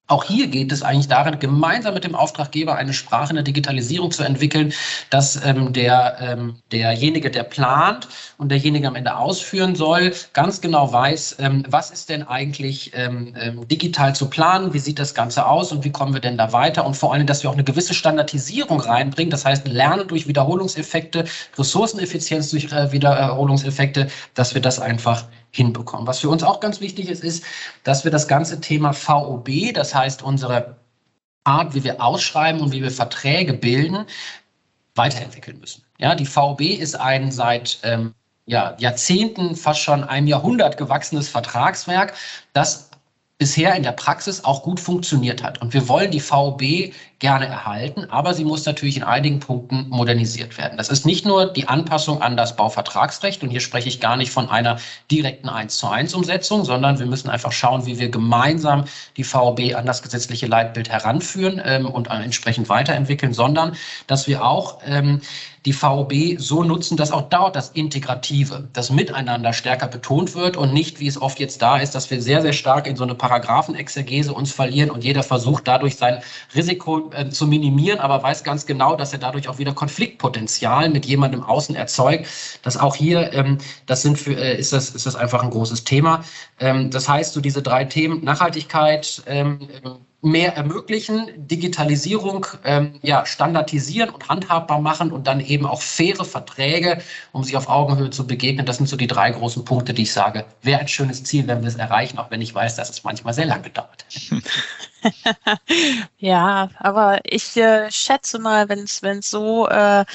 Auch 0.07 0.23
hier 0.23 0.47
geht 0.47 0.71
es 0.71 0.83
eigentlich 0.83 1.07
darin, 1.07 1.39
gemeinsam 1.39 1.95
mit 1.95 2.03
dem 2.03 2.13
Auftraggeber 2.13 2.75
eine 2.75 2.93
Sprache 2.93 3.31
in 3.31 3.37
der 3.37 3.43
Digitalisierung 3.43 4.11
zu 4.11 4.21
entwickeln, 4.21 4.71
dass 5.09 5.43
ähm, 5.43 5.73
der, 5.73 6.17
ähm, 6.21 6.57
derjenige, 6.71 7.31
der 7.31 7.41
plant 7.41 8.07
und 8.37 8.49
derjenige 8.49 8.87
am 8.87 8.95
Ende 8.95 9.15
ausführen 9.17 9.73
soll, 9.73 10.13
ganz 10.33 10.61
genau 10.61 10.93
weiß, 10.93 11.37
ähm, 11.39 11.63
was 11.67 11.89
ist 11.89 12.09
denn 12.09 12.21
eigentlich 12.21 12.91
ähm, 12.93 13.33
ähm, 13.39 13.67
digital 13.67 14.13
zu 14.15 14.29
planen, 14.29 14.75
wie 14.75 14.79
sieht 14.79 14.99
das 14.99 15.15
Ganze 15.15 15.47
aus 15.47 15.71
und 15.71 15.83
wie 15.83 15.91
kommen 15.91 16.13
wir 16.13 16.21
denn 16.21 16.37
da 16.37 16.53
weiter 16.53 16.85
und 16.85 16.95
vor 16.95 17.11
allem, 17.11 17.25
dass 17.25 17.41
wir 17.41 17.49
auch 17.49 17.55
eine 17.55 17.63
gewisse 17.63 17.95
Standardisierung 17.95 18.81
reinbringen, 18.81 19.31
das 19.31 19.43
heißt 19.43 19.67
Lernen 19.67 20.07
durch 20.07 20.27
Wiederholungseffekte, 20.27 21.25
Ressourceneffizienz 21.57 22.51
durch 22.51 22.71
äh, 22.71 22.91
Wiederholungseffekte, 22.91 24.07
dass 24.35 24.53
wir 24.53 24.61
das 24.61 24.79
einfach 24.79 25.23
hinbekommen. 25.55 26.05
Was 26.05 26.19
für 26.19 26.29
uns 26.29 26.43
auch 26.43 26.59
ganz 26.59 26.81
wichtig 26.81 27.09
ist, 27.09 27.23
ist, 27.23 27.43
dass 27.83 28.03
wir 28.03 28.11
das 28.11 28.27
ganze 28.27 28.59
Thema 28.59 28.93
VOB, 28.93 29.73
das 29.73 29.95
heißt 29.95 30.21
unsere 30.21 30.75
Art, 31.45 31.73
wie 31.73 31.83
wir 31.83 32.01
ausschreiben 32.01 32.61
und 32.61 32.73
wie 32.73 32.81
wir 32.81 32.91
Verträge 32.91 33.53
bilden, 33.53 34.05
weiterentwickeln 34.95 35.59
müssen. 35.59 35.83
Ja, 35.97 36.15
die 36.15 36.25
VOB 36.25 36.61
ist 36.61 36.99
ein 36.99 37.31
seit 37.31 37.79
ähm, 37.83 38.13
ja, 38.45 38.75
Jahrzehnten, 38.79 39.55
fast 39.55 39.79
schon 39.79 40.03
einem 40.03 40.27
Jahrhundert 40.27 40.77
gewachsenes 40.77 41.29
Vertragswerk, 41.29 42.13
das 42.53 42.89
bisher 43.37 43.75
in 43.75 43.83
der 43.83 43.91
Praxis 43.91 44.43
auch 44.43 44.63
gut 44.63 44.79
funktioniert 44.79 45.43
hat. 45.43 45.61
Und 45.61 45.73
wir 45.73 45.87
wollen 45.87 46.11
die 46.11 46.19
VOB 46.19 46.93
gerne 47.19 47.45
erhalten, 47.45 48.05
aber 48.09 48.33
sie 48.33 48.43
muss 48.43 48.65
natürlich 48.65 48.97
in 48.97 49.03
einigen 49.03 49.39
Punkten 49.39 49.87
modernisiert 49.89 50.57
werden. 50.57 50.77
Das 50.77 50.89
ist 50.89 51.05
nicht 51.05 51.25
nur 51.25 51.51
die 51.51 51.67
Anpassung 51.67 52.21
an 52.21 52.35
das 52.35 52.55
Bauvertragsrecht, 52.55 53.41
und 53.41 53.49
hier 53.49 53.61
spreche 53.61 53.87
ich 53.87 54.01
gar 54.01 54.17
nicht 54.17 54.31
von 54.31 54.49
einer 54.49 54.77
direkten 55.09 55.47
1 55.47 55.77
zu 55.77 55.87
1 55.87 56.13
Umsetzung, 56.13 56.65
sondern 56.65 56.99
wir 56.99 57.05
müssen 57.05 57.29
einfach 57.29 57.53
schauen, 57.53 57.85
wie 57.85 57.99
wir 57.99 58.09
gemeinsam 58.09 58.85
die 59.15 59.23
VOB 59.23 59.75
an 59.75 59.85
das 59.85 60.01
gesetzliche 60.01 60.47
Leitbild 60.47 60.89
heranführen 60.89 61.61
ähm, 61.63 61.85
und 61.85 62.07
entsprechend 62.07 62.67
weiterentwickeln, 62.67 63.33
sondern 63.33 63.77
dass 64.07 64.27
wir 64.27 64.43
auch 64.43 64.79
ähm, 64.85 65.21
die 65.65 65.73
VOB 65.73 66.13
so 66.37 66.63
nutzen, 66.63 66.95
dass 66.95 67.11
auch 67.11 67.23
dort 67.29 67.55
das 67.55 67.69
Integrative, 67.69 68.69
das 68.73 68.91
Miteinander 68.91 69.51
stärker 69.51 69.87
betont 69.87 70.35
wird 70.35 70.57
und 70.57 70.73
nicht, 70.73 70.99
wie 70.99 71.07
es 71.07 71.19
oft 71.19 71.39
jetzt 71.39 71.61
da 71.61 71.77
ist, 71.77 71.95
dass 71.95 72.09
wir 72.11 72.21
sehr, 72.21 72.41
sehr 72.41 72.53
stark 72.53 72.85
in 72.85 72.95
so 72.95 73.03
eine 73.03 73.15
Paragraphenexegese 73.15 74.31
uns 74.31 74.51
verlieren 74.51 74.91
und 74.91 75.03
jeder 75.03 75.23
versucht 75.23 75.67
dadurch 75.67 75.95
sein 75.95 76.21
Risiko 76.53 77.04
äh, 77.11 77.29
zu 77.29 77.47
minimieren, 77.47 77.99
aber 77.99 78.21
weiß 78.23 78.43
ganz 78.43 78.65
genau, 78.65 78.95
dass 78.95 79.13
er 79.13 79.19
dadurch 79.19 79.47
auch 79.47 79.57
wieder 79.57 79.73
Konfliktpotenzial 79.73 80.89
mit 80.89 81.05
jemandem 81.05 81.43
außen 81.43 81.75
erzeugt. 81.75 82.27
Das 82.61 82.77
auch 82.77 82.95
hier, 82.95 83.33
ähm, 83.33 83.57
das 83.85 84.01
sind 84.01 84.17
für, 84.17 84.35
äh, 84.35 84.57
ist 84.57 84.73
das, 84.73 84.89
ist 84.89 85.05
das 85.05 85.15
einfach 85.15 85.43
ein 85.43 85.49
großes 85.49 85.83
Thema. 85.83 86.23
Ähm, 86.59 86.91
das 86.91 87.07
heißt, 87.09 87.33
so 87.33 87.41
diese 87.41 87.61
drei 87.61 87.85
Themen, 87.85 88.23
Nachhaltigkeit, 88.23 89.23
ähm, 89.25 89.59
mehr 90.25 90.55
ermöglichen, 90.55 91.29
Digitalisierung 91.37 92.47
ähm, 92.63 92.99
ja, 93.03 93.27
standardisieren 93.27 94.09
und 94.09 94.27
handhabbar 94.27 94.81
machen 94.81 95.11
und 95.11 95.27
dann 95.27 95.39
eben 95.39 95.67
auch 95.67 95.83
faire 95.83 96.25
Verträge, 96.25 96.99
um 97.31 97.43
sich 97.43 97.55
auf 97.55 97.69
Augenhöhe 97.69 98.09
zu 98.09 98.25
begegnen. 98.25 98.65
Das 98.65 98.77
sind 98.77 98.89
so 98.89 98.97
die 98.97 99.05
drei 99.05 99.29
großen 99.29 99.63
Punkte, 99.63 99.93
die 99.93 100.01
ich 100.01 100.11
sage, 100.11 100.45
wäre 100.63 100.79
ein 100.79 100.87
schönes 100.87 101.23
Ziel, 101.23 101.45
wenn 101.47 101.61
wir 101.61 101.67
es 101.67 101.75
erreichen, 101.75 102.17
auch 102.17 102.31
wenn 102.31 102.41
ich 102.41 102.55
weiß, 102.55 102.75
dass 102.75 102.89
es 102.89 103.03
manchmal 103.03 103.35
sehr 103.35 103.45
lange 103.45 103.69
dauert. 103.69 104.03
ja, 106.17 106.69
aber 106.79 107.19
ich 107.23 107.55
äh, 107.57 107.91
schätze 107.91 108.39
mal, 108.39 108.67
wenn 108.67 108.79
es 108.79 109.29
so 109.29 109.67
äh, 109.67 110.05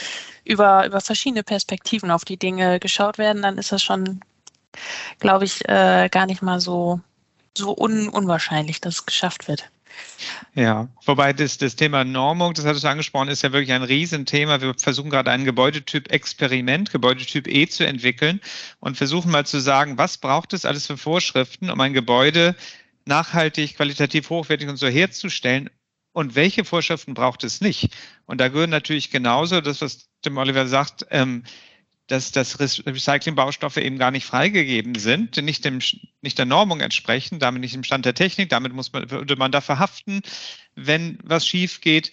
über, 0.44 0.86
über 0.86 1.00
verschiedene 1.00 1.44
Perspektiven 1.44 2.10
auf 2.10 2.24
die 2.24 2.36
Dinge 2.36 2.80
geschaut 2.80 3.16
werden, 3.18 3.42
dann 3.42 3.58
ist 3.58 3.70
das 3.70 3.80
schon, 3.80 4.22
glaube 5.20 5.44
ich, 5.44 5.68
äh, 5.68 6.08
gar 6.10 6.26
nicht 6.26 6.42
mal 6.42 6.60
so, 6.60 6.98
so 7.56 7.76
un 7.78 8.08
unwahrscheinlich, 8.08 8.80
dass 8.80 8.94
es 8.94 9.06
geschafft 9.06 9.46
wird. 9.46 9.70
Ja, 10.54 10.88
wobei 11.04 11.32
das, 11.32 11.58
das 11.58 11.76
Thema 11.76 12.04
Normung, 12.04 12.54
das 12.54 12.64
hattest 12.64 12.84
du 12.84 12.88
angesprochen, 12.88 13.28
ist 13.28 13.42
ja 13.42 13.52
wirklich 13.52 13.72
ein 13.72 13.82
Riesenthema. 13.82 14.60
Wir 14.60 14.74
versuchen 14.76 15.10
gerade 15.10 15.30
einen 15.30 15.44
Gebäudetyp 15.44 16.10
Experiment, 16.10 16.90
Gebäudetyp 16.90 17.46
E 17.46 17.66
zu 17.66 17.86
entwickeln 17.86 18.40
und 18.80 18.96
versuchen 18.96 19.30
mal 19.30 19.46
zu 19.46 19.60
sagen, 19.60 19.96
was 19.98 20.18
braucht 20.18 20.52
es 20.52 20.64
alles 20.64 20.86
für 20.86 20.96
Vorschriften, 20.96 21.70
um 21.70 21.80
ein 21.80 21.92
Gebäude 21.92 22.56
nachhaltig, 23.06 23.76
qualitativ 23.76 24.28
hochwertig 24.30 24.68
und 24.68 24.76
so 24.76 24.88
herzustellen 24.88 25.70
und 26.12 26.34
welche 26.34 26.64
Vorschriften 26.64 27.14
braucht 27.14 27.44
es 27.44 27.60
nicht? 27.60 27.96
Und 28.26 28.40
da 28.40 28.48
gehören 28.48 28.70
natürlich 28.70 29.10
genauso, 29.10 29.60
das, 29.60 29.80
was 29.80 30.08
Tim 30.22 30.36
Oliver 30.36 30.66
sagt, 30.66 31.06
ähm, 31.10 31.44
dass, 32.10 32.32
dass 32.32 32.58
Recyclingbaustoffe 32.58 33.76
eben 33.76 33.98
gar 33.98 34.10
nicht 34.10 34.26
freigegeben 34.26 34.96
sind, 34.96 35.36
nicht, 35.36 35.64
dem, 35.64 35.78
nicht 36.22 36.38
der 36.38 36.46
Normung 36.46 36.80
entsprechen, 36.80 37.38
damit 37.38 37.60
nicht 37.60 37.74
im 37.74 37.84
Stand 37.84 38.04
der 38.04 38.14
Technik, 38.14 38.48
damit 38.48 38.72
muss 38.72 38.92
man, 38.92 39.10
würde 39.10 39.36
man 39.36 39.52
da 39.52 39.60
verhaften, 39.60 40.22
wenn 40.74 41.18
was 41.22 41.46
schief 41.46 41.80
geht. 41.80 42.10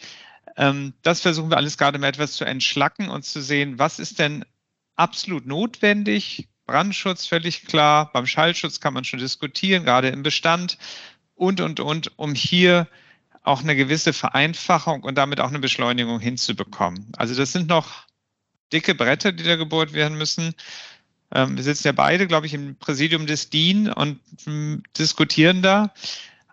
Ähm, 0.56 0.93
das 1.02 1.22
versuchen 1.22 1.50
wir 1.50 1.58
alles 1.58 1.80
gerade 1.80 1.98
mal 1.98 2.08
etwas 2.08 2.34
zu 2.34 2.45
entschlacken 2.45 3.10
und 3.10 3.26
zu 3.26 3.41
sehen, 3.41 3.80
was 3.80 3.98
ist 3.98 4.20
denn 4.20 4.45
absolut 4.95 5.48
notwendig. 5.48 6.48
Brandschutz 6.68 7.26
völlig 7.26 7.66
klar, 7.66 8.12
beim 8.12 8.28
Schallschutz 8.28 8.80
kann 8.80 8.93
man 8.93 9.04
schon 9.04 9.20
diskutieren, 9.20 9.84
gerade 9.84 10.10
im 10.10 10.22
Bestand 10.22 10.78
und, 11.34 11.60
und, 11.60 11.80
und, 11.80 12.20
um 12.20 12.36
hier 12.36 12.88
auch 13.41 13.62
eine 13.62 13.76
gewisse 13.76 14.14
Vereinfachung 14.14 15.04
und 15.04 15.16
damit 15.18 15.39
auch 15.39 15.48
eine 15.48 15.60
Beschleunigung 15.60 16.20
hinzubekommen. 16.20 17.12
Also 17.16 17.34
das 17.34 17.54
sind 17.54 17.68
noch 17.68 18.07
dicke 18.72 18.95
Bretter, 18.95 19.32
die 19.32 19.43
da 19.43 19.55
gebohrt 19.55 19.93
werden 19.93 20.18
müssen. 20.18 20.53
Ähm, 21.34 21.57
wir 21.57 21.63
sitzen 21.63 21.88
ja 21.88 21.91
beide, 21.91 22.28
glaube 22.28 22.47
ich, 22.47 22.53
im 22.53 22.76
Präsidium 22.76 23.28
des 23.28 23.49
DIN 23.49 23.91
und 23.91 24.20
ähm, 24.45 24.84
diskutieren 24.97 25.61
da. 25.61 25.93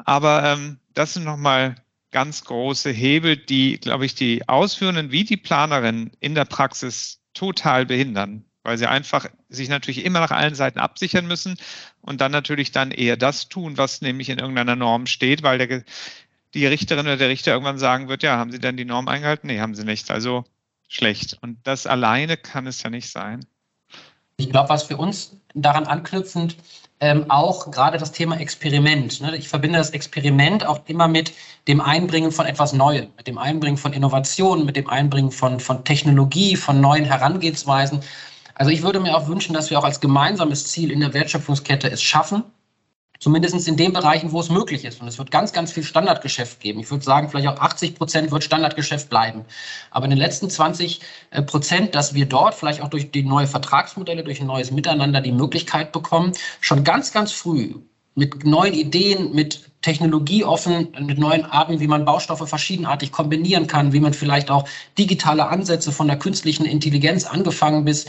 Aber 0.04 0.44
ähm, 0.44 0.78
das 0.94 1.14
sind 1.14 1.24
nochmal 1.24 1.76
ganz 2.10 2.44
große 2.44 2.90
Hebel, 2.90 3.36
die, 3.36 3.78
glaube 3.78 4.06
ich, 4.06 4.14
die 4.14 4.48
Ausführenden 4.48 5.10
wie 5.10 5.24
die 5.24 5.36
Planerinnen 5.36 6.12
in 6.20 6.34
der 6.34 6.44
Praxis 6.44 7.20
total 7.34 7.86
behindern, 7.86 8.44
weil 8.62 8.78
sie 8.78 8.86
einfach 8.86 9.26
sich 9.48 9.68
natürlich 9.68 10.04
immer 10.04 10.20
nach 10.20 10.30
allen 10.30 10.54
Seiten 10.54 10.78
absichern 10.78 11.26
müssen 11.26 11.56
und 12.00 12.20
dann 12.20 12.30
natürlich 12.30 12.70
dann 12.70 12.92
eher 12.92 13.16
das 13.16 13.48
tun, 13.48 13.76
was 13.78 14.00
nämlich 14.00 14.28
in 14.28 14.38
irgendeiner 14.38 14.76
Norm 14.76 15.06
steht, 15.06 15.42
weil 15.42 15.58
der, 15.58 15.82
die 16.54 16.66
Richterin 16.66 17.06
oder 17.06 17.16
der 17.16 17.28
Richter 17.28 17.52
irgendwann 17.52 17.78
sagen 17.78 18.08
wird, 18.08 18.22
ja, 18.22 18.36
haben 18.36 18.52
Sie 18.52 18.60
denn 18.60 18.76
die 18.76 18.84
Norm 18.84 19.08
eingehalten? 19.08 19.48
Nee, 19.48 19.58
haben 19.58 19.74
Sie 19.74 19.84
nicht. 19.84 20.12
Also 20.12 20.44
schlecht. 20.94 21.38
Und 21.42 21.58
das 21.64 21.86
alleine 21.86 22.36
kann 22.36 22.66
es 22.66 22.82
ja 22.82 22.90
nicht 22.90 23.10
sein. 23.10 23.44
Ich 24.36 24.50
glaube, 24.50 24.68
was 24.68 24.84
für 24.84 24.96
uns 24.96 25.36
daran 25.54 25.84
anknüpfend 25.84 26.56
ähm, 27.00 27.30
auch 27.30 27.70
gerade 27.70 27.98
das 27.98 28.12
Thema 28.12 28.38
Experiment. 28.40 29.20
Ne? 29.20 29.36
Ich 29.36 29.48
verbinde 29.48 29.78
das 29.78 29.90
Experiment 29.90 30.64
auch 30.64 30.80
immer 30.86 31.08
mit 31.08 31.32
dem 31.68 31.80
Einbringen 31.80 32.32
von 32.32 32.46
etwas 32.46 32.72
Neuem, 32.72 33.08
mit 33.16 33.26
dem 33.26 33.38
Einbringen 33.38 33.76
von 33.76 33.92
Innovationen, 33.92 34.64
mit 34.64 34.76
dem 34.76 34.88
Einbringen 34.88 35.30
von, 35.30 35.60
von 35.60 35.84
Technologie, 35.84 36.56
von 36.56 36.80
neuen 36.80 37.04
Herangehensweisen. 37.04 38.00
Also 38.54 38.70
ich 38.70 38.82
würde 38.82 39.00
mir 39.00 39.16
auch 39.16 39.26
wünschen, 39.26 39.52
dass 39.52 39.70
wir 39.70 39.78
auch 39.78 39.84
als 39.84 40.00
gemeinsames 40.00 40.66
Ziel 40.66 40.90
in 40.90 41.00
der 41.00 41.12
Wertschöpfungskette 41.12 41.90
es 41.90 42.02
schaffen, 42.02 42.44
Zumindest 43.24 43.66
in 43.66 43.78
den 43.78 43.94
Bereichen, 43.94 44.32
wo 44.32 44.40
es 44.40 44.50
möglich 44.50 44.84
ist. 44.84 45.00
Und 45.00 45.08
es 45.08 45.16
wird 45.16 45.30
ganz, 45.30 45.54
ganz 45.54 45.72
viel 45.72 45.82
Standardgeschäft 45.82 46.60
geben. 46.60 46.80
Ich 46.80 46.90
würde 46.90 47.02
sagen, 47.02 47.30
vielleicht 47.30 47.48
auch 47.48 47.58
80 47.58 47.94
Prozent 47.94 48.30
wird 48.30 48.44
Standardgeschäft 48.44 49.08
bleiben. 49.08 49.46
Aber 49.90 50.04
in 50.04 50.10
den 50.10 50.18
letzten 50.18 50.50
20 50.50 51.00
äh, 51.30 51.40
Prozent, 51.40 51.94
dass 51.94 52.12
wir 52.12 52.26
dort 52.26 52.54
vielleicht 52.54 52.82
auch 52.82 52.88
durch 52.88 53.12
die 53.12 53.22
neue 53.22 53.46
Vertragsmodelle, 53.46 54.24
durch 54.24 54.42
ein 54.42 54.46
neues 54.46 54.72
Miteinander 54.72 55.22
die 55.22 55.32
Möglichkeit 55.32 55.90
bekommen, 55.90 56.34
schon 56.60 56.84
ganz, 56.84 57.12
ganz 57.12 57.32
früh 57.32 57.76
mit 58.14 58.44
neuen 58.44 58.74
Ideen, 58.74 59.34
mit 59.34 59.70
technologieoffen, 59.84 60.88
mit 61.00 61.18
neuen 61.18 61.44
Arten, 61.44 61.78
wie 61.78 61.86
man 61.86 62.06
Baustoffe 62.06 62.48
verschiedenartig 62.48 63.12
kombinieren 63.12 63.66
kann, 63.66 63.92
wie 63.92 64.00
man 64.00 64.14
vielleicht 64.14 64.50
auch 64.50 64.64
digitale 64.96 65.46
Ansätze 65.46 65.92
von 65.92 66.06
der 66.06 66.18
künstlichen 66.18 66.64
Intelligenz 66.64 67.26
angefangen 67.26 67.84
bis 67.84 68.06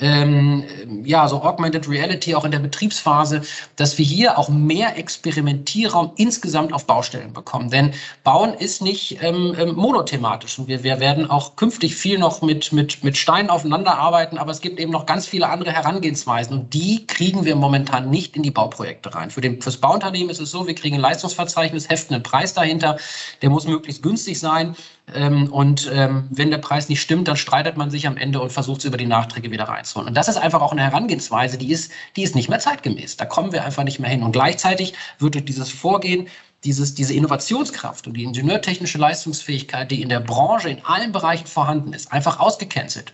ähm, 0.00 0.64
ja, 1.04 1.28
so 1.28 1.42
Augmented 1.42 1.88
Reality 1.88 2.34
auch 2.34 2.44
in 2.44 2.50
der 2.50 2.58
Betriebsphase, 2.58 3.42
dass 3.76 3.98
wir 3.98 4.04
hier 4.04 4.38
auch 4.38 4.48
mehr 4.48 4.96
Experimentierraum 4.98 6.12
insgesamt 6.16 6.72
auf 6.72 6.86
Baustellen 6.86 7.32
bekommen. 7.32 7.70
Denn 7.70 7.92
Bauen 8.24 8.54
ist 8.54 8.82
nicht 8.82 9.22
ähm, 9.22 9.54
ähm, 9.58 9.74
monothematisch 9.74 10.58
und 10.58 10.66
wir, 10.68 10.82
wir 10.82 10.98
werden 10.98 11.30
auch 11.30 11.56
künftig 11.56 11.94
viel 11.94 12.18
noch 12.18 12.42
mit, 12.42 12.72
mit, 12.72 13.04
mit 13.04 13.16
Steinen 13.16 13.50
aufeinander 13.50 13.96
arbeiten, 13.96 14.38
aber 14.38 14.50
es 14.50 14.60
gibt 14.60 14.80
eben 14.80 14.92
noch 14.92 15.06
ganz 15.06 15.26
viele 15.26 15.48
andere 15.48 15.72
Herangehensweisen 15.72 16.58
und 16.58 16.74
die 16.74 17.06
kriegen 17.06 17.44
wir 17.44 17.54
momentan 17.54 18.10
nicht 18.10 18.34
in 18.34 18.42
die 18.42 18.50
Bauprojekte 18.50 19.14
rein. 19.14 19.30
Für 19.30 19.40
den, 19.40 19.60
fürs 19.60 19.76
Bauunternehmen 19.76 20.30
ist 20.30 20.40
es 20.40 20.50
so, 20.50 20.66
wir 20.66 20.74
kriegen 20.74 20.96
ein 20.96 21.02
Leistungsverzeichnis, 21.12 21.88
heften 21.88 22.14
einen 22.14 22.22
Preis 22.22 22.54
dahinter, 22.54 22.96
der 23.42 23.50
muss 23.50 23.66
möglichst 23.66 24.02
günstig 24.02 24.38
sein 24.38 24.74
ähm, 25.14 25.52
und 25.52 25.90
ähm, 25.92 26.28
wenn 26.30 26.50
der 26.50 26.58
Preis 26.58 26.88
nicht 26.88 27.02
stimmt, 27.02 27.28
dann 27.28 27.36
streitet 27.36 27.76
man 27.76 27.90
sich 27.90 28.06
am 28.06 28.16
Ende 28.16 28.40
und 28.40 28.52
versucht 28.52 28.80
es 28.80 28.84
über 28.86 28.96
die 28.96 29.06
Nachträge 29.06 29.50
wieder 29.50 29.64
reinzuholen. 29.64 30.08
Und 30.08 30.14
das 30.14 30.28
ist 30.28 30.36
einfach 30.36 30.62
auch 30.62 30.72
eine 30.72 30.82
Herangehensweise, 30.82 31.58
die 31.58 31.70
ist, 31.70 31.92
die 32.16 32.22
ist 32.22 32.34
nicht 32.34 32.48
mehr 32.48 32.60
zeitgemäß. 32.60 33.16
Da 33.16 33.26
kommen 33.26 33.52
wir 33.52 33.64
einfach 33.64 33.84
nicht 33.84 33.98
mehr 33.98 34.10
hin. 34.10 34.22
Und 34.22 34.32
gleichzeitig 34.32 34.94
wird 35.18 35.34
durch 35.34 35.44
dieses 35.44 35.70
Vorgehen 35.70 36.28
dieses, 36.64 36.94
diese 36.94 37.14
Innovationskraft 37.14 38.06
und 38.06 38.14
die 38.14 38.22
ingenieurtechnische 38.22 38.98
Leistungsfähigkeit, 38.98 39.90
die 39.90 40.00
in 40.00 40.08
der 40.08 40.20
Branche 40.20 40.70
in 40.70 40.84
allen 40.84 41.10
Bereichen 41.10 41.46
vorhanden 41.46 41.92
ist, 41.92 42.12
einfach 42.12 42.38
ausgecancelt. 42.38 43.12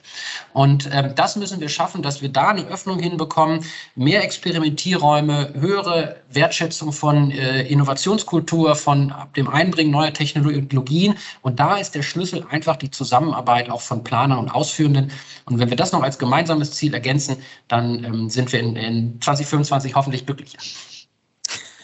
Und 0.52 0.88
ähm, 0.92 1.14
das 1.14 1.36
müssen 1.36 1.60
wir 1.60 1.68
schaffen, 1.68 2.02
dass 2.02 2.20
wir 2.20 2.28
da 2.28 2.48
eine 2.48 2.66
Öffnung 2.66 2.98
hinbekommen, 2.98 3.64
mehr 3.94 4.22
Experimentierräume, 4.22 5.54
höhere 5.54 6.16
Wertschätzung 6.30 6.92
von 6.92 7.30
äh, 7.30 7.62
Innovationskultur, 7.62 8.76
von 8.76 9.14
dem 9.36 9.48
Einbringen 9.48 9.90
neuer 9.90 10.12
Technologien. 10.12 11.14
Und 11.40 11.58
da 11.58 11.76
ist 11.76 11.94
der 11.94 12.02
Schlüssel 12.02 12.44
einfach 12.50 12.76
die 12.76 12.90
Zusammenarbeit 12.90 13.70
auch 13.70 13.80
von 13.80 14.04
Planern 14.04 14.38
und 14.38 14.50
Ausführenden. 14.50 15.10
Und 15.46 15.58
wenn 15.58 15.70
wir 15.70 15.76
das 15.76 15.92
noch 15.92 16.02
als 16.02 16.18
gemeinsames 16.18 16.72
Ziel 16.72 16.92
ergänzen, 16.92 17.36
dann 17.68 18.04
ähm, 18.04 18.28
sind 18.28 18.52
wir 18.52 18.60
in, 18.60 18.76
in 18.76 19.20
2025 19.22 19.94
hoffentlich 19.94 20.26
glücklicher. 20.26 20.58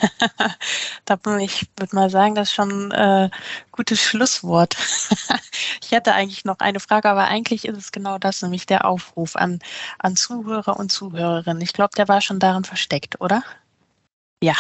ich 1.40 1.68
würde 1.78 1.94
mal 1.94 2.10
sagen, 2.10 2.34
das 2.34 2.48
ist 2.48 2.54
schon 2.54 2.92
ein 2.92 3.26
äh, 3.26 3.30
gutes 3.72 4.00
Schlusswort. 4.00 4.76
ich 5.82 5.90
hätte 5.90 6.14
eigentlich 6.14 6.44
noch 6.44 6.58
eine 6.58 6.80
Frage, 6.80 7.08
aber 7.08 7.24
eigentlich 7.24 7.66
ist 7.66 7.76
es 7.76 7.92
genau 7.92 8.18
das, 8.18 8.42
nämlich 8.42 8.66
der 8.66 8.84
Aufruf 8.86 9.36
an, 9.36 9.60
an 9.98 10.16
Zuhörer 10.16 10.78
und 10.78 10.90
Zuhörerinnen. 10.90 11.62
Ich 11.62 11.72
glaube, 11.72 11.94
der 11.96 12.08
war 12.08 12.20
schon 12.20 12.40
darin 12.40 12.64
versteckt, 12.64 13.20
oder? 13.20 13.42
Ja. 14.42 14.54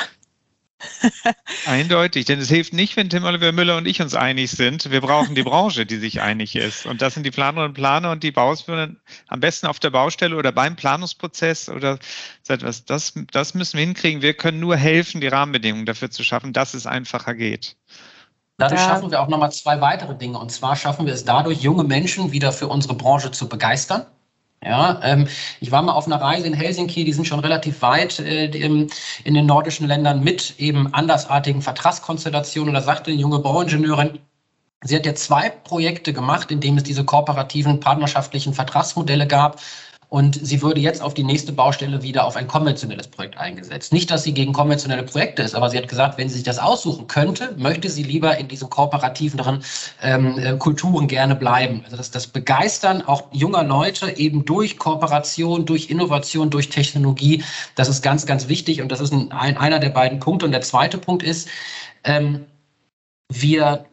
Eindeutig, 1.66 2.24
denn 2.24 2.38
es 2.38 2.48
hilft 2.48 2.72
nicht, 2.72 2.96
wenn 2.96 3.10
Tim 3.10 3.24
Oliver 3.24 3.52
Müller 3.52 3.76
und 3.76 3.86
ich 3.86 4.00
uns 4.00 4.14
einig 4.14 4.50
sind. 4.50 4.90
Wir 4.90 5.00
brauchen 5.00 5.34
die 5.34 5.42
Branche, 5.42 5.86
die 5.86 5.96
sich 5.96 6.20
einig 6.20 6.56
ist. 6.56 6.86
Und 6.86 7.02
das 7.02 7.14
sind 7.14 7.24
die 7.24 7.30
Planerinnen 7.30 7.70
und 7.70 7.74
Planer 7.74 8.10
und 8.10 8.22
die 8.22 8.32
Bauausführenden 8.32 9.00
am 9.28 9.40
besten 9.40 9.66
auf 9.66 9.78
der 9.78 9.90
Baustelle 9.90 10.36
oder 10.36 10.52
beim 10.52 10.76
Planungsprozess 10.76 11.68
oder 11.68 11.98
so 12.42 12.54
etwas. 12.54 12.84
Das, 12.84 13.14
das 13.32 13.54
müssen 13.54 13.78
wir 13.78 13.84
hinkriegen. 13.84 14.22
Wir 14.22 14.34
können 14.34 14.60
nur 14.60 14.76
helfen, 14.76 15.20
die 15.20 15.28
Rahmenbedingungen 15.28 15.86
dafür 15.86 16.10
zu 16.10 16.24
schaffen, 16.24 16.52
dass 16.52 16.74
es 16.74 16.86
einfacher 16.86 17.34
geht. 17.34 17.76
Dadurch 18.56 18.80
schaffen 18.80 19.10
wir 19.10 19.20
auch 19.20 19.28
nochmal 19.28 19.50
zwei 19.50 19.80
weitere 19.80 20.16
Dinge. 20.16 20.38
Und 20.38 20.52
zwar 20.52 20.76
schaffen 20.76 21.06
wir 21.06 21.12
es 21.12 21.24
dadurch, 21.24 21.60
junge 21.60 21.84
Menschen 21.84 22.30
wieder 22.32 22.52
für 22.52 22.68
unsere 22.68 22.94
Branche 22.94 23.32
zu 23.32 23.48
begeistern. 23.48 24.06
Ja, 24.64 25.00
ähm, 25.02 25.28
ich 25.60 25.70
war 25.70 25.82
mal 25.82 25.92
auf 25.92 26.06
einer 26.06 26.20
Reise 26.20 26.46
in 26.46 26.54
Helsinki, 26.54 27.04
die 27.04 27.12
sind 27.12 27.26
schon 27.26 27.40
relativ 27.40 27.82
weit 27.82 28.18
äh, 28.18 28.46
in, 28.46 28.90
in 29.24 29.34
den 29.34 29.46
nordischen 29.46 29.86
Ländern 29.86 30.24
mit 30.24 30.54
eben 30.58 30.92
andersartigen 30.94 31.60
Vertragskonstellationen. 31.60 32.70
Und 32.70 32.74
da 32.74 32.80
sagte 32.80 33.10
eine 33.10 33.20
junge 33.20 33.40
Bauingenieurin, 33.40 34.18
sie 34.82 34.96
hat 34.96 35.04
ja 35.04 35.14
zwei 35.14 35.50
Projekte 35.50 36.14
gemacht, 36.14 36.50
in 36.50 36.60
denen 36.60 36.78
es 36.78 36.84
diese 36.84 37.04
kooperativen 37.04 37.80
partnerschaftlichen 37.80 38.54
Vertragsmodelle 38.54 39.26
gab. 39.26 39.60
Und 40.08 40.38
sie 40.40 40.62
würde 40.62 40.80
jetzt 40.80 41.02
auf 41.02 41.14
die 41.14 41.24
nächste 41.24 41.52
Baustelle 41.52 42.02
wieder 42.02 42.24
auf 42.24 42.36
ein 42.36 42.46
konventionelles 42.46 43.08
Projekt 43.08 43.36
eingesetzt. 43.36 43.92
Nicht, 43.92 44.10
dass 44.10 44.22
sie 44.22 44.32
gegen 44.32 44.52
konventionelle 44.52 45.02
Projekte 45.02 45.42
ist, 45.42 45.54
aber 45.54 45.70
sie 45.70 45.78
hat 45.78 45.88
gesagt, 45.88 46.18
wenn 46.18 46.28
sie 46.28 46.36
sich 46.36 46.44
das 46.44 46.58
aussuchen 46.58 47.06
könnte, 47.06 47.54
möchte 47.56 47.90
sie 47.90 48.02
lieber 48.02 48.36
in 48.38 48.48
diesen 48.48 48.70
kooperativeren 48.70 49.64
ähm, 50.02 50.38
äh, 50.38 50.56
Kulturen 50.56 51.08
gerne 51.08 51.34
bleiben. 51.34 51.82
Also 51.84 51.96
das, 51.96 52.10
das 52.10 52.26
Begeistern 52.26 53.02
auch 53.02 53.24
junger 53.32 53.64
Leute 53.64 54.16
eben 54.16 54.44
durch 54.44 54.78
Kooperation, 54.78 55.66
durch 55.66 55.90
Innovation, 55.90 56.50
durch 56.50 56.68
Technologie, 56.68 57.42
das 57.74 57.88
ist 57.88 58.02
ganz, 58.02 58.26
ganz 58.26 58.48
wichtig 58.48 58.82
und 58.82 58.92
das 58.92 59.00
ist 59.00 59.12
ein 59.12 59.32
einer 59.32 59.78
der 59.78 59.90
beiden 59.90 60.20
Punkte. 60.20 60.46
Und 60.46 60.52
der 60.52 60.60
zweite 60.60 60.98
Punkt 60.98 61.22
ist, 61.22 61.48
ähm, 62.04 62.46
wir 63.32 63.86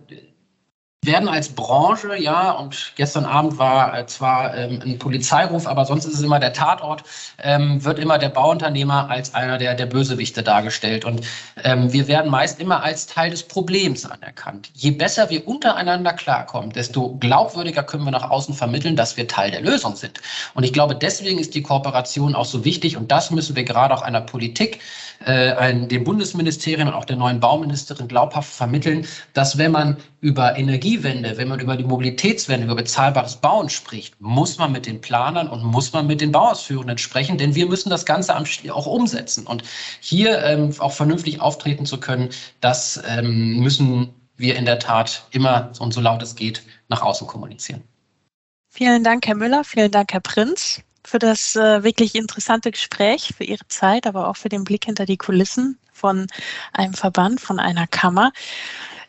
werden 1.04 1.28
als 1.28 1.50
Branche, 1.50 2.16
ja, 2.16 2.52
und 2.52 2.94
gestern 2.96 3.26
Abend 3.26 3.58
war 3.58 3.98
äh, 3.98 4.06
zwar 4.06 4.56
ähm, 4.56 4.84
ein 4.86 5.00
Polizeiruf, 5.00 5.66
aber 5.66 5.84
sonst 5.84 6.06
ist 6.06 6.14
es 6.14 6.22
immer 6.22 6.40
der 6.40 6.54
Tatort, 6.54 7.04
ähm, 7.42 7.84
wird 7.84 7.98
immer 7.98 8.20
der 8.20 8.30
Bauunternehmer 8.30 9.10
als 9.10 9.34
einer 9.34 9.58
der, 9.58 9.74
der 9.74 9.88
Bösewichte 9.88 10.44
dargestellt. 10.44 11.04
Und 11.04 11.22
ähm, 11.64 11.92
wir 11.92 12.08
werden 12.08 12.30
meist 12.30 12.60
immer 12.60 12.84
als 12.84 13.08
Teil 13.08 13.32
des 13.32 13.42
Problems 13.42 14.06
anerkannt. 14.06 14.70
Je 14.76 14.92
besser 14.92 15.32
wir 15.32 15.48
untereinander 15.48 16.14
klarkommen, 16.14 16.72
desto 16.72 17.16
glaubwürdiger 17.16 17.82
können 17.82 18.04
wir 18.04 18.12
nach 18.12 18.30
außen 18.30 18.54
vermitteln, 18.54 18.96
dass 18.96 19.18
wir 19.18 19.28
Teil 19.28 19.50
der 19.50 19.62
Lösung 19.62 19.96
sind. 19.96 20.22
Und 20.54 20.66
ich 20.66 20.72
glaube, 20.72 20.94
deswegen 20.94 21.40
ist 21.40 21.56
die 21.56 21.64
Kooperation 21.64 22.36
auch 22.36 22.46
so 22.46 22.64
wichtig 22.64 22.96
und 22.96 23.12
das 23.12 23.32
müssen 23.32 23.56
wir 23.56 23.64
gerade 23.64 23.96
auch 23.96 24.04
einer 24.04 24.22
Politik, 24.22 24.80
äh, 25.26 25.54
ein, 25.54 25.88
dem 25.88 26.04
Bundesministerium 26.04 26.88
und 26.88 26.94
auch 26.94 27.06
der 27.06 27.16
neuen 27.16 27.40
Bauministerin 27.40 28.08
glaubhaft 28.08 28.54
vermitteln, 28.54 29.06
dass 29.34 29.58
wenn 29.58 29.72
man 29.72 29.98
über 30.20 30.58
Energiewende, 30.58 31.38
wenn 31.38 31.48
man 31.48 31.60
über 31.60 31.78
die 31.78 31.84
Mobilitätswende, 31.84 32.66
über 32.66 32.76
bezahlbares 32.76 33.36
Bauen 33.36 33.70
spricht, 33.70 34.20
muss 34.20 34.58
man 34.58 34.72
mit 34.72 34.86
den 34.86 35.02
Planern 35.02 35.48
und 35.48 35.64
muss 35.64 35.94
man 35.94 36.08
mit 36.08 36.22
den 36.22 36.32
Bauausführenden 36.32 36.98
sprechen, 36.98 37.38
denn 37.38 37.56
wir 37.56 37.68
müssen 37.68 37.90
das 37.90 38.06
Ganze 38.06 38.36
auch 38.36 38.86
umsetzen. 38.86 39.48
Und 39.48 39.64
hier 40.00 40.44
ähm, 40.44 40.74
auch 40.80 40.94
vernünftig 40.94 41.42
auftreten 41.42 41.86
zu 41.86 42.00
können, 42.00 42.30
das 42.60 43.02
ähm, 43.08 43.60
müssen 43.60 44.14
wir 44.38 44.56
in 44.56 44.66
der 44.66 44.80
Tat 44.80 45.26
immer 45.32 45.72
und 45.80 45.94
so 45.94 46.02
laut 46.02 46.22
es 46.24 46.36
geht 46.36 46.64
nach 46.90 47.02
außen 47.02 47.28
kommunizieren. 47.28 47.84
Vielen 48.70 49.04
Dank, 49.04 49.28
Herr 49.28 49.36
Müller. 49.36 49.64
Vielen 49.64 49.92
Dank, 49.92 50.14
Herr 50.14 50.22
Prinz 50.22 50.82
für 51.12 51.20
das 51.20 51.58
äh, 51.58 51.84
wirklich 51.84 52.16
interessante 52.16 52.72
Gespräch, 52.72 53.34
für 53.36 53.44
Ihre 53.44 53.68
Zeit, 53.68 54.08
aber 54.08 54.30
auch 54.30 54.38
für 54.38 54.48
den 54.48 54.64
Blick 54.64 54.86
hinter 54.86 55.06
die 55.06 55.18
Kulissen 55.18 55.78
von 55.92 56.28
einem 56.72 56.94
Verband, 56.94 57.42
von 57.42 57.60
einer 57.60 57.86
Kammer. 57.86 58.32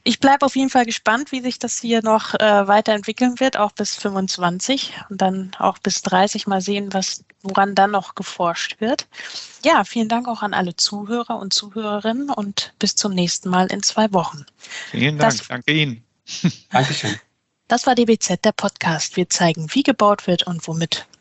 Ich 0.03 0.19
bleibe 0.19 0.45
auf 0.45 0.57
jeden 0.57 0.69
Fall 0.69 0.85
gespannt, 0.85 1.31
wie 1.31 1.41
sich 1.41 1.61
das 1.61 1.79
hier 1.79 2.03
noch 2.03 2.35
äh, 2.35 2.67
weiterentwickeln 2.67 3.39
wird, 3.39 3.57
auch 3.57 3.71
bis 3.71 3.95
25 3.95 4.95
und 5.11 5.23
dann 5.23 5.53
auch 5.61 5.79
bis 5.79 6.03
30 6.03 6.49
mal 6.49 6.61
sehen, 6.61 6.93
was, 6.93 7.23
woran 7.43 7.77
dann 7.77 7.93
noch 7.93 8.17
geforscht 8.17 8.81
wird. 8.81 9.07
Ja, 9.65 9.85
vielen 9.85 10.09
Dank 10.09 10.27
auch 10.27 10.43
an 10.43 10.55
alle 10.55 10.75
Zuhörer 10.75 11.39
und 11.39 11.55
Zuhörerinnen 11.55 12.31
und 12.31 12.75
bis 12.81 12.97
zum 12.97 13.15
nächsten 13.15 13.49
Mal 13.49 13.69
in 13.69 13.81
zwei 13.85 14.13
Wochen. 14.13 14.45
Vielen 14.91 15.19
Dank, 15.19 15.39
das, 15.39 15.47
danke 15.47 15.73
Ihnen. 15.73 16.05
Dankeschön. 16.73 17.15
Das 17.69 17.87
war 17.87 17.95
DBZ, 17.95 18.45
der 18.45 18.53
Podcast. 18.53 19.17
Wir 19.17 19.31
zeigen, 19.31 19.69
wie 19.73 19.85
gebaut 19.85 20.27
wird 20.27 20.43
und 20.49 20.67
womit. 20.67 21.07